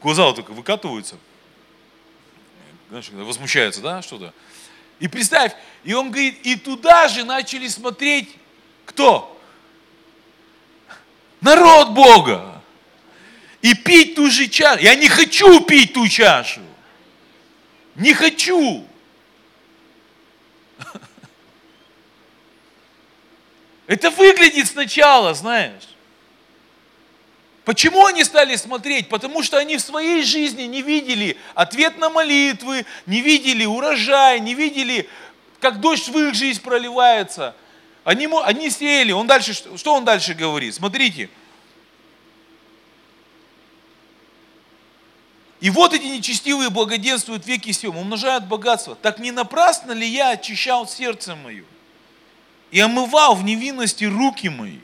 глаза 0.00 0.24
вот 0.26 0.36
только 0.36 0.52
выкатываются 0.52 1.16
знаешь, 3.02 3.08
возмущается, 3.26 3.80
да, 3.80 4.02
что-то. 4.02 4.32
И 5.00 5.08
представь, 5.08 5.52
и 5.82 5.92
он 5.94 6.12
говорит, 6.12 6.46
и 6.46 6.54
туда 6.54 7.08
же 7.08 7.24
начали 7.24 7.66
смотреть 7.66 8.28
кто? 8.84 9.36
Народ 11.40 11.90
Бога. 11.90 12.62
И 13.62 13.74
пить 13.74 14.14
ту 14.14 14.30
же 14.30 14.46
чашу. 14.46 14.80
Я 14.80 14.94
не 14.94 15.08
хочу 15.08 15.60
пить 15.62 15.94
ту 15.94 16.06
чашу. 16.06 16.60
Не 17.96 18.14
хочу. 18.14 18.86
Это 23.88 24.10
выглядит 24.10 24.68
сначала, 24.68 25.34
знаешь. 25.34 25.93
Почему 27.64 28.04
они 28.04 28.24
стали 28.24 28.56
смотреть? 28.56 29.08
Потому 29.08 29.42
что 29.42 29.56
они 29.56 29.76
в 29.76 29.80
своей 29.80 30.22
жизни 30.22 30.64
не 30.64 30.82
видели 30.82 31.38
ответ 31.54 31.98
на 31.98 32.10
молитвы, 32.10 32.84
не 33.06 33.22
видели 33.22 33.64
урожай, 33.64 34.40
не 34.40 34.54
видели, 34.54 35.08
как 35.60 35.80
дождь 35.80 36.08
в 36.08 36.18
их 36.18 36.34
жизнь 36.34 36.60
проливается. 36.60 37.56
Они, 38.04 38.28
они 38.44 38.68
сеяли. 38.68 39.12
Он 39.12 39.26
дальше, 39.26 39.54
что 39.54 39.94
он 39.94 40.04
дальше 40.04 40.34
говорит? 40.34 40.74
Смотрите. 40.74 41.30
И 45.60 45.70
вот 45.70 45.94
эти 45.94 46.04
нечестивые 46.04 46.68
благоденствуют 46.68 47.46
веки 47.46 47.72
сем, 47.72 47.96
умножают 47.96 48.44
богатство. 48.44 48.94
Так 48.94 49.18
не 49.18 49.30
напрасно 49.30 49.92
ли 49.92 50.06
я 50.06 50.30
очищал 50.30 50.86
сердце 50.86 51.34
мое 51.36 51.64
и 52.70 52.80
омывал 52.80 53.34
в 53.36 53.44
невинности 53.44 54.04
руки 54.04 54.48
мои, 54.48 54.80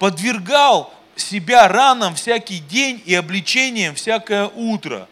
подвергал 0.00 0.92
себя 1.16 1.68
ранам 1.68 2.14
всякий 2.14 2.58
день 2.58 3.02
и 3.04 3.14
обличением 3.14 3.94
всякое 3.94 4.48
утро. 4.48 5.08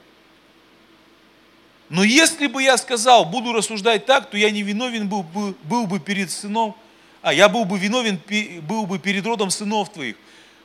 Но 1.88 2.04
если 2.04 2.46
бы 2.46 2.62
я 2.62 2.76
сказал, 2.78 3.24
буду 3.24 3.52
рассуждать 3.52 4.06
так, 4.06 4.30
то 4.30 4.36
я 4.38 4.50
не 4.50 4.62
виновен 4.62 5.08
был 5.08 5.22
бы, 5.22 5.54
был 5.64 5.86
бы 5.86 6.00
перед 6.00 6.30
сыном, 6.30 6.74
а 7.20 7.34
я 7.34 7.48
был 7.48 7.64
бы 7.64 7.78
виновен 7.78 8.20
был 8.62 8.86
бы 8.86 8.98
перед 8.98 9.26
родом 9.26 9.50
сынов 9.50 9.92
твоих. 9.92 10.16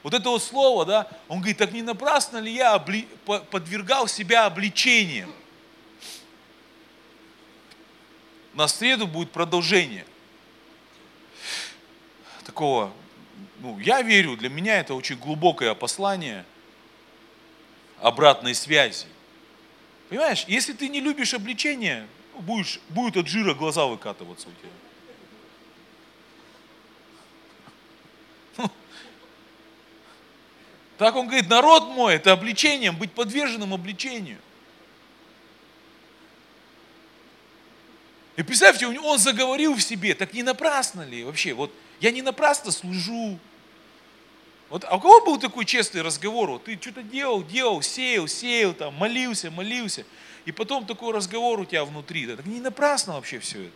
Вот 0.04 0.14
это 0.14 0.30
вот 0.30 0.42
слово, 0.42 0.86
да, 0.86 1.08
он 1.28 1.40
говорит, 1.40 1.58
так 1.58 1.74
не 1.74 1.82
напрасно 1.82 2.38
ли 2.38 2.54
я 2.54 2.74
обли, 2.74 3.08
подвергал 3.26 4.08
себя 4.08 4.46
обличением? 4.46 5.34
На 8.54 8.68
среду 8.68 9.06
будет 9.06 9.32
продолжение 9.32 10.06
такого 12.46 12.94
ну, 13.60 13.80
я 13.80 14.02
верю, 14.02 14.38
для 14.38 14.50
меня 14.50 14.80
это 14.80 14.94
очень 14.94 15.18
глубокое 15.18 15.74
послание. 15.74 16.46
обратной 18.00 18.54
связи. 18.54 19.08
Понимаешь, 20.10 20.46
если 20.48 20.74
ты 20.74 20.88
не 20.88 21.00
любишь 21.02 21.34
обличение, 21.34 22.08
будешь, 22.40 22.80
будет 22.90 23.18
от 23.18 23.28
жира 23.28 23.54
глаза 23.54 23.86
выкатываться 23.86 24.48
у 24.48 24.52
тебя. 24.52 24.70
Так 30.98 31.16
он 31.16 31.28
говорит, 31.28 31.48
народ 31.48 31.90
мой, 31.90 32.16
это 32.16 32.32
обличением, 32.32 32.98
быть 32.98 33.12
подверженным 33.12 33.72
обличению. 33.74 34.40
И 38.36 38.42
представьте, 38.42 38.88
он 38.88 39.20
заговорил 39.20 39.76
в 39.76 39.82
себе, 39.82 40.16
так 40.16 40.34
не 40.34 40.42
напрасно 40.42 41.04
ли 41.04 41.24
вообще? 41.24 41.54
Вот 41.54 41.72
я 42.00 42.12
не 42.12 42.22
напрасно 42.22 42.72
служу. 42.72 43.40
Вот, 44.70 44.84
а 44.84 44.98
у 44.98 45.00
кого 45.00 45.26
был 45.26 45.38
такой 45.40 45.66
честный 45.66 46.02
разговор? 46.02 46.50
Вот 46.50 46.66
ты 46.66 46.78
что-то 46.80 47.02
делал, 47.02 47.44
делал, 47.44 47.82
сеял, 47.82 48.28
сеял, 48.28 48.74
там, 48.74 48.94
молился, 48.96 49.50
молился. 49.50 50.06
И 50.46 50.52
потом 50.52 50.86
такой 50.86 51.14
разговор 51.14 51.60
у 51.60 51.66
тебя 51.66 51.86
внутри. 51.86 52.26
Да, 52.26 52.36
так 52.36 52.46
не 52.46 52.60
напрасно 52.60 53.14
вообще 53.14 53.40
все 53.40 53.64
это. 53.64 53.74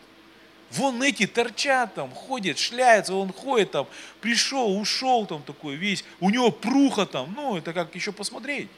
Вон 0.72 1.04
эти 1.04 1.28
торчат 1.28 1.96
там, 1.96 2.12
ходят, 2.12 2.58
шляются, 2.58 3.14
он 3.14 3.34
ходит 3.34 3.72
там, 3.72 3.88
пришел, 4.22 4.78
ушел 4.80 5.26
там 5.26 5.44
такой 5.44 5.76
весь, 5.76 6.06
у 6.22 6.30
него 6.30 6.50
пруха 6.50 7.06
там, 7.06 7.34
ну 7.36 7.58
это 7.58 7.74
как 7.74 7.94
еще 7.94 8.14
посмотреть. 8.14 8.70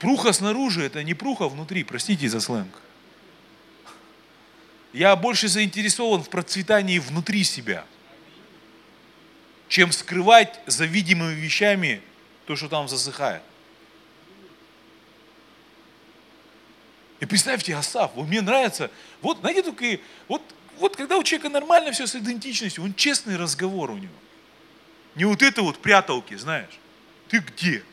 Пруха 0.00 0.32
снаружи, 0.32 0.82
это 0.82 1.04
не 1.04 1.14
пруха 1.14 1.48
внутри, 1.48 1.84
простите 1.84 2.28
за 2.28 2.40
сленг. 2.40 2.80
Я 4.92 5.14
больше 5.14 5.48
заинтересован 5.48 6.22
в 6.22 6.28
процветании 6.28 6.98
внутри 6.98 7.44
себя, 7.44 7.84
чем 9.68 9.92
скрывать 9.92 10.60
за 10.66 10.84
видимыми 10.84 11.34
вещами 11.34 12.02
то, 12.46 12.56
что 12.56 12.68
там 12.68 12.88
засыхает. 12.88 13.42
И 17.20 17.26
представьте, 17.26 17.76
Асав, 17.76 18.12
вот 18.14 18.26
мне 18.26 18.40
нравится, 18.40 18.90
вот, 19.20 19.40
знаете, 19.40 19.62
только, 19.62 20.00
вот, 20.26 20.42
вот 20.78 20.96
когда 20.96 21.18
у 21.18 21.22
человека 21.22 21.50
нормально 21.50 21.92
все 21.92 22.06
с 22.06 22.16
идентичностью, 22.16 22.82
он 22.82 22.94
честный 22.94 23.36
разговор 23.36 23.90
у 23.90 23.96
него. 23.98 24.14
Не 25.14 25.26
вот 25.26 25.42
это 25.42 25.62
вот 25.62 25.78
пряталки, 25.78 26.34
знаешь. 26.34 26.78
Ты 27.28 27.38
где? 27.38 27.84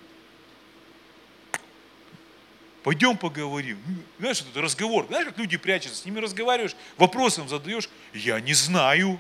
Пойдем 2.88 3.18
поговорим. 3.18 3.78
Знаешь, 4.18 4.40
этот 4.40 4.56
разговор, 4.56 5.08
знаешь, 5.08 5.26
как 5.26 5.38
люди 5.38 5.58
прячутся, 5.58 5.98
с 5.98 6.06
ними 6.06 6.20
разговариваешь, 6.20 6.74
вопросом 6.96 7.50
задаешь, 7.50 7.90
я 8.14 8.40
не 8.40 8.54
знаю. 8.54 9.20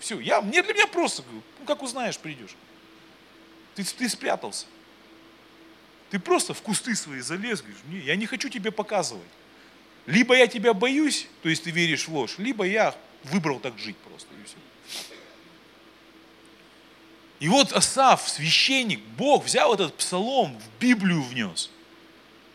Все, 0.00 0.18
я, 0.18 0.40
мне 0.40 0.64
для 0.64 0.74
меня 0.74 0.88
просто, 0.88 1.22
ну 1.30 1.64
как 1.64 1.80
узнаешь, 1.80 2.18
придешь. 2.18 2.56
Ты, 3.76 3.84
ты 3.84 4.08
спрятался. 4.08 4.66
Ты 6.10 6.18
просто 6.18 6.54
в 6.54 6.62
кусты 6.62 6.96
свои 6.96 7.20
залез, 7.20 7.60
говоришь, 7.60 7.82
не, 7.86 8.00
я 8.00 8.16
не 8.16 8.26
хочу 8.26 8.48
тебе 8.48 8.72
показывать. 8.72 9.22
Либо 10.06 10.36
я 10.36 10.48
тебя 10.48 10.74
боюсь, 10.74 11.28
то 11.44 11.48
есть 11.48 11.62
ты 11.62 11.70
веришь 11.70 12.08
в 12.08 12.14
ложь, 12.16 12.34
либо 12.36 12.64
я 12.66 12.96
выбрал 13.22 13.60
так 13.60 13.78
жить 13.78 13.96
просто. 13.98 14.26
И, 14.34 14.44
все. 14.44 14.56
и 17.38 17.48
вот 17.48 17.72
Асав, 17.72 18.28
священник, 18.28 18.98
Бог 19.16 19.44
взял 19.44 19.72
этот 19.72 19.96
псалом, 19.96 20.58
в 20.58 20.80
Библию 20.80 21.22
внес. 21.22 21.70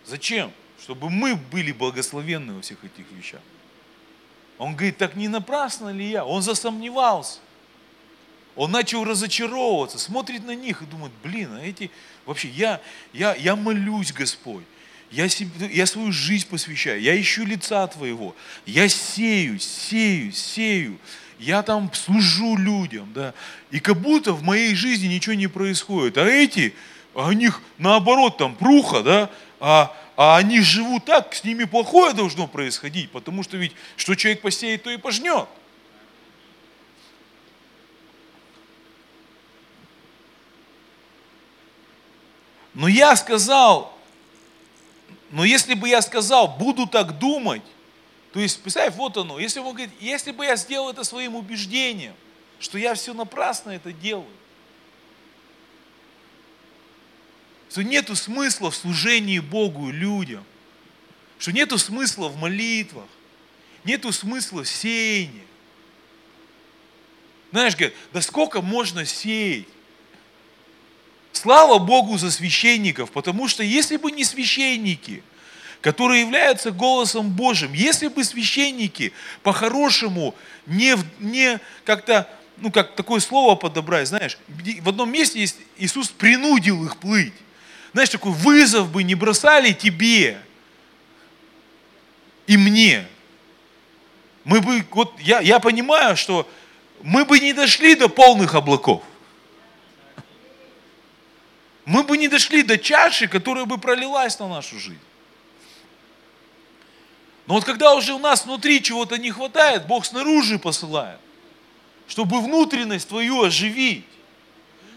Зачем? 0.05 0.51
Чтобы 0.81 1.09
мы 1.09 1.35
были 1.35 1.71
благословенны 1.71 2.53
во 2.53 2.61
всех 2.61 2.83
этих 2.83 3.05
вещах. 3.11 3.41
Он 4.57 4.75
говорит, 4.75 4.97
так 4.97 5.15
не 5.15 5.27
напрасно 5.27 5.89
ли 5.89 6.09
я? 6.09 6.25
Он 6.25 6.41
засомневался. 6.41 7.39
Он 8.55 8.71
начал 8.71 9.03
разочаровываться, 9.03 9.97
смотрит 9.97 10.45
на 10.45 10.55
них 10.55 10.81
и 10.81 10.85
думает, 10.85 11.13
блин, 11.23 11.53
а 11.53 11.61
эти, 11.61 11.89
вообще, 12.25 12.49
я, 12.49 12.81
я, 13.13 13.33
я 13.35 13.55
молюсь, 13.55 14.11
Господь, 14.11 14.65
я, 15.09 15.29
себе, 15.29 15.67
я 15.71 15.85
свою 15.85 16.11
жизнь 16.11 16.47
посвящаю, 16.47 17.01
я 17.01 17.19
ищу 17.19 17.45
лица 17.45 17.87
Твоего, 17.87 18.35
я 18.65 18.89
сею, 18.89 19.57
сею, 19.57 20.33
сею, 20.33 20.99
я 21.39 21.63
там 21.63 21.91
служу 21.93 22.57
людям, 22.57 23.11
да, 23.13 23.33
и 23.71 23.79
как 23.79 23.97
будто 23.97 24.33
в 24.33 24.43
моей 24.43 24.75
жизни 24.75 25.07
ничего 25.07 25.33
не 25.33 25.47
происходит, 25.47 26.17
а 26.17 26.25
эти, 26.25 26.73
а 27.15 27.27
у 27.27 27.31
них 27.31 27.61
наоборот 27.77 28.37
там 28.37 28.55
пруха, 28.55 29.01
да, 29.01 29.29
а, 29.61 29.95
а 30.17 30.37
они 30.37 30.59
живут 30.59 31.05
так, 31.05 31.35
с 31.35 31.43
ними 31.43 31.65
плохое 31.65 32.13
должно 32.13 32.47
происходить, 32.47 33.11
потому 33.11 33.43
что 33.43 33.57
ведь 33.57 33.73
что 33.95 34.15
человек 34.15 34.41
посеет, 34.41 34.83
то 34.83 34.89
и 34.89 34.97
пожнет. 34.97 35.47
Но 42.73 42.87
я 42.87 43.15
сказал, 43.15 43.95
но 45.29 45.45
если 45.45 45.75
бы 45.75 45.87
я 45.87 46.01
сказал, 46.01 46.47
буду 46.47 46.87
так 46.87 47.19
думать, 47.19 47.61
то 48.33 48.39
есть, 48.39 48.63
представь, 48.63 48.95
вот 48.95 49.17
оно, 49.17 49.37
если, 49.37 49.59
он 49.59 49.73
говорит, 49.75 49.91
если 49.99 50.31
бы 50.31 50.45
я 50.45 50.55
сделал 50.55 50.89
это 50.89 51.03
своим 51.03 51.35
убеждением, 51.35 52.15
что 52.59 52.79
я 52.79 52.95
все 52.95 53.13
напрасно 53.13 53.69
это 53.69 53.91
делаю, 53.91 54.25
что 57.71 57.83
нету 57.83 58.17
смысла 58.17 58.69
в 58.69 58.75
служении 58.75 59.39
Богу 59.39 59.89
и 59.89 59.93
людям, 59.93 60.43
что 61.39 61.53
нету 61.53 61.77
смысла 61.77 62.27
в 62.27 62.35
молитвах, 62.35 63.07
нету 63.85 64.11
смысла 64.11 64.65
в 64.65 64.69
сеянии. 64.69 65.45
Знаешь, 67.51 67.75
говорят, 67.75 67.93
да 68.11 68.21
сколько 68.21 68.61
можно 68.61 69.05
сеять? 69.05 69.67
Слава 71.31 71.79
Богу 71.79 72.17
за 72.17 72.29
священников, 72.29 73.09
потому 73.11 73.47
что 73.47 73.63
если 73.63 73.95
бы 73.95 74.11
не 74.11 74.25
священники, 74.25 75.23
которые 75.79 76.21
являются 76.21 76.71
голосом 76.71 77.29
Божьим, 77.29 77.71
если 77.71 78.09
бы 78.09 78.25
священники 78.25 79.13
по-хорошему 79.43 80.35
не, 80.65 80.97
не 81.19 81.57
как-то, 81.85 82.29
ну 82.57 82.69
как 82.69 82.95
такое 82.95 83.21
слово 83.21 83.55
подобрать, 83.55 84.09
знаешь, 84.09 84.37
в 84.49 84.89
одном 84.89 85.09
месте 85.09 85.39
есть, 85.39 85.55
Иисус 85.77 86.09
принудил 86.09 86.85
их 86.85 86.97
плыть. 86.97 87.33
Знаешь, 87.93 88.09
такой 88.09 88.31
вызов 88.31 88.91
бы 88.91 89.03
не 89.03 89.15
бросали 89.15 89.73
тебе 89.73 90.41
и 92.47 92.57
мне. 92.57 93.07
Мы 94.43 94.61
бы, 94.61 94.85
вот 94.91 95.19
я, 95.19 95.39
я 95.39 95.59
понимаю, 95.59 96.15
что 96.15 96.49
мы 97.03 97.25
бы 97.25 97.39
не 97.39 97.53
дошли 97.53 97.95
до 97.95 98.09
полных 98.09 98.55
облаков 98.55 99.03
мы 101.85 102.03
бы 102.03 102.17
не 102.17 102.27
дошли 102.27 102.63
до 102.63 102.77
чаши, 102.77 103.27
которая 103.27 103.65
бы 103.65 103.77
пролилась 103.77 104.39
на 104.39 104.47
нашу 104.47 104.79
жизнь. 104.79 104.99
Но 107.47 107.55
вот 107.55 107.65
когда 107.65 107.95
уже 107.95 108.13
у 108.13 108.19
нас 108.19 108.45
внутри 108.45 108.81
чего-то 108.81 109.17
не 109.17 109.31
хватает, 109.31 109.87
Бог 109.87 110.05
снаружи 110.05 110.59
посылает, 110.59 111.19
чтобы 112.07 112.39
внутренность 112.39 113.09
твою 113.09 113.43
оживить, 113.43 114.05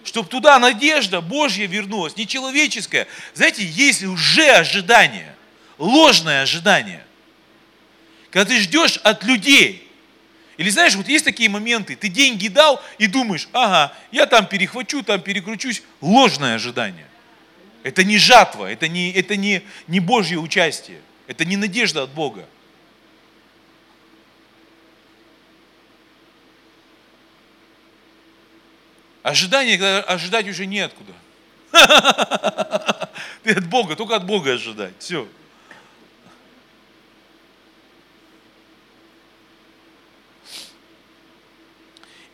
чтобы 0.04 0.28
туда 0.28 0.58
надежда 0.58 1.20
Божья 1.20 1.66
вернулась, 1.66 2.16
не 2.16 2.26
человеческая. 2.26 3.08
Знаете, 3.32 3.64
есть 3.64 4.02
уже 4.04 4.48
ожидание, 4.50 5.34
ложное 5.78 6.42
ожидание. 6.42 7.04
Когда 8.30 8.50
ты 8.50 8.60
ждешь 8.60 8.98
от 8.98 9.24
людей, 9.24 9.88
или 10.56 10.70
знаешь, 10.70 10.94
вот 10.94 11.08
есть 11.08 11.24
такие 11.24 11.48
моменты, 11.48 11.96
ты 11.96 12.08
деньги 12.08 12.48
дал 12.48 12.80
и 12.98 13.06
думаешь, 13.06 13.48
ага, 13.52 13.92
я 14.12 14.26
там 14.26 14.46
перехвачу, 14.46 15.02
там 15.02 15.20
перекручусь. 15.20 15.82
Ложное 16.00 16.54
ожидание. 16.54 17.06
Это 17.82 18.04
не 18.04 18.18
жатва, 18.18 18.70
это 18.70 18.88
не, 18.88 19.10
это 19.12 19.36
не, 19.36 19.62
не 19.88 20.00
Божье 20.00 20.38
участие, 20.38 21.00
это 21.26 21.44
не 21.44 21.56
надежда 21.56 22.04
от 22.04 22.10
Бога. 22.10 22.46
Ожидание, 29.24 29.78
когда 29.78 30.02
ожидать 30.02 30.46
уже 30.46 30.66
неоткуда. 30.66 31.14
Ты 33.42 33.52
от 33.52 33.66
Бога, 33.68 33.96
только 33.96 34.16
от 34.16 34.26
Бога 34.26 34.52
ожидать. 34.52 34.92
Все. 34.98 35.26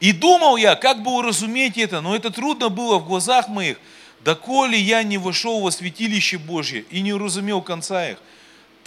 И 0.01 0.11
думал 0.11 0.57
я, 0.57 0.75
как 0.75 1.05
бы 1.05 1.13
уразуметь 1.13 1.79
это, 1.79 2.01
но 2.01 2.17
это 2.17 2.33
трудно 2.33 2.71
было 2.71 2.99
в 2.99 3.07
глазах 3.07 3.47
моих, 3.47 3.79
доколе 4.25 4.77
я 4.77 5.05
не 5.05 5.17
вошел 5.17 5.61
во 5.61 5.71
святилище 5.71 6.39
Божье 6.39 6.85
и 6.91 7.03
не 7.03 7.13
уразумел 7.13 7.63
конца 7.63 8.11
их. 8.11 8.19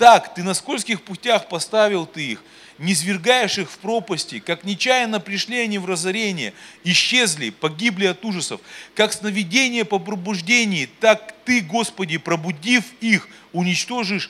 Так, 0.03 0.33
ты 0.33 0.43
на 0.43 0.53
скользких 0.53 1.01
путях 1.01 1.47
поставил 1.47 2.05
ты 2.05 2.31
их, 2.31 2.43
не 2.77 2.93
свергаешь 2.93 3.57
их 3.57 3.71
в 3.71 3.77
пропасти, 3.77 4.39
как 4.39 4.65
нечаянно 4.65 5.21
пришли 5.21 5.61
они 5.61 5.77
в 5.77 5.85
разорение, 5.85 6.53
исчезли, 6.83 7.51
погибли 7.51 8.07
от 8.07 8.25
ужасов, 8.25 8.59
как 8.95 9.13
сновидение 9.13 9.85
по 9.85 9.99
пробуждении, 9.99 10.89
так 10.99 11.33
ты, 11.45 11.61
Господи, 11.61 12.17
пробудив 12.17 12.83
их, 12.99 13.29
уничтожишь 13.53 14.29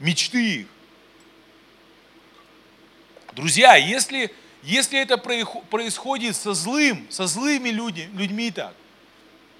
мечты 0.00 0.62
их. 0.62 0.66
Друзья, 3.34 3.76
если 3.76 4.34
если 4.64 4.98
это 4.98 5.16
происходит 5.16 6.34
со 6.34 6.54
злым, 6.54 7.06
со 7.08 7.28
злыми 7.28 7.68
людьми, 7.68 8.08
людьми 8.14 8.50
так, 8.50 8.74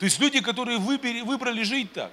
то 0.00 0.04
есть 0.04 0.18
люди, 0.18 0.40
которые 0.40 0.78
выбрали, 0.78 1.20
выбрали 1.20 1.62
жить 1.62 1.92
так, 1.92 2.10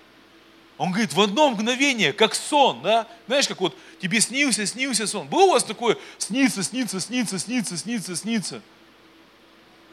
он 0.81 0.89
говорит, 0.89 1.13
в 1.13 1.21
одно 1.21 1.51
мгновение, 1.51 2.11
как 2.11 2.33
сон, 2.33 2.81
да? 2.81 3.07
Знаешь, 3.27 3.47
как 3.47 3.61
вот 3.61 3.77
тебе 3.99 4.19
снился, 4.19 4.65
снился 4.65 5.05
сон. 5.05 5.27
Был 5.27 5.49
у 5.49 5.51
вас 5.51 5.63
такое, 5.63 5.95
снится, 6.17 6.63
снится, 6.63 6.99
снится, 6.99 7.37
снится, 7.37 7.77
снится, 7.77 8.15
снится. 8.15 8.63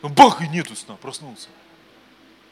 Бах, 0.00 0.40
и 0.40 0.48
нету 0.48 0.74
сна, 0.74 0.94
проснулся. 0.94 1.48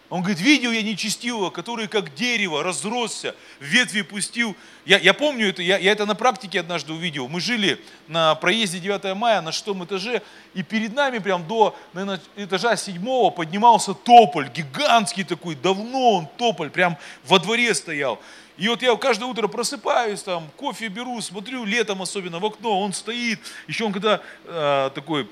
Он 0.08 0.20
говорит, 0.20 0.40
видел 0.40 0.70
я 0.70 0.82
нечестивого, 0.82 1.50
который 1.50 1.88
как 1.88 2.14
дерево 2.14 2.62
разросся, 2.62 3.34
ветви 3.58 4.02
пустил. 4.02 4.54
Я, 4.84 4.98
я 4.98 5.12
помню 5.12 5.48
это, 5.48 5.62
я, 5.62 5.78
я 5.78 5.90
это 5.90 6.06
на 6.06 6.14
практике 6.14 6.60
однажды 6.60 6.92
увидел. 6.92 7.28
Мы 7.28 7.40
жили 7.40 7.80
на 8.06 8.36
проезде 8.36 8.78
9 8.78 9.16
мая 9.16 9.40
на 9.40 9.50
шестом 9.50 9.84
этаже, 9.84 10.22
и 10.54 10.62
перед 10.62 10.94
нами 10.94 11.18
прям 11.18 11.46
до 11.48 11.76
наверное, 11.92 12.20
этажа 12.36 12.76
седьмого 12.76 13.30
поднимался 13.30 13.94
тополь, 13.94 14.48
гигантский 14.48 15.24
такой, 15.24 15.56
давно 15.56 16.12
он 16.12 16.28
тополь, 16.36 16.70
прям 16.70 16.96
во 17.24 17.40
дворе 17.40 17.74
стоял. 17.74 18.20
И 18.56 18.68
вот 18.68 18.82
я 18.82 18.94
каждое 18.96 19.24
утро 19.24 19.48
просыпаюсь, 19.48 20.22
там, 20.22 20.48
кофе 20.56 20.86
беру, 20.88 21.20
смотрю, 21.20 21.64
летом 21.64 22.00
особенно 22.00 22.38
в 22.38 22.46
окно, 22.46 22.80
он 22.80 22.92
стоит, 22.92 23.40
еще 23.66 23.84
он 23.84 23.92
когда 23.92 24.22
э, 24.44 24.90
такой 24.94 25.28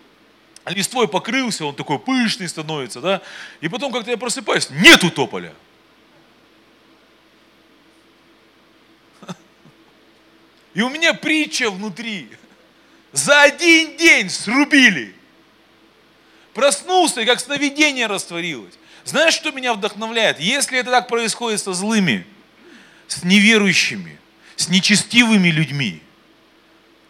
листвой 0.72 1.08
покрылся, 1.08 1.66
он 1.66 1.74
такой 1.74 1.98
пышный 1.98 2.48
становится, 2.48 3.00
да, 3.00 3.22
и 3.60 3.68
потом 3.68 3.92
как-то 3.92 4.10
я 4.10 4.16
просыпаюсь, 4.16 4.70
нету 4.70 5.10
тополя. 5.10 5.52
И 10.72 10.80
у 10.80 10.88
меня 10.88 11.14
притча 11.14 11.70
внутри. 11.70 12.28
За 13.12 13.42
один 13.42 13.96
день 13.96 14.28
срубили. 14.28 15.14
Проснулся, 16.52 17.20
и 17.20 17.26
как 17.26 17.38
сновидение 17.38 18.08
растворилось. 18.08 18.74
Знаешь, 19.04 19.34
что 19.34 19.52
меня 19.52 19.74
вдохновляет? 19.74 20.40
Если 20.40 20.78
это 20.78 20.90
так 20.90 21.06
происходит 21.06 21.60
со 21.60 21.74
злыми, 21.74 22.26
с 23.06 23.22
неверующими, 23.22 24.18
с 24.56 24.68
нечестивыми 24.68 25.48
людьми. 25.48 26.02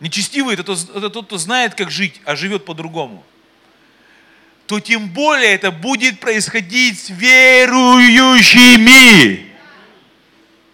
Нечестивый 0.00 0.56
это, 0.56 0.72
это 0.72 1.08
тот, 1.08 1.26
кто 1.26 1.38
знает, 1.38 1.74
как 1.74 1.90
жить, 1.90 2.20
а 2.26 2.36
живет 2.36 2.66
по-другому 2.66 3.24
то 4.66 4.80
тем 4.80 5.08
более 5.08 5.54
это 5.54 5.70
будет 5.70 6.20
происходить 6.20 6.98
с 6.98 7.10
верующими. 7.10 8.24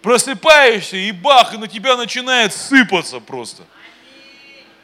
Просыпаешься, 0.01 0.97
и 0.97 1.11
бах, 1.11 1.53
и 1.53 1.57
на 1.57 1.67
тебя 1.67 1.95
начинает 1.97 2.53
сыпаться 2.53 3.19
просто. 3.19 3.63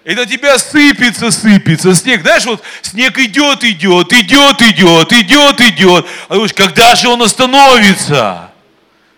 И 0.04 0.14
на 0.14 0.26
тебя 0.26 0.58
сыпется, 0.58 1.32
сыпется 1.32 1.94
снег. 1.96 2.22
Знаешь, 2.22 2.46
вот 2.46 2.64
снег 2.82 3.18
идет, 3.18 3.64
идет, 3.64 4.14
идет, 4.14 4.62
идет, 4.62 5.12
идет, 5.12 5.62
идет. 5.62 6.06
А 6.30 6.34
думаешь, 6.34 6.54
когда 6.54 6.96
же 6.96 7.10
он 7.10 7.22
остановится? 7.22 8.52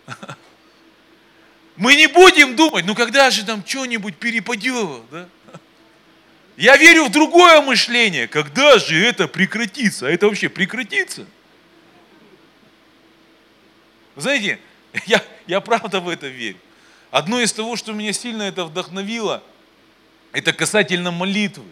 Мы 1.76 1.96
не 1.96 2.08
будем 2.08 2.56
думать, 2.56 2.86
ну 2.86 2.96
когда 2.96 3.30
же 3.30 3.44
там 3.46 3.64
что-нибудь 3.66 4.16
перепадет, 4.18 5.02
да? 5.12 5.28
Я 6.60 6.76
верю 6.76 7.06
в 7.06 7.10
другое 7.10 7.62
мышление. 7.62 8.28
Когда 8.28 8.78
же 8.80 9.02
это 9.02 9.30
прекратится? 9.30 10.08
А 10.08 10.10
это 10.10 10.28
вообще 10.28 10.50
прекратится? 10.50 11.26
Знаете, 14.18 14.60
я, 15.06 15.24
я 15.48 15.62
правда 15.62 16.02
в 16.02 16.10
это 16.10 16.28
верю. 16.28 16.58
Одно 17.12 17.40
из 17.40 17.54
того, 17.54 17.78
что 17.78 17.94
меня 17.94 18.12
сильно 18.12 18.44
это 18.44 18.66
вдохновило, 18.66 19.42
это 20.34 20.52
касательно 20.52 21.12
молитвы. 21.12 21.64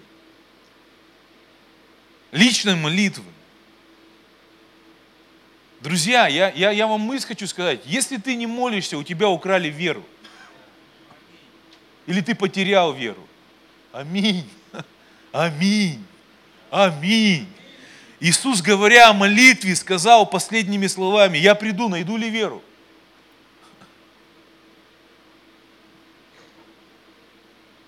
Личной 2.32 2.76
молитвы. 2.76 3.26
Друзья, 5.82 6.28
я, 6.28 6.50
я, 6.52 6.72
я 6.72 6.88
вам 6.88 7.02
мысль 7.02 7.28
хочу 7.28 7.46
сказать. 7.48 7.82
Если 7.84 8.16
ты 8.16 8.38
не 8.38 8.48
молишься, 8.48 8.98
у 8.98 9.04
тебя 9.04 9.28
украли 9.28 9.68
веру. 9.68 10.06
Или 12.06 12.22
ты 12.22 12.34
потерял 12.34 12.94
веру. 12.94 13.28
Аминь. 13.92 14.50
Аминь. 15.38 16.04
Аминь. 16.72 17.48
Иисус, 18.20 18.64
говоря 18.64 19.10
о 19.10 19.14
молитве, 19.14 19.76
сказал 19.76 20.28
последними 20.28 20.88
словами, 20.88 21.38
я 21.38 21.54
приду, 21.54 21.90
найду 21.90 22.18
ли 22.18 22.28
веру? 22.28 22.64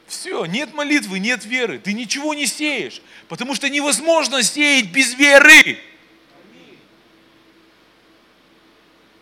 Все, 0.05 0.45
нет 0.45 0.75
молитвы, 0.75 1.17
нет 1.17 1.43
веры. 1.43 1.79
Ты 1.79 1.93
ничего 1.93 2.35
не 2.35 2.45
сеешь, 2.45 3.01
потому 3.27 3.55
что 3.55 3.67
невозможно 3.67 4.43
сеять 4.43 4.91
без 4.91 5.15
веры. 5.15 5.79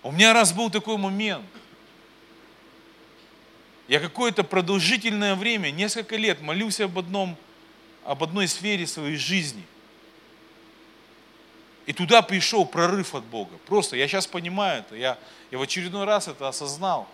У 0.03 0.11
меня 0.11 0.33
раз 0.33 0.51
был 0.51 0.69
такой 0.69 0.97
момент. 0.97 1.45
Я 3.87 4.01
какое-то 4.01 4.43
продолжительное 4.43 5.35
время, 5.35 5.71
несколько 5.71 6.17
лет 6.17 6.41
молился 6.41 6.83
об 6.83 6.99
одном 6.99 7.37
об 8.07 8.23
одной 8.23 8.47
сфере 8.47 8.87
своей 8.87 9.17
жизни. 9.17 9.63
И 11.85 11.93
туда 11.93 12.21
пришел 12.21 12.65
прорыв 12.65 13.13
от 13.13 13.25
Бога. 13.25 13.51
Просто 13.65 13.97
я 13.97 14.07
сейчас 14.07 14.25
понимаю 14.25 14.79
это, 14.79 14.95
я, 14.95 15.17
я 15.51 15.57
в 15.57 15.61
очередной 15.61 16.05
раз 16.05 16.29
это 16.29 16.47
осознал. 16.47 17.07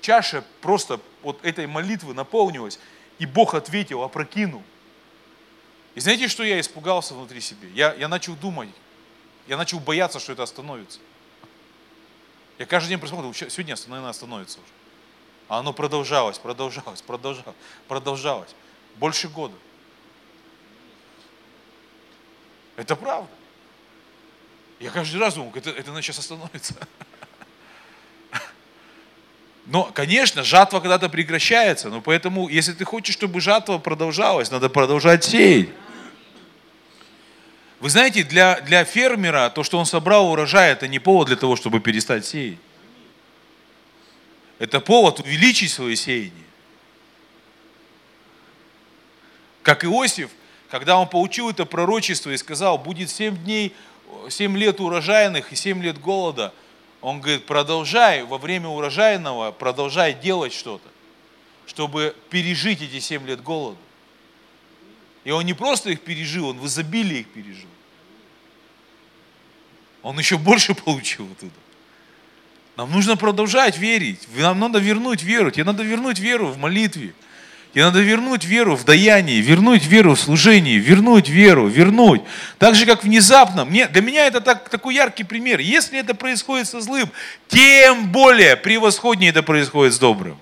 Чаша 0.00 0.44
просто 0.60 1.00
вот 1.22 1.44
этой 1.44 1.66
молитвы 1.66 2.14
наполнилась, 2.14 2.78
и 3.18 3.26
Бог 3.26 3.54
ответил, 3.54 4.02
опрокинул. 4.04 4.62
И 5.96 6.00
знаете, 6.00 6.28
что 6.28 6.44
я 6.44 6.60
испугался 6.60 7.14
внутри 7.14 7.40
себе? 7.40 7.68
Я, 7.74 7.94
я 7.94 8.06
начал 8.06 8.34
думать, 8.36 8.68
я 9.48 9.56
начал 9.56 9.80
бояться, 9.80 10.20
что 10.20 10.32
это 10.32 10.44
остановится. 10.44 11.00
Я 12.58 12.66
каждый 12.66 12.90
день 12.90 13.00
просмотрел, 13.00 13.34
сегодня, 13.34 13.74
наверное, 13.88 14.10
остановится 14.10 14.58
уже. 14.58 14.68
А 15.48 15.58
оно 15.58 15.72
продолжалось, 15.72 16.38
продолжалось, 16.38 17.02
продолжалось, 17.02 17.56
продолжалось. 17.88 18.54
Больше 18.96 19.28
года. 19.28 19.54
Это 22.76 22.94
правда. 22.94 23.28
Я 24.78 24.90
каждый 24.90 25.18
раз 25.18 25.34
думаю, 25.34 25.52
это, 25.56 25.70
это 25.70 26.02
сейчас 26.02 26.18
остановится. 26.18 26.74
Но, 29.64 29.84
конечно, 29.84 30.44
жатва 30.44 30.80
когда-то 30.80 31.08
прекращается, 31.08 31.88
но 31.88 32.00
поэтому, 32.00 32.48
если 32.48 32.72
ты 32.72 32.84
хочешь, 32.84 33.14
чтобы 33.14 33.40
жатва 33.40 33.78
продолжалась, 33.78 34.50
надо 34.50 34.68
продолжать 34.68 35.24
сеять. 35.24 35.70
Вы 37.80 37.90
знаете, 37.90 38.22
для, 38.22 38.60
для 38.60 38.84
фермера 38.84 39.50
то, 39.50 39.64
что 39.64 39.78
он 39.78 39.86
собрал 39.86 40.30
урожай, 40.30 40.72
это 40.72 40.86
не 40.86 40.98
повод 40.98 41.28
для 41.28 41.36
того, 41.36 41.56
чтобы 41.56 41.80
перестать 41.80 42.24
сеять. 42.24 42.58
Это 44.58 44.80
повод 44.80 45.20
увеличить 45.20 45.72
свое 45.72 45.96
сеяние. 45.96 46.44
Как 49.62 49.84
Иосиф– 49.84 50.30
когда 50.70 50.98
он 50.98 51.08
получил 51.08 51.50
это 51.50 51.64
пророчество 51.64 52.30
и 52.30 52.36
сказал, 52.36 52.78
будет 52.78 53.10
семь 53.10 53.36
дней, 53.36 53.74
семь 54.28 54.56
лет 54.56 54.80
урожайных 54.80 55.52
и 55.52 55.56
семь 55.56 55.82
лет 55.82 56.00
голода, 56.00 56.52
он 57.00 57.20
говорит, 57.20 57.46
продолжай 57.46 58.24
во 58.24 58.38
время 58.38 58.68
урожайного, 58.68 59.52
продолжай 59.52 60.14
делать 60.14 60.52
что-то, 60.52 60.88
чтобы 61.66 62.16
пережить 62.30 62.82
эти 62.82 62.98
семь 63.00 63.26
лет 63.26 63.42
голода. 63.42 63.78
И 65.24 65.30
он 65.30 65.44
не 65.44 65.54
просто 65.54 65.90
их 65.90 66.00
пережил, 66.00 66.48
он 66.48 66.58
в 66.58 66.66
изобилии 66.66 67.18
их 67.18 67.28
пережил. 67.28 67.68
Он 70.02 70.16
еще 70.18 70.38
больше 70.38 70.74
получил 70.74 71.30
оттуда. 71.32 71.52
Нам 72.76 72.92
нужно 72.92 73.16
продолжать 73.16 73.78
верить. 73.78 74.28
Нам 74.36 74.60
надо 74.60 74.78
вернуть 74.78 75.22
веру. 75.22 75.50
Тебе 75.50 75.64
надо 75.64 75.82
вернуть 75.82 76.18
веру 76.18 76.48
в 76.48 76.58
молитве. 76.58 77.14
И 77.74 77.80
надо 77.80 78.00
вернуть 78.00 78.44
веру 78.44 78.74
в 78.74 78.84
даянии, 78.84 79.40
вернуть 79.40 79.84
веру 79.84 80.14
в 80.14 80.20
служении, 80.20 80.78
вернуть 80.78 81.28
веру, 81.28 81.66
вернуть. 81.66 82.22
Так 82.58 82.74
же, 82.74 82.86
как 82.86 83.04
внезапно. 83.04 83.66
Мне, 83.66 83.86
для 83.86 84.00
меня 84.00 84.26
это 84.26 84.40
так, 84.40 84.68
такой 84.70 84.94
яркий 84.94 85.24
пример. 85.24 85.60
Если 85.60 85.98
это 85.98 86.14
происходит 86.14 86.68
со 86.68 86.80
злым, 86.80 87.10
тем 87.48 88.10
более 88.10 88.56
превосходнее 88.56 89.30
это 89.30 89.42
происходит 89.42 89.92
с 89.92 89.98
добрым. 89.98 90.38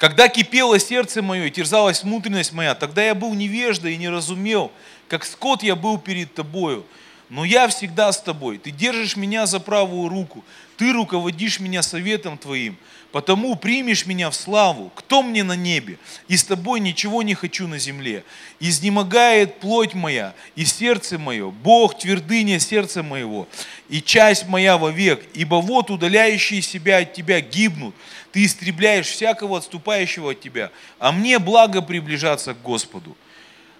Когда 0.00 0.28
кипело 0.28 0.78
сердце 0.78 1.20
мое 1.20 1.44
и 1.44 1.50
терзалась 1.50 2.02
внутренность 2.02 2.54
моя, 2.54 2.74
тогда 2.74 3.04
я 3.04 3.14
был 3.14 3.34
невежда 3.34 3.90
и 3.90 3.98
не 3.98 4.08
разумел, 4.08 4.72
как 5.08 5.26
скот 5.26 5.62
я 5.62 5.76
был 5.76 5.98
перед 5.98 6.32
тобою. 6.32 6.86
Но 7.30 7.44
я 7.44 7.68
всегда 7.68 8.12
с 8.12 8.20
тобой. 8.20 8.58
Ты 8.58 8.72
держишь 8.72 9.16
меня 9.16 9.46
за 9.46 9.60
правую 9.60 10.08
руку, 10.08 10.44
ты 10.76 10.92
руководишь 10.92 11.60
меня 11.60 11.80
советом 11.80 12.36
твоим, 12.36 12.76
потому 13.12 13.54
примешь 13.54 14.04
меня 14.04 14.30
в 14.30 14.34
славу. 14.34 14.90
Кто 14.96 15.22
мне 15.22 15.44
на 15.44 15.54
небе? 15.54 15.98
И 16.26 16.36
с 16.36 16.44
тобой 16.44 16.80
ничего 16.80 17.22
не 17.22 17.34
хочу 17.34 17.68
на 17.68 17.78
земле. 17.78 18.24
Изнемогает 18.58 19.60
плоть 19.60 19.94
моя 19.94 20.34
и 20.56 20.64
сердце 20.64 21.18
мое, 21.18 21.50
Бог 21.50 21.98
твердыня 21.98 22.58
сердца 22.58 23.04
моего, 23.04 23.46
и 23.88 24.02
часть 24.02 24.48
моя 24.48 24.76
вовек, 24.76 25.24
ибо 25.32 25.56
вот 25.56 25.90
удаляющие 25.90 26.60
себя 26.60 26.98
от 26.98 27.12
тебя 27.12 27.40
гибнут, 27.40 27.94
ты 28.32 28.44
истребляешь 28.44 29.06
всякого 29.06 29.58
отступающего 29.58 30.32
от 30.32 30.40
тебя, 30.40 30.70
а 30.98 31.12
мне 31.12 31.38
благо 31.38 31.80
приближаться 31.80 32.54
к 32.54 32.62
Господу. 32.62 33.16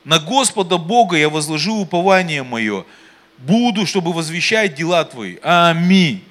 На 0.04 0.18
Господа 0.18 0.78
Бога 0.78 1.16
я 1.16 1.28
возложу 1.28 1.76
упование 1.76 2.42
мое, 2.42 2.86
буду, 3.40 3.86
чтобы 3.86 4.12
возвещать 4.12 4.74
дела 4.74 5.04
Твои. 5.04 5.38
Аминь. 5.42 6.24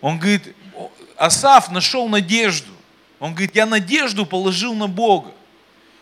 Он 0.00 0.18
говорит, 0.18 0.54
Асав 1.16 1.70
нашел 1.70 2.08
надежду. 2.08 2.72
Он 3.20 3.32
говорит, 3.32 3.54
я 3.54 3.66
надежду 3.66 4.26
положил 4.26 4.74
на 4.74 4.88
Бога. 4.88 5.32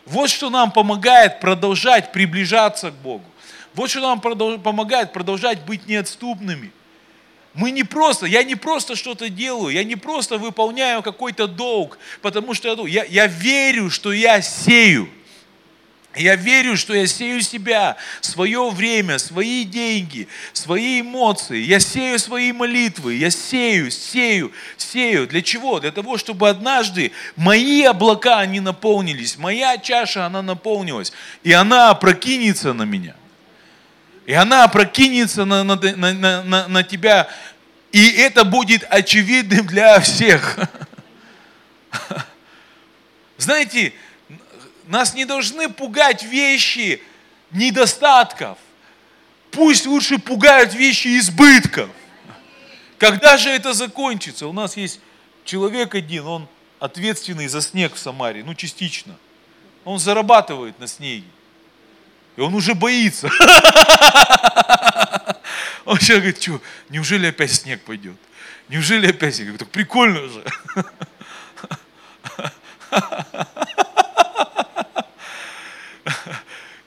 Вот 0.06 0.30
что 0.30 0.48
нам 0.50 0.72
помогает 0.72 1.40
продолжать 1.40 2.12
приближаться 2.12 2.90
к 2.90 2.94
Богу. 2.94 3.24
Вот 3.74 3.90
что 3.90 4.00
нам 4.00 4.20
помогает 4.20 5.12
продолжать 5.12 5.64
быть 5.64 5.86
неотступными. 5.86 6.72
Мы 7.52 7.72
не 7.72 7.84
просто, 7.84 8.26
я 8.26 8.42
не 8.42 8.54
просто 8.54 8.94
что-то 8.94 9.28
делаю, 9.28 9.74
я 9.74 9.82
не 9.82 9.96
просто 9.96 10.38
выполняю 10.38 11.02
какой-то 11.02 11.48
долг, 11.48 11.98
потому 12.22 12.54
что 12.54 12.86
я, 12.86 13.04
я 13.04 13.26
верю, 13.26 13.90
что 13.90 14.12
я 14.12 14.40
сею. 14.40 15.10
Я 16.16 16.34
верю, 16.34 16.76
что 16.76 16.92
я 16.92 17.06
сею 17.06 17.40
себя, 17.40 17.96
свое 18.20 18.68
время, 18.70 19.18
свои 19.18 19.62
деньги, 19.62 20.26
свои 20.52 21.02
эмоции. 21.02 21.58
Я 21.58 21.78
сею 21.78 22.18
свои 22.18 22.50
молитвы. 22.50 23.14
Я 23.14 23.30
сею, 23.30 23.92
сею, 23.92 24.50
сею. 24.76 25.28
Для 25.28 25.40
чего? 25.40 25.78
Для 25.78 25.92
того, 25.92 26.18
чтобы 26.18 26.48
однажды 26.48 27.12
мои 27.36 27.84
облака, 27.84 28.40
они 28.40 28.58
наполнились. 28.58 29.38
Моя 29.38 29.78
чаша, 29.78 30.26
она 30.26 30.42
наполнилась. 30.42 31.12
И 31.44 31.52
она 31.52 31.90
опрокинется 31.90 32.72
на 32.72 32.82
меня. 32.82 33.14
И 34.26 34.32
она 34.32 34.64
опрокинется 34.64 35.44
на, 35.44 35.62
на, 35.62 35.76
на, 35.76 36.42
на, 36.42 36.68
на 36.68 36.82
тебя. 36.82 37.28
И 37.92 38.10
это 38.10 38.44
будет 38.44 38.84
очевидным 38.90 39.64
для 39.64 40.00
всех. 40.00 40.58
Знаете, 43.38 43.92
нас 44.90 45.14
не 45.14 45.24
должны 45.24 45.68
пугать 45.68 46.22
вещи 46.22 47.02
недостатков. 47.50 48.58
Пусть 49.50 49.86
лучше 49.86 50.18
пугают 50.18 50.74
вещи 50.74 51.18
избытков. 51.18 51.88
Когда 52.98 53.36
же 53.36 53.48
это 53.48 53.72
закончится? 53.72 54.46
У 54.46 54.52
нас 54.52 54.76
есть 54.76 55.00
человек 55.44 55.94
один, 55.94 56.26
он 56.26 56.48
ответственный 56.78 57.48
за 57.48 57.62
снег 57.62 57.94
в 57.94 57.98
Самаре, 57.98 58.44
ну 58.44 58.54
частично. 58.54 59.16
Он 59.84 59.98
зарабатывает 59.98 60.78
на 60.78 60.86
снеге. 60.86 61.26
И 62.36 62.40
он 62.40 62.54
уже 62.54 62.74
боится. 62.74 63.30
Он 65.86 65.98
сейчас 65.98 66.18
говорит, 66.18 66.40
что, 66.40 66.60
неужели 66.88 67.26
опять 67.26 67.52
снег 67.52 67.80
пойдет? 67.82 68.16
Неужели 68.68 69.08
опять 69.08 69.34
снег? 69.34 69.46
Я 69.46 69.52
говорю, 69.52 69.58
так 69.58 69.70
прикольно 69.70 70.28
же. 70.28 70.44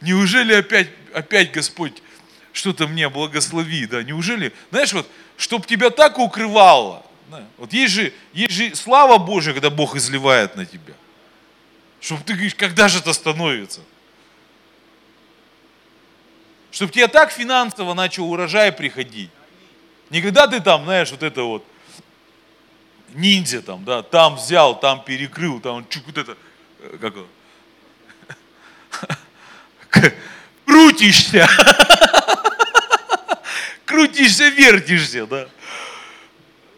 Неужели 0.04 0.54
опять, 0.54 0.90
опять 1.14 1.54
Господь 1.54 2.04
что-то 2.52 2.88
мне 2.88 3.08
благослови, 3.08 3.86
да? 3.86 4.04
Неужели, 4.04 4.52
знаешь, 4.70 4.92
вот, 4.92 5.10
чтоб 5.38 5.66
тебя 5.66 5.90
так 5.92 6.20
укрывало, 6.20 7.06
да? 7.30 7.48
вот 7.58 7.72
есть 7.72 7.94
же, 7.94 8.14
есть 8.34 8.52
же 8.52 8.76
слава 8.76 9.18
Божья, 9.18 9.54
когда 9.54 9.70
Бог 9.70 9.96
изливает 9.96 10.58
на 10.58 10.66
тебя. 10.66 10.94
Чтоб 12.02 12.22
ты 12.22 12.34
говоришь, 12.34 12.54
когда 12.54 12.90
же 12.90 13.00
это 13.00 13.14
становится? 13.14 13.80
Чтобы 16.72 16.92
тебе 16.92 17.08
так 17.08 17.32
финансово 17.32 17.94
начал 17.94 18.30
урожай 18.30 18.74
приходить. 18.74 19.30
Никогда 20.10 20.48
ты 20.48 20.60
там, 20.60 20.84
знаешь, 20.84 21.12
вот 21.12 21.24
это 21.24 21.44
вот, 21.44 21.66
ниндзя 23.14 23.62
там, 23.62 23.86
да, 23.86 24.04
там 24.04 24.36
взял, 24.36 24.78
там 24.78 25.02
перекрыл, 25.02 25.62
там 25.62 25.88
чук, 25.88 26.04
вот 26.08 26.18
это, 26.18 26.38
э, 26.80 26.98
как 27.00 27.16
крутишься. 30.66 31.48
Крутишься, 33.86 34.50
вертишься, 34.50 35.28
да. 35.28 35.48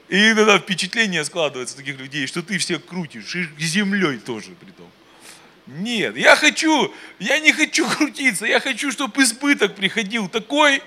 И 0.09 0.31
иногда 0.31 0.59
впечатление 0.59 1.23
складывается 1.23 1.77
таких 1.77 1.97
людей, 1.97 2.27
что 2.27 2.41
ты 2.41 2.57
всех 2.57 2.85
крутишь, 2.85 3.35
и 3.35 3.47
землей 3.59 4.17
тоже 4.17 4.51
при 4.51 4.71
том. 4.71 4.89
Нет, 5.67 6.15
я 6.15 6.35
хочу, 6.35 6.93
я 7.19 7.39
не 7.39 7.51
хочу 7.51 7.87
крутиться, 7.97 8.45
я 8.45 8.59
хочу, 8.59 8.91
чтобы 8.91 9.23
избыток 9.23 9.75
приходил 9.75 10.27
такой, 10.27 10.81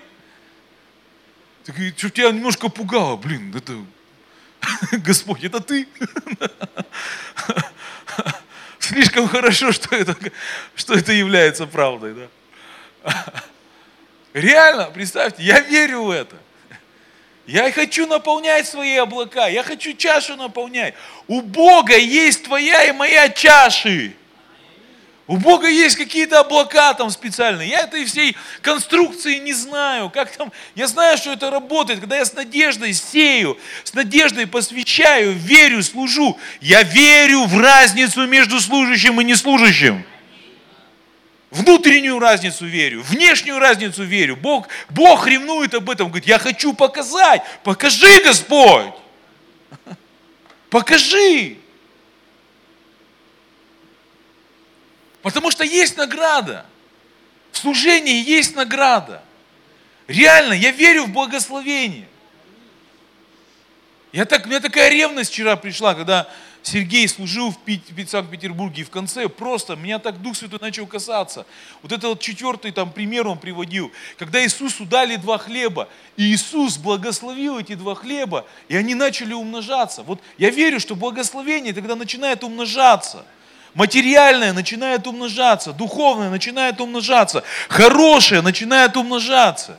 так, 1.64 1.76
что 1.96 2.10
тебя 2.10 2.30
немножко 2.30 2.68
пугало, 2.68 3.16
блин, 3.16 3.54
это, 3.56 3.76
Господь, 4.98 5.44
это 5.44 5.60
ты? 5.60 5.88
Слишком 8.88 9.28
хорошо, 9.28 9.70
что 9.70 9.94
это, 9.94 10.16
что 10.74 10.94
это 10.94 11.12
является 11.12 11.66
правдой, 11.66 12.14
да? 12.14 13.14
Реально, 14.32 14.84
представьте, 14.86 15.42
я 15.42 15.60
верю 15.60 16.04
в 16.04 16.10
это. 16.10 16.36
Я 17.46 17.70
хочу 17.70 18.06
наполнять 18.06 18.66
свои 18.66 18.96
облака, 18.96 19.46
я 19.48 19.62
хочу 19.62 19.92
чашу 19.92 20.36
наполнять. 20.36 20.94
У 21.26 21.42
Бога 21.42 21.98
есть 21.98 22.44
твоя 22.44 22.84
и 22.84 22.92
моя 22.92 23.28
чаши. 23.28 24.14
У 25.28 25.36
Бога 25.36 25.68
есть 25.68 25.96
какие-то 25.96 26.40
облака 26.40 26.94
там 26.94 27.10
специальные. 27.10 27.68
Я 27.68 27.80
этой 27.80 28.06
всей 28.06 28.34
конструкции 28.62 29.36
не 29.36 29.52
знаю. 29.52 30.08
Как 30.08 30.34
там? 30.34 30.50
Я 30.74 30.86
знаю, 30.86 31.18
что 31.18 31.34
это 31.34 31.50
работает, 31.50 32.00
когда 32.00 32.16
я 32.16 32.24
с 32.24 32.32
надеждой 32.32 32.94
сею, 32.94 33.58
с 33.84 33.92
надеждой 33.92 34.46
посвящаю, 34.46 35.34
верю, 35.34 35.82
служу. 35.82 36.38
Я 36.62 36.82
верю 36.82 37.44
в 37.44 37.60
разницу 37.60 38.26
между 38.26 38.58
служащим 38.58 39.20
и 39.20 39.24
неслужащим. 39.24 40.02
Внутреннюю 41.50 42.18
разницу 42.18 42.64
верю, 42.64 43.02
внешнюю 43.02 43.58
разницу 43.58 44.04
верю. 44.04 44.34
Бог, 44.34 44.68
Бог 44.88 45.26
ревнует 45.26 45.74
об 45.74 45.90
этом, 45.90 46.08
говорит, 46.08 46.26
я 46.26 46.38
хочу 46.38 46.72
показать. 46.72 47.42
Покажи, 47.64 48.22
Господь. 48.24 48.94
Покажи. 50.70 51.58
Потому 55.28 55.50
что 55.50 55.62
есть 55.62 55.98
награда. 55.98 56.64
В 57.52 57.58
служении 57.58 58.26
есть 58.26 58.56
награда. 58.56 59.22
Реально, 60.06 60.54
я 60.54 60.70
верю 60.70 61.04
в 61.04 61.10
благословение. 61.10 62.08
Я 64.10 64.24
так, 64.24 64.46
у 64.46 64.48
меня 64.48 64.60
такая 64.60 64.88
ревность 64.88 65.30
вчера 65.30 65.56
пришла, 65.56 65.94
когда 65.94 66.26
Сергей 66.62 67.06
служил 67.08 67.50
в, 67.50 68.06
Санкт-Петербурге, 68.06 68.80
и 68.80 68.84
в 68.84 68.90
конце 68.90 69.28
просто 69.28 69.76
меня 69.76 69.98
так 69.98 70.22
Дух 70.22 70.34
Святой 70.34 70.60
начал 70.62 70.86
касаться. 70.86 71.44
Вот 71.82 71.92
это 71.92 72.08
вот 72.08 72.20
четвертый 72.20 72.72
там 72.72 72.90
пример 72.90 73.28
он 73.28 73.38
приводил, 73.38 73.92
когда 74.16 74.42
Иисусу 74.42 74.86
дали 74.86 75.16
два 75.16 75.36
хлеба, 75.36 75.90
и 76.16 76.22
Иисус 76.22 76.78
благословил 76.78 77.58
эти 77.58 77.74
два 77.74 77.94
хлеба, 77.94 78.46
и 78.68 78.76
они 78.76 78.94
начали 78.94 79.34
умножаться. 79.34 80.02
Вот 80.04 80.22
я 80.38 80.48
верю, 80.48 80.80
что 80.80 80.96
благословение 80.96 81.74
тогда 81.74 81.96
начинает 81.96 82.44
умножаться– 82.44 83.26
Материальное 83.74 84.52
начинает 84.52 85.06
умножаться, 85.06 85.72
духовное 85.72 86.30
начинает 86.30 86.80
умножаться, 86.80 87.44
хорошее 87.68 88.40
начинает 88.40 88.96
умножаться. 88.96 89.78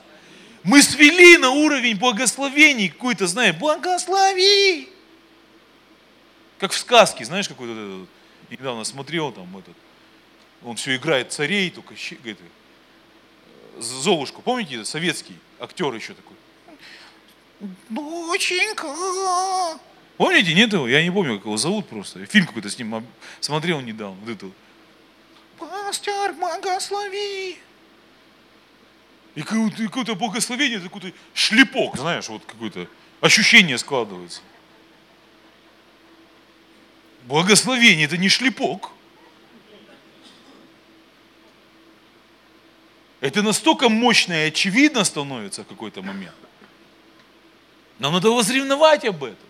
Мы 0.64 0.82
свели 0.82 1.38
на 1.38 1.52
уровень 1.52 1.98
благословений 1.98 2.90
какой-то, 2.90 3.28
знаешь, 3.28 3.56
благослови. 3.56 4.90
Как 6.60 6.72
в 6.72 6.78
сказке, 6.78 7.26
знаешь, 7.26 7.48
какой-то, 7.48 8.06
недавно 8.50 8.84
смотрел 8.84 9.32
там 9.32 9.58
этот, 9.58 9.76
он 10.64 10.76
все 10.76 10.96
играет 10.96 11.32
царей, 11.32 11.70
только, 11.70 11.96
говорит, 12.22 12.40
Золушку, 13.78 14.42
помните, 14.42 14.84
советский 14.84 15.38
актер 15.60 15.94
еще 15.94 16.14
такой? 16.14 16.36
Доченька, 17.90 18.88
Помните, 20.20 20.54
нет 20.54 20.74
его? 20.74 20.86
Я 20.86 21.02
не 21.02 21.12
помню, 21.12 21.38
как 21.38 21.46
его 21.46 21.56
зовут 21.56 21.88
просто. 21.88 22.26
Фильм 22.26 22.46
какой-то 22.46 22.70
с 22.70 22.78
ним 22.78 23.08
смотрел 23.40 23.80
недавно. 23.80 24.18
Вот 24.26 24.30
это 24.30 24.52
Пастор, 25.58 26.34
благослови! 26.34 27.58
И 29.36 29.42
какое-то 29.42 30.16
благословение, 30.16 30.82
какой-то 30.82 31.14
шлепок, 31.34 31.96
знаешь, 31.96 32.28
вот 32.28 32.44
какое-то 32.46 32.90
ощущение 33.22 33.78
складывается. 33.78 34.42
Благословение 37.24 38.06
это 38.06 38.18
не 38.18 38.28
шлепок. 38.28 38.92
Это 43.22 43.42
настолько 43.42 43.88
мощно 43.88 44.34
и 44.34 44.48
очевидно 44.50 45.06
становится 45.06 45.64
в 45.64 45.68
какой-то 45.68 46.02
момент. 46.02 46.36
Нам 48.00 48.12
надо 48.12 48.32
возревновать 48.32 49.06
об 49.06 49.24
этом. 49.24 49.49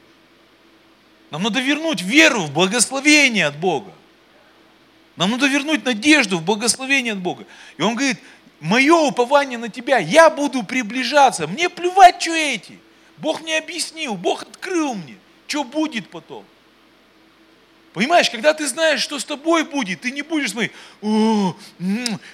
Нам 1.31 1.43
надо 1.43 1.59
вернуть 1.59 2.01
веру 2.01 2.43
в 2.43 2.51
благословение 2.51 3.45
от 3.45 3.57
Бога. 3.57 3.91
Нам 5.15 5.31
надо 5.31 5.47
вернуть 5.47 5.85
надежду 5.85 6.37
в 6.37 6.43
благословение 6.43 7.13
от 7.13 7.19
Бога. 7.19 7.45
И 7.77 7.81
он 7.81 7.95
говорит, 7.95 8.19
мое 8.59 8.95
упование 8.95 9.57
на 9.57 9.69
тебя, 9.69 9.97
я 9.97 10.29
буду 10.29 10.63
приближаться. 10.63 11.45
Мне 11.45 11.69
плевать, 11.69 12.21
что 12.21 12.31
эти. 12.31 12.79
Бог 13.17 13.41
мне 13.41 13.57
объяснил, 13.57 14.15
Бог 14.15 14.43
открыл 14.43 14.95
мне, 14.95 15.17
что 15.47 15.63
будет 15.63 16.09
потом. 16.09 16.45
Понимаешь, 17.93 18.29
когда 18.29 18.53
ты 18.53 18.67
знаешь, 18.67 19.01
что 19.01 19.19
с 19.19 19.25
тобой 19.25 19.65
будет, 19.65 20.01
ты 20.01 20.11
не 20.11 20.21
будешь 20.21 20.51
смотреть, 20.51 20.71
о, 21.01 21.55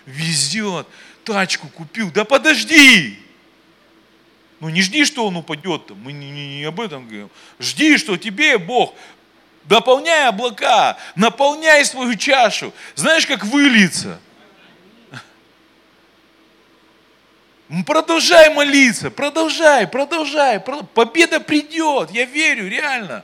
везет, 0.06 0.86
тачку 1.24 1.68
купил. 1.70 2.12
Да 2.12 2.24
подожди! 2.24 3.18
Ну 4.60 4.70
не 4.70 4.82
жди, 4.82 5.06
что 5.06 5.28
он 5.28 5.36
упадет, 5.36 5.91
мы 5.91 6.12
не, 6.12 6.32
не, 6.32 6.60
не 6.60 6.64
об 6.64 6.80
этом 6.80 7.06
говорим. 7.08 7.30
Жди, 7.60 7.97
что 7.97 8.18
тебе 8.18 8.58
Бог, 8.58 8.93
наполняй 9.70 10.28
облака, 10.28 10.97
наполняй 11.16 11.84
свою 11.86 12.16
чашу. 12.16 12.74
Знаешь, 12.95 13.26
как 13.26 13.43
выльется? 13.45 14.20
Продолжай 17.86 18.53
молиться, 18.53 19.10
продолжай, 19.10 19.88
продолжай. 19.88 20.60
Победа 20.60 21.39
придет, 21.39 22.12
я 22.12 22.26
верю, 22.26 22.70
реально. 22.70 23.24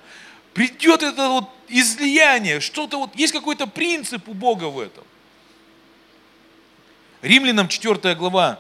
Придет 0.53 1.03
это 1.03 1.29
вот 1.29 1.49
излияние, 1.69 2.59
что-то 2.59 2.97
вот, 2.97 3.15
есть 3.15 3.31
какой-то 3.31 3.67
принцип 3.67 4.27
у 4.27 4.33
Бога 4.33 4.65
в 4.65 4.79
этом. 4.79 5.03
Римлянам 7.21 7.67
4 7.67 8.15
глава, 8.15 8.59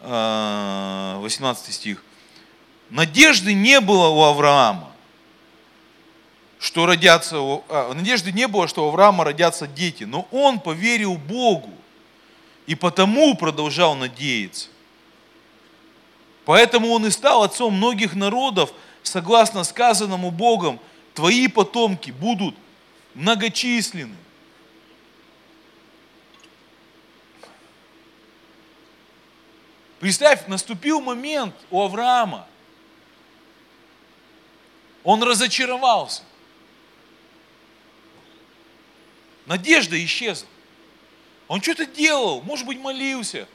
18 0.00 1.68
а, 1.68 1.72
стих. 1.72 2.05
Надежды 2.90 3.52
не 3.52 3.80
было 3.80 4.08
у 4.08 4.22
Авраама, 4.22 4.92
что 6.58 6.86
родятся, 6.86 7.36
а, 7.36 7.92
надежды 7.94 8.32
не 8.32 8.46
было, 8.46 8.68
что 8.68 8.86
у 8.86 8.88
Авраама 8.88 9.24
родятся 9.24 9.66
дети, 9.66 10.04
но 10.04 10.28
он 10.30 10.60
поверил 10.60 11.16
Богу 11.16 11.72
и 12.66 12.74
потому 12.74 13.36
продолжал 13.36 13.94
надеяться. 13.96 14.68
Поэтому 16.44 16.90
он 16.90 17.06
и 17.06 17.10
стал 17.10 17.42
отцом 17.42 17.74
многих 17.74 18.14
народов, 18.14 18.72
согласно 19.02 19.64
сказанному 19.64 20.30
Богом, 20.30 20.78
твои 21.12 21.48
потомки 21.48 22.12
будут 22.12 22.54
многочисленны. 23.14 24.16
Представь, 29.98 30.46
наступил 30.46 31.00
момент 31.00 31.54
у 31.70 31.82
Авраама. 31.82 32.46
Он 35.06 35.22
разочаровался. 35.22 36.22
Надежда 39.46 40.04
исчезла. 40.04 40.48
Он 41.46 41.62
что-то 41.62 41.86
делал, 41.86 42.42
может 42.42 42.66
быть, 42.66 42.80
молился. 42.80 43.46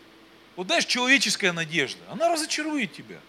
Вот 0.56 0.68
знаешь, 0.68 0.86
человеческая 0.86 1.52
надежда, 1.52 2.00
она 2.10 2.30
разочарует 2.30 2.94
тебя. 2.94 3.20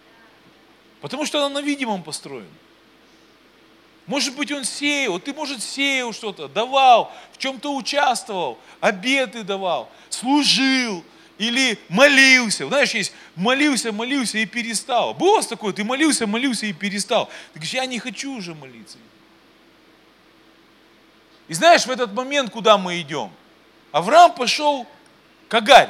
Потому 1.01 1.25
что 1.25 1.45
она 1.45 1.55
на 1.55 1.61
видимом 1.61 2.01
построена. 2.01 2.47
Может 4.05 4.37
быть, 4.37 4.53
он 4.53 4.63
сеял, 4.63 5.19
ты, 5.19 5.33
может, 5.33 5.61
сеял 5.61 6.13
что-то, 6.13 6.47
давал, 6.47 7.13
в 7.33 7.37
чем-то 7.37 7.75
участвовал, 7.75 8.57
обеты 8.79 9.43
давал, 9.43 9.91
служил, 10.09 11.03
или 11.37 11.79
молился. 11.89 12.67
Знаешь, 12.67 12.93
есть 12.93 13.13
молился, 13.35 13.91
молился 13.91 14.37
и 14.37 14.45
перестал. 14.45 15.13
Было 15.13 15.41
такое, 15.43 15.73
ты 15.73 15.83
молился, 15.83 16.27
молился 16.27 16.65
и 16.65 16.73
перестал. 16.73 17.27
Ты 17.53 17.59
говоришь, 17.59 17.73
я 17.73 17.85
не 17.85 17.99
хочу 17.99 18.35
уже 18.35 18.53
молиться. 18.53 18.97
И 21.47 21.53
знаешь, 21.53 21.85
в 21.85 21.91
этот 21.91 22.13
момент, 22.13 22.51
куда 22.51 22.77
мы 22.77 23.01
идем? 23.01 23.31
Авраам 23.91 24.33
пошел 24.33 24.87
к 25.49 25.53
Агарь. 25.53 25.89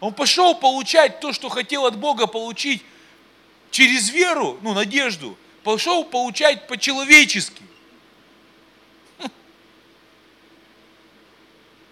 Он 0.00 0.12
пошел 0.12 0.54
получать 0.54 1.20
то, 1.20 1.32
что 1.32 1.48
хотел 1.48 1.86
от 1.86 1.96
Бога 1.96 2.26
получить 2.26 2.82
через 3.70 4.10
веру, 4.10 4.58
ну, 4.62 4.74
надежду. 4.74 5.38
Пошел 5.62 6.04
получать 6.04 6.66
по-человечески. 6.66 7.62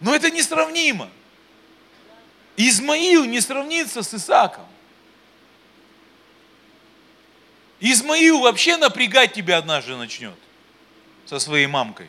Но 0.00 0.14
это 0.14 0.30
несравнимо. 0.30 1.08
Измаил 2.56 3.24
не 3.24 3.40
сравнится 3.40 4.02
с 4.02 4.14
Исаком. 4.14 4.66
Измаил 7.80 8.40
вообще 8.40 8.76
напрягать 8.76 9.32
тебя 9.32 9.58
однажды 9.58 9.96
начнет 9.96 10.38
со 11.26 11.38
своей 11.38 11.66
мамкой. 11.66 12.08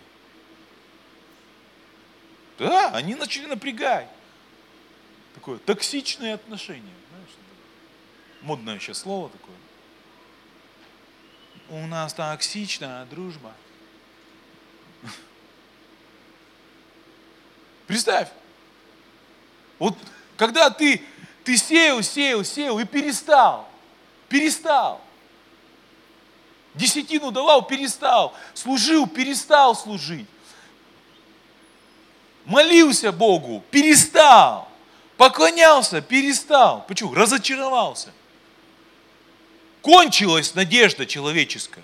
Да, 2.58 2.92
они 2.92 3.16
начали 3.16 3.46
напрягать. 3.48 4.08
Такое 5.34 5.58
токсичные 5.58 6.36
отношения. 6.36 6.94
Знаешь, 7.10 7.32
модное 8.42 8.80
сейчас 8.80 9.00
слово 9.00 9.30
такое. 9.30 9.56
У 11.70 11.88
нас 11.88 12.14
токсичная 12.14 13.06
дружба. 13.06 13.54
Представь, 17.88 18.30
вот 19.80 19.98
когда 20.38 20.70
ты, 20.70 21.02
ты 21.44 21.58
сеял, 21.58 22.02
сеял, 22.02 22.44
сеял 22.44 22.80
и 22.80 22.86
перестал. 22.86 23.70
Перестал. 24.28 25.02
Десятину 26.74 27.32
давал, 27.32 27.66
перестал. 27.66 28.34
Служил, 28.54 29.08
перестал 29.08 29.76
служить. 29.76 30.28
Молился 32.46 33.12
Богу, 33.12 33.64
перестал. 33.72 34.70
Поклонялся, 35.18 36.02
перестал. 36.02 36.86
Почему? 36.88 37.14
Разочаровался. 37.14 38.12
Кончилась 39.82 40.54
надежда 40.54 41.06
человеческая. 41.06 41.84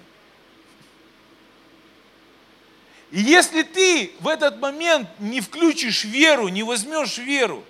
И 3.12 3.22
если 3.22 3.64
ты 3.64 4.14
в 4.20 4.28
этот 4.28 4.60
момент 4.60 5.08
не 5.20 5.41
включишь 5.41 6.04
веру, 6.06 6.47
не 6.47 6.64
возьмешь 6.64 7.18
веру, 7.18 7.64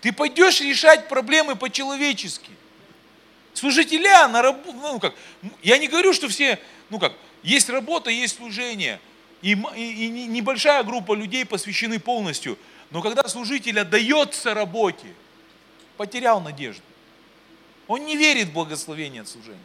ты 0.00 0.12
пойдешь 0.12 0.60
решать 0.60 1.08
проблемы 1.08 1.56
по-человечески. 1.56 2.50
Служителя 3.52 4.28
на 4.28 4.42
работу, 4.42 4.72
ну 4.72 5.00
как, 5.00 5.14
я 5.62 5.78
не 5.78 5.88
говорю, 5.88 6.12
что 6.12 6.28
все, 6.28 6.60
ну 6.90 6.98
как, 6.98 7.12
есть 7.42 7.68
работа, 7.68 8.10
есть 8.10 8.36
служение. 8.36 9.00
И, 9.42 9.52
и, 9.76 10.06
и 10.06 10.08
небольшая 10.08 10.82
группа 10.82 11.14
людей 11.14 11.44
посвящены 11.44 11.98
полностью. 11.98 12.58
Но 12.90 13.02
когда 13.02 13.26
служитель 13.28 13.80
отдается 13.80 14.54
работе, 14.54 15.08
потерял 15.96 16.40
надежду. 16.40 16.82
Он 17.86 18.04
не 18.04 18.16
верит 18.16 18.48
в 18.48 18.52
благословение 18.52 19.22
от 19.22 19.28
служения. 19.28 19.58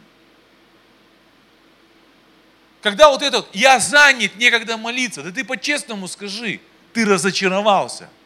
Когда 2.80 3.08
вот 3.10 3.22
этот, 3.22 3.48
я 3.54 3.78
занят, 3.80 4.36
некогда 4.36 4.76
молиться, 4.76 5.22
да 5.22 5.30
ты 5.30 5.44
по-честному 5.44 6.08
скажи, 6.08 6.60
ты 6.92 7.04
разочаровался– 7.04 8.10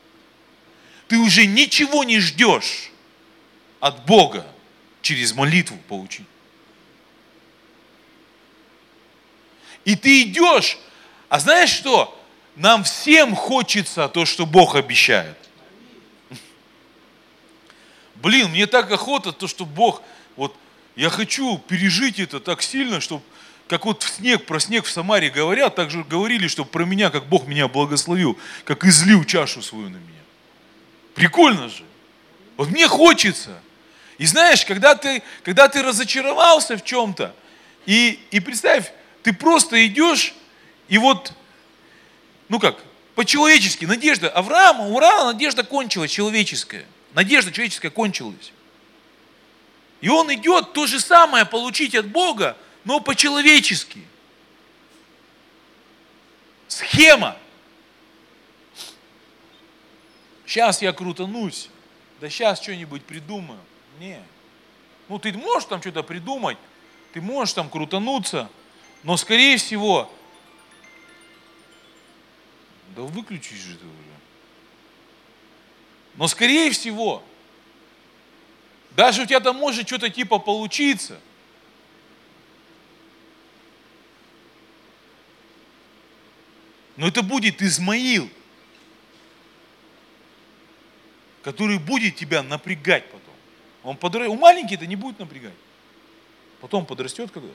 ты 1.09 1.19
уже 1.19 1.47
ничего 1.47 2.05
не 2.05 2.21
ждешь 2.21 2.91
от 3.81 4.05
Бога 4.05 4.47
через 5.01 5.33
молитву 5.33 5.79
получить. 5.89 6.27
И 9.85 9.97
ты 9.97 10.23
идешь, 10.23 10.79
а 11.29 11.41
знаешь 11.41 11.71
что? 11.71 12.15
Нам 12.57 12.85
всем 12.85 13.35
хочется 13.35 14.09
то, 14.09 14.27
что 14.27 14.45
Бог 14.45 14.75
обещает. 14.75 15.37
Блин, 18.17 18.51
мне 18.51 18.67
так 18.67 18.91
охота, 18.91 19.33
то, 19.33 19.47
что 19.47 19.65
Бог, 19.65 20.03
вот 20.37 20.55
я 20.97 21.09
хочу 21.09 21.57
пережить 21.59 22.19
это 22.19 22.41
так 22.41 22.63
сильно, 22.63 23.01
чтобы 23.01 23.23
как 23.69 23.85
вот 23.85 24.03
в 24.03 24.09
снег, 24.09 24.45
про 24.45 24.59
снег 24.61 24.85
в 24.85 24.91
Самаре 24.91 25.31
говорят, 25.31 25.77
так 25.77 25.91
же 25.91 26.03
говорили, 26.03 26.49
что 26.49 26.65
про 26.65 26.85
меня, 26.85 27.11
как 27.11 27.27
Бог 27.27 27.47
меня 27.47 27.69
благословил, 27.69 28.39
как 28.65 28.85
излил 28.85 29.25
чашу 29.25 29.63
свою 29.63 29.89
на 29.89 29.97
меня. 29.97 30.18
Прикольно 31.19 31.69
же. 31.69 31.83
Вот 32.57 32.69
мне 32.69 32.87
хочется. 32.87 33.61
И 34.19 34.27
знаешь, 34.27 34.65
когда 34.65 34.95
ты, 34.95 35.21
когда 35.43 35.67
ты 35.67 35.83
разочаровался 35.83 36.77
в 36.77 36.85
чем-то, 36.85 37.35
и, 37.87 38.21
и 38.31 38.39
представь, 38.39 38.93
ты 39.25 39.33
просто 39.33 39.85
идешь, 39.85 40.33
и 40.87 40.97
вот, 40.97 41.33
ну 42.49 42.61
как, 42.61 42.77
по-человечески, 43.17 43.85
надежда. 43.85 44.31
Авраама, 44.31 44.87
у 44.87 44.93
Авраама 44.93 45.33
надежда 45.33 45.65
кончилась 45.65 46.13
человеческая. 46.13 46.87
Надежда 47.15 47.51
человеческая 47.51 47.91
кончилась. 47.91 48.53
И 50.01 50.09
он 50.09 50.33
идет 50.33 50.73
то 50.73 50.87
же 50.87 51.01
самое 51.01 51.45
получить 51.45 51.97
от 51.97 52.07
Бога, 52.07 52.57
но 52.85 53.01
по-человечески. 53.01 54.05
Схема. 56.69 57.37
Сейчас 60.49 60.81
я 60.81 60.95
крутанусь, 60.95 61.69
да 62.23 62.31
сейчас 62.31 62.63
что-нибудь 62.63 63.05
придумаю. 63.05 63.61
Не. 63.99 64.23
Ну, 65.11 65.19
ты 65.19 65.31
можешь 65.35 65.69
там 65.69 65.83
что-то 65.83 66.03
придумать, 66.03 66.57
ты 67.13 67.21
можешь 67.21 67.53
там 67.53 67.69
крутануться, 67.69 68.51
но, 69.03 69.19
скорее 69.19 69.59
всего, 69.59 70.11
да 72.97 73.03
выключись 73.03 73.61
же 73.61 73.77
ты 73.77 73.85
уже. 73.85 73.95
Но, 76.15 76.27
скорее 76.29 76.71
всего, 76.71 77.23
даже 78.97 79.25
у 79.25 79.27
тебя 79.27 79.41
там 79.41 79.57
может 79.57 79.87
что-то 79.87 80.09
типа 80.09 80.39
получиться. 80.39 81.21
Но 86.97 87.09
это 87.09 87.23
будет 87.23 87.61
Измаил, 87.61 88.31
который 91.49 91.79
будет 91.79 92.15
тебя 92.15 92.43
напрягать 92.43 93.07
потом. 93.07 93.35
Он 93.83 93.97
подрастет. 93.97 94.31
У 94.31 94.37
маленький 94.39 94.75
это 94.75 94.87
не 94.87 94.97
будет 94.97 95.19
напрягать. 95.19 95.55
Потом 96.61 96.85
подрастет 96.85 97.31
когда. 97.31 97.55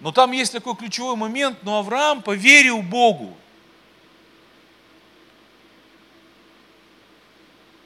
Но 0.00 0.10
там 0.10 0.32
есть 0.32 0.50
такой 0.50 0.74
ключевой 0.74 1.14
момент, 1.14 1.58
но 1.62 1.78
Авраам 1.78 2.20
поверил 2.20 2.82
Богу. 2.82 3.36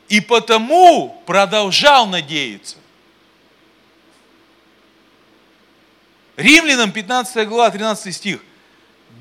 И 0.08 0.22
потому 0.22 1.22
продолжал 1.26 2.06
надеяться. 2.06 2.78
Римлянам 6.36 6.92
15 6.92 7.46
глава, 7.46 7.70
13 7.70 8.16
стих. 8.16 8.42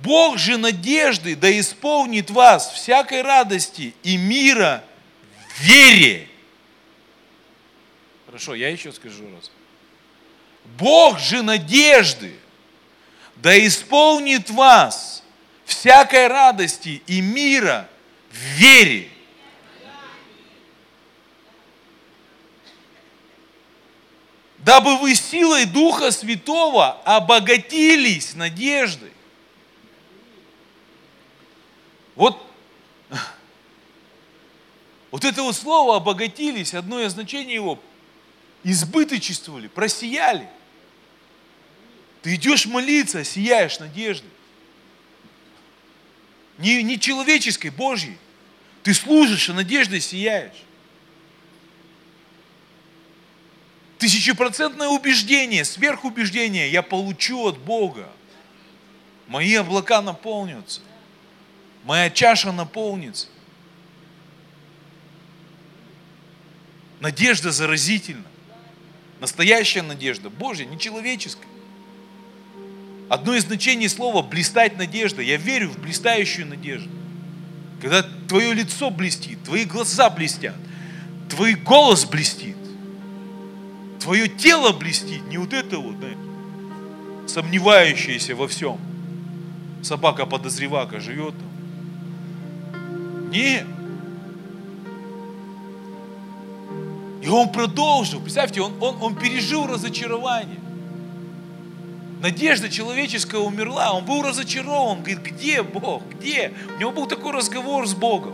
Бог 0.03 0.37
же 0.37 0.57
надежды 0.57 1.35
да 1.35 1.59
исполнит 1.59 2.29
вас 2.29 2.71
всякой 2.71 3.21
радости 3.21 3.93
и 4.03 4.17
мира 4.17 4.83
в 5.55 5.61
вере. 5.61 6.27
Хорошо, 8.25 8.55
я 8.55 8.69
еще 8.69 8.91
скажу 8.91 9.23
раз. 9.35 9.51
Бог 10.77 11.19
же 11.19 11.43
надежды 11.43 12.33
да 13.35 13.57
исполнит 13.65 14.49
вас 14.49 15.23
всякой 15.65 16.27
радости 16.27 17.01
и 17.07 17.21
мира 17.21 17.87
в 18.31 18.35
вере. 18.35 19.09
Дабы 24.59 24.97
вы 24.97 25.15
силой 25.15 25.65
Духа 25.65 26.11
Святого 26.11 27.01
обогатились 27.03 28.35
надеждой. 28.35 29.11
Вот, 32.15 32.41
вот 35.11 35.25
это 35.25 35.43
вот 35.43 35.55
слово 35.55 35.97
обогатились, 35.97 36.73
одно 36.73 37.01
из 37.01 37.11
значений 37.11 37.55
его 37.55 37.79
избыточествовали, 38.63 39.67
просияли– 39.67 40.47
ты 42.21 42.35
идешь 42.35 42.65
молиться, 42.65 43.23
сияешь 43.23 43.79
надеждой. 43.79 44.29
Не, 46.59 46.83
не 46.83 46.99
человеческой, 46.99 47.69
Божьей. 47.69 48.17
Ты 48.83 48.93
служишь, 48.93 49.49
а 49.49 49.53
надеждой 49.53 50.01
сияешь. 50.01 50.63
Тысячепроцентное 53.97 54.87
убеждение, 54.87 55.65
сверхубеждение 55.65 56.71
я 56.71 56.81
получу 56.81 57.47
от 57.47 57.57
Бога. 57.59 58.11
Мои 59.27 59.55
облака 59.55 60.01
наполнятся. 60.01 60.81
Моя 61.83 62.09
чаша 62.09 62.51
наполнится. 62.51 63.27
Надежда 66.99 67.51
заразительна. 67.51 68.23
Настоящая 69.19 69.81
надежда 69.81 70.29
Божья, 70.29 70.65
не 70.65 70.79
человеческая. 70.79 71.47
Одно 73.09 73.35
из 73.35 73.43
значений 73.43 73.89
слова 73.89 74.21
«блистать 74.21 74.77
надежда». 74.77 75.21
Я 75.21 75.37
верю 75.37 75.69
в 75.69 75.79
блистающую 75.79 76.47
надежду. 76.47 76.89
Когда 77.81 78.03
твое 78.03 78.53
лицо 78.53 78.89
блестит, 78.89 79.43
твои 79.43 79.65
глаза 79.65 80.09
блестят, 80.09 80.55
твой 81.29 81.55
голос 81.55 82.05
блестит, 82.05 82.55
твое 83.99 84.27
тело 84.27 84.71
блестит, 84.71 85.25
не 85.27 85.37
вот 85.37 85.51
это 85.51 85.79
вот, 85.79 85.97
знаешь, 85.97 86.17
сомневающееся 87.27 88.35
во 88.35 88.47
всем. 88.47 88.79
Собака-подозревака 89.83 90.99
живет 90.99 91.33
там. 91.37 91.50
Нет. 93.31 93.65
И 97.21 97.27
он 97.27 97.49
продолжил. 97.51 98.19
Представьте, 98.19 98.61
он, 98.61 98.73
он, 98.81 98.97
он 99.01 99.15
пережил 99.15 99.67
разочарование. 99.67 100.59
Надежда 102.21 102.69
человеческая 102.69 103.41
умерла, 103.41 103.93
он 103.93 104.05
был 104.05 104.21
разочарован, 104.21 104.99
говорит, 104.99 105.23
где 105.23 105.63
Бог, 105.63 106.03
где? 106.11 106.53
У 106.75 106.79
него 106.79 106.91
был 106.91 107.07
такой 107.07 107.31
разговор 107.33 107.87
с 107.87 107.95
Богом. 107.95 108.33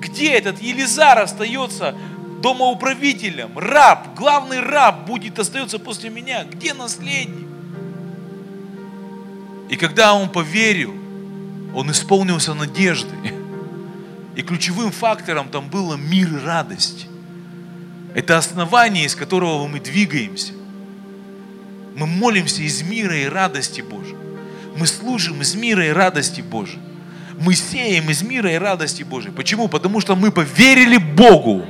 Где 0.00 0.32
этот 0.32 0.60
Елизар 0.62 1.18
остается 1.18 1.94
домоуправителем, 2.40 3.58
раб, 3.58 4.14
главный 4.16 4.60
раб 4.60 5.06
будет 5.06 5.38
остается 5.38 5.78
после 5.78 6.08
меня, 6.08 6.44
где 6.44 6.72
наследник? 6.72 7.46
И 9.68 9.76
когда 9.76 10.14
он 10.14 10.30
поверил, 10.30 10.94
он 11.74 11.90
исполнился 11.90 12.54
надеждой. 12.54 13.41
И 14.34 14.42
ключевым 14.42 14.90
фактором 14.90 15.48
там 15.48 15.68
было 15.68 15.96
мир 15.96 16.28
и 16.28 16.44
радость. 16.44 17.06
Это 18.14 18.38
основание, 18.38 19.04
из 19.04 19.14
которого 19.14 19.66
мы 19.66 19.80
двигаемся. 19.80 20.52
Мы 21.94 22.06
молимся 22.06 22.62
из 22.62 22.82
мира 22.82 23.16
и 23.16 23.26
радости 23.26 23.82
Божьей. 23.82 24.16
Мы 24.76 24.86
служим 24.86 25.42
из 25.42 25.54
мира 25.54 25.86
и 25.86 25.90
радости 25.90 26.40
Божьей. 26.40 26.78
Мы 27.38 27.54
сеем 27.54 28.08
из 28.10 28.22
мира 28.22 28.52
и 28.52 28.56
радости 28.56 29.02
Божьей. 29.02 29.32
Почему? 29.32 29.68
Потому 29.68 30.00
что 30.00 30.16
мы 30.16 30.30
поверили 30.30 30.96
Богу, 30.96 31.64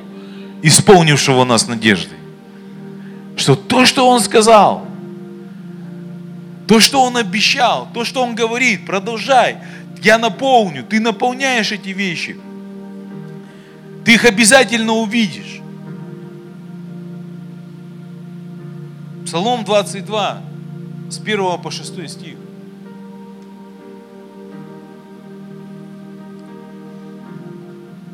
исполнившего 0.63 1.45
нас 1.45 1.67
надеждой. 1.67 2.19
Что 3.37 3.57
то, 3.57 3.85
что 3.85 4.09
Он 4.09 4.21
сказал, 4.21 4.87
то, 6.69 6.79
что 6.79 7.03
Он 7.03 7.17
обещал, 7.17 7.89
то, 7.93 8.05
что 8.05 8.23
Он 8.23 8.35
говорит, 8.35 8.87
продолжай. 8.87 9.57
Я 10.03 10.19
наполню, 10.19 10.85
ты 10.85 11.01
наполняешь 11.01 11.71
эти 11.73 11.91
вещи. 11.91 12.37
Ты 14.05 14.15
их 14.15 14.25
обязательно 14.25 14.95
увидишь. 14.95 15.61
Псалом 19.25 19.65
22, 19.65 20.43
с 21.09 21.19
1 21.19 21.63
по 21.63 21.71
6 21.71 22.11
стих. 22.11 22.37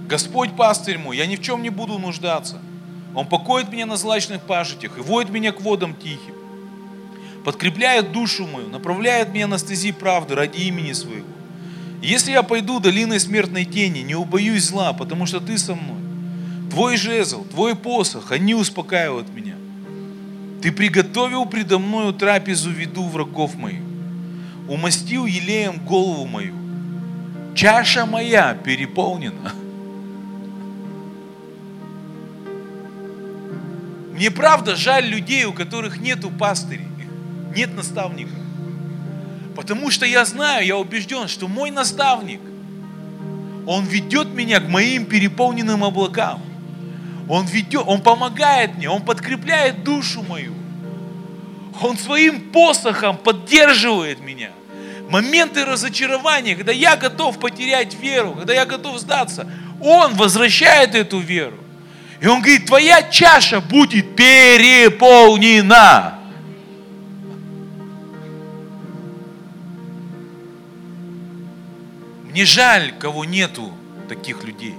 Господь 0.06 0.56
пастырь 0.56 0.98
мой, 0.98 1.16
я 1.16 1.26
ни 1.26 1.36
в 1.36 1.42
чем 1.42 1.62
не 1.62 1.70
буду 1.70 1.98
нуждаться. 1.98 2.60
Он 3.14 3.26
покоит 3.26 3.70
меня 3.70 3.84
на 3.84 3.96
злачных 3.96 4.42
пашетях 4.42 4.96
и 4.96 5.00
водит 5.00 5.30
меня 5.30 5.52
к 5.52 5.60
водам 5.60 5.94
тихим. 5.94 6.34
Подкрепляет 7.44 8.12
душу 8.12 8.46
мою, 8.46 8.68
направляет 8.68 9.32
меня 9.32 9.46
на 9.46 9.58
стези 9.58 9.92
правды 9.92 10.34
ради 10.34 10.58
имени 10.58 10.92
своего. 10.92 11.26
Если 12.02 12.30
я 12.30 12.42
пойду 12.42 12.78
долиной 12.78 13.18
смертной 13.18 13.64
тени, 13.64 14.00
не 14.00 14.14
убоюсь 14.14 14.64
зла, 14.64 14.92
потому 14.92 15.26
что 15.26 15.40
ты 15.40 15.58
со 15.58 15.74
мной. 15.74 15.98
Твой 16.70 16.96
жезл, 16.96 17.44
твой 17.44 17.74
посох, 17.74 18.30
они 18.30 18.54
успокаивают 18.54 19.32
меня. 19.34 19.54
Ты 20.62 20.70
приготовил 20.70 21.46
предо 21.46 21.78
мною 21.78 22.12
трапезу 22.12 22.70
виду 22.70 23.04
врагов 23.04 23.56
моих, 23.56 23.80
умастил 24.68 25.26
елеем 25.26 25.78
голову 25.84 26.26
мою. 26.26 26.54
Чаша 27.54 28.06
моя 28.06 28.54
переполнена. 28.54 29.52
Мне 34.12 34.30
правда 34.30 34.76
жаль 34.76 35.06
людей, 35.06 35.44
у 35.44 35.52
которых 35.52 35.98
нету 36.00 36.30
пастырей, 36.30 36.86
нет 37.54 37.74
наставника. 37.74 38.47
Потому 39.58 39.90
что 39.90 40.06
я 40.06 40.24
знаю, 40.24 40.64
я 40.64 40.76
убежден, 40.76 41.26
что 41.26 41.48
мой 41.48 41.72
наставник, 41.72 42.38
он 43.66 43.84
ведет 43.86 44.28
меня 44.28 44.60
к 44.60 44.68
моим 44.68 45.04
переполненным 45.04 45.82
облакам. 45.82 46.40
Он 47.28 47.44
ведет, 47.44 47.82
Он 47.84 48.00
помогает 48.00 48.76
мне, 48.76 48.88
Он 48.88 49.02
подкрепляет 49.02 49.82
душу 49.82 50.22
мою. 50.22 50.54
Он 51.82 51.98
своим 51.98 52.52
посохом 52.52 53.16
поддерживает 53.16 54.20
меня. 54.20 54.50
Моменты 55.10 55.64
разочарования, 55.64 56.54
когда 56.54 56.70
я 56.70 56.94
готов 56.94 57.40
потерять 57.40 58.00
веру, 58.00 58.34
когда 58.34 58.54
я 58.54 58.64
готов 58.64 59.00
сдаться, 59.00 59.50
Он 59.80 60.14
возвращает 60.14 60.94
эту 60.94 61.18
веру. 61.18 61.58
И 62.20 62.28
Он 62.28 62.42
говорит, 62.42 62.66
твоя 62.66 63.02
чаша 63.02 63.60
будет 63.60 64.14
переполнена. 64.14 66.17
Мне 72.38 72.46
жаль, 72.46 72.92
кого 72.96 73.24
нету 73.24 73.72
таких 74.08 74.44
людей. 74.44 74.76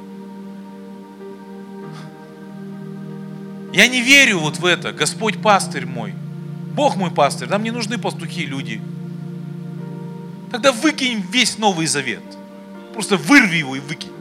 Я 3.74 3.90
не 3.90 4.02
верю 4.02 4.40
вот 4.40 4.60
в 4.60 4.64
это. 4.64 4.94
Господь 4.94 5.42
пастырь 5.42 5.86
мой. 5.86 6.14
Бог 6.74 6.96
мой 6.96 7.12
пастырь. 7.12 7.50
Нам 7.50 7.62
не 7.64 7.72
нужны 7.72 7.98
пастухи 7.98 8.46
люди. 8.46 8.80
Тогда 10.52 10.72
выкинь 10.72 11.22
весь 11.30 11.58
Новый 11.58 11.86
Завет. 11.86 12.24
Просто 12.94 13.18
вырви 13.18 13.58
его 13.58 13.76
и 13.76 13.82
выкинь. 13.82 14.14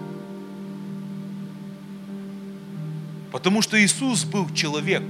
Потому 3.30 3.62
что 3.62 3.80
Иисус 3.80 4.24
был 4.24 4.52
человек 4.52 5.04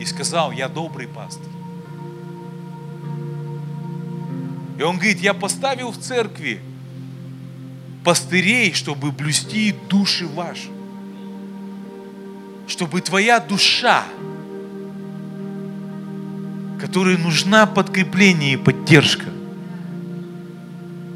и 0.00 0.06
сказал, 0.06 0.52
я 0.52 0.70
добрый 0.70 1.06
пастырь. 1.06 1.52
И 4.78 4.82
он 4.82 4.96
говорит, 4.96 5.20
я 5.20 5.34
поставил 5.34 5.90
в 5.90 5.98
церкви 5.98 6.62
пастырей, 8.08 8.72
чтобы 8.72 9.12
блюсти 9.12 9.74
души 9.90 10.26
ваши. 10.26 10.70
Чтобы 12.66 13.02
твоя 13.02 13.38
душа, 13.38 14.02
которой 16.80 17.18
нужна 17.18 17.66
подкрепление 17.66 18.54
и 18.54 18.56
поддержка, 18.56 19.26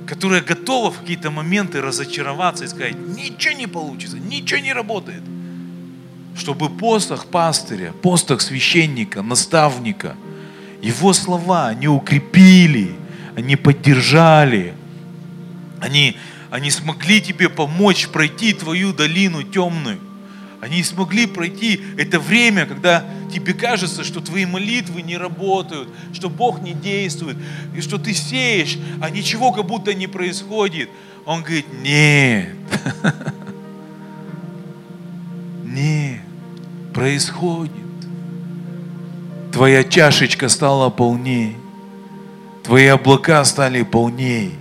которая 0.06 0.42
готова 0.42 0.90
в 0.90 0.98
какие-то 0.98 1.30
моменты 1.30 1.80
разочароваться 1.80 2.66
и 2.66 2.68
сказать, 2.68 2.94
ничего 3.16 3.54
не 3.54 3.66
получится, 3.66 4.18
ничего 4.18 4.60
не 4.60 4.74
работает. 4.74 5.22
Чтобы 6.36 6.68
посох 6.68 7.24
пастыря, 7.24 7.92
посох 8.02 8.42
священника, 8.42 9.22
наставника, 9.22 10.14
его 10.82 11.14
слова, 11.14 11.68
они 11.68 11.88
укрепили, 11.88 12.94
они 13.34 13.56
поддержали, 13.56 14.74
они, 15.80 16.18
они 16.52 16.70
смогли 16.70 17.22
тебе 17.22 17.48
помочь 17.48 18.08
пройти 18.08 18.52
твою 18.52 18.92
долину 18.92 19.42
темную. 19.42 19.98
Они 20.60 20.82
смогли 20.82 21.24
пройти 21.24 21.80
это 21.96 22.20
время, 22.20 22.66
когда 22.66 23.06
тебе 23.32 23.54
кажется, 23.54 24.04
что 24.04 24.20
твои 24.20 24.44
молитвы 24.44 25.00
не 25.00 25.16
работают, 25.16 25.88
что 26.12 26.28
Бог 26.28 26.60
не 26.60 26.74
действует, 26.74 27.38
и 27.74 27.80
что 27.80 27.96
ты 27.96 28.12
сеешь, 28.12 28.76
а 29.00 29.08
ничего 29.08 29.50
как 29.50 29.64
будто 29.64 29.94
не 29.94 30.06
происходит. 30.06 30.90
Он 31.24 31.42
говорит, 31.42 31.64
нет, 31.80 32.50
нет, 35.64 36.20
происходит. 36.92 37.72
Твоя 39.52 39.84
чашечка 39.84 40.50
стала 40.50 40.90
полнее. 40.90 41.56
Твои 42.62 42.88
облака 42.88 43.42
стали 43.46 43.84
полнее. 43.84 44.52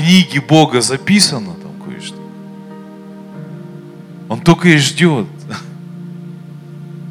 Книге 0.00 0.40
Бога 0.40 0.80
записано 0.80 1.54
там 1.54 1.72
кое-что. 1.84 2.18
Он 4.28 4.40
только 4.40 4.68
и 4.68 4.76
ждет. 4.78 5.26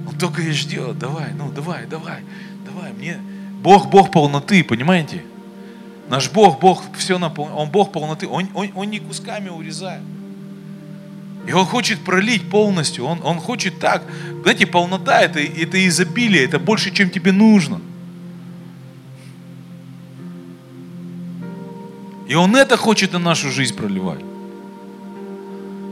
Он 0.08 0.16
только 0.18 0.42
и 0.42 0.52
ждет. 0.52 0.98
Давай, 0.98 1.32
ну 1.34 1.52
давай, 1.52 1.86
давай, 1.86 2.22
давай. 2.66 2.94
Мне 2.94 3.20
Бог, 3.62 3.90
Бог 3.90 4.12
полноты, 4.12 4.64
понимаете? 4.64 5.24
Наш 6.10 6.32
Бог, 6.32 6.60
Бог 6.60 6.84
все 6.98 7.20
наполняет. 7.20 7.60
Он 7.60 7.70
Бог 7.70 7.92
полноты. 7.92 8.28
Он, 8.28 8.48
он, 8.54 8.70
он 8.76 8.90
не 8.90 9.00
кусками 9.00 9.50
урезает. 9.50 10.02
И 11.48 11.52
Он 11.52 11.66
хочет 11.66 12.00
пролить 12.00 12.50
полностью. 12.50 13.06
Он, 13.06 13.20
он 13.24 13.40
хочет 13.40 13.80
так. 13.80 14.04
Знаете, 14.42 14.66
полнота 14.66 15.22
это, 15.22 15.40
это 15.40 15.88
изобилие, 15.88 16.46
это 16.46 16.60
больше, 16.60 16.92
чем 16.92 17.10
тебе 17.10 17.32
нужно. 17.32 17.82
И 22.30 22.36
Он 22.36 22.56
это 22.56 22.78
хочет 22.78 23.14
на 23.14 23.20
нашу 23.20 23.52
жизнь 23.52 23.76
проливать. 23.76 24.24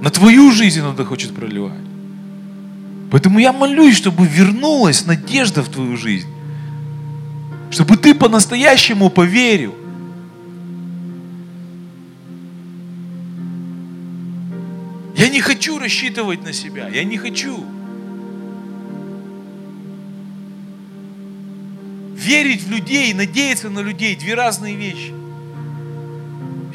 На 0.02 0.10
твою 0.10 0.52
жизнь 0.52 0.82
Он 0.82 0.94
это 0.94 1.04
хочет 1.04 1.36
проливать. 1.36 1.82
Поэтому 3.12 3.40
я 3.40 3.52
молюсь, 3.52 3.98
чтобы 3.98 4.26
вернулась 4.26 5.06
надежда 5.06 5.62
в 5.62 5.70
твою 5.70 5.98
жизнь. 5.98 6.28
Чтобы 7.72 7.98
ты 7.98 8.14
по-настоящему 8.14 9.10
поверил– 9.10 9.74
Я 15.18 15.30
не 15.30 15.42
хочу 15.42 15.80
рассчитывать 15.80 16.44
на 16.44 16.54
себя. 16.54 16.90
Я 16.90 17.04
не 17.04 17.18
хочу. 17.18 17.66
Верить 22.16 22.62
в 22.62 22.70
людей 22.70 23.14
надеяться 23.14 23.72
на 23.72 23.80
людей– 23.80 24.16
две 24.20 24.36
разные 24.36 24.76
вещи. 24.76 25.12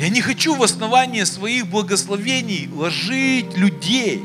Я 0.02 0.08
не 0.08 0.20
хочу 0.20 0.56
в 0.56 0.62
основании 0.64 1.22
своих 1.22 1.68
благословений 1.68 2.68
ложить 2.74 3.56
людей. 3.56 4.20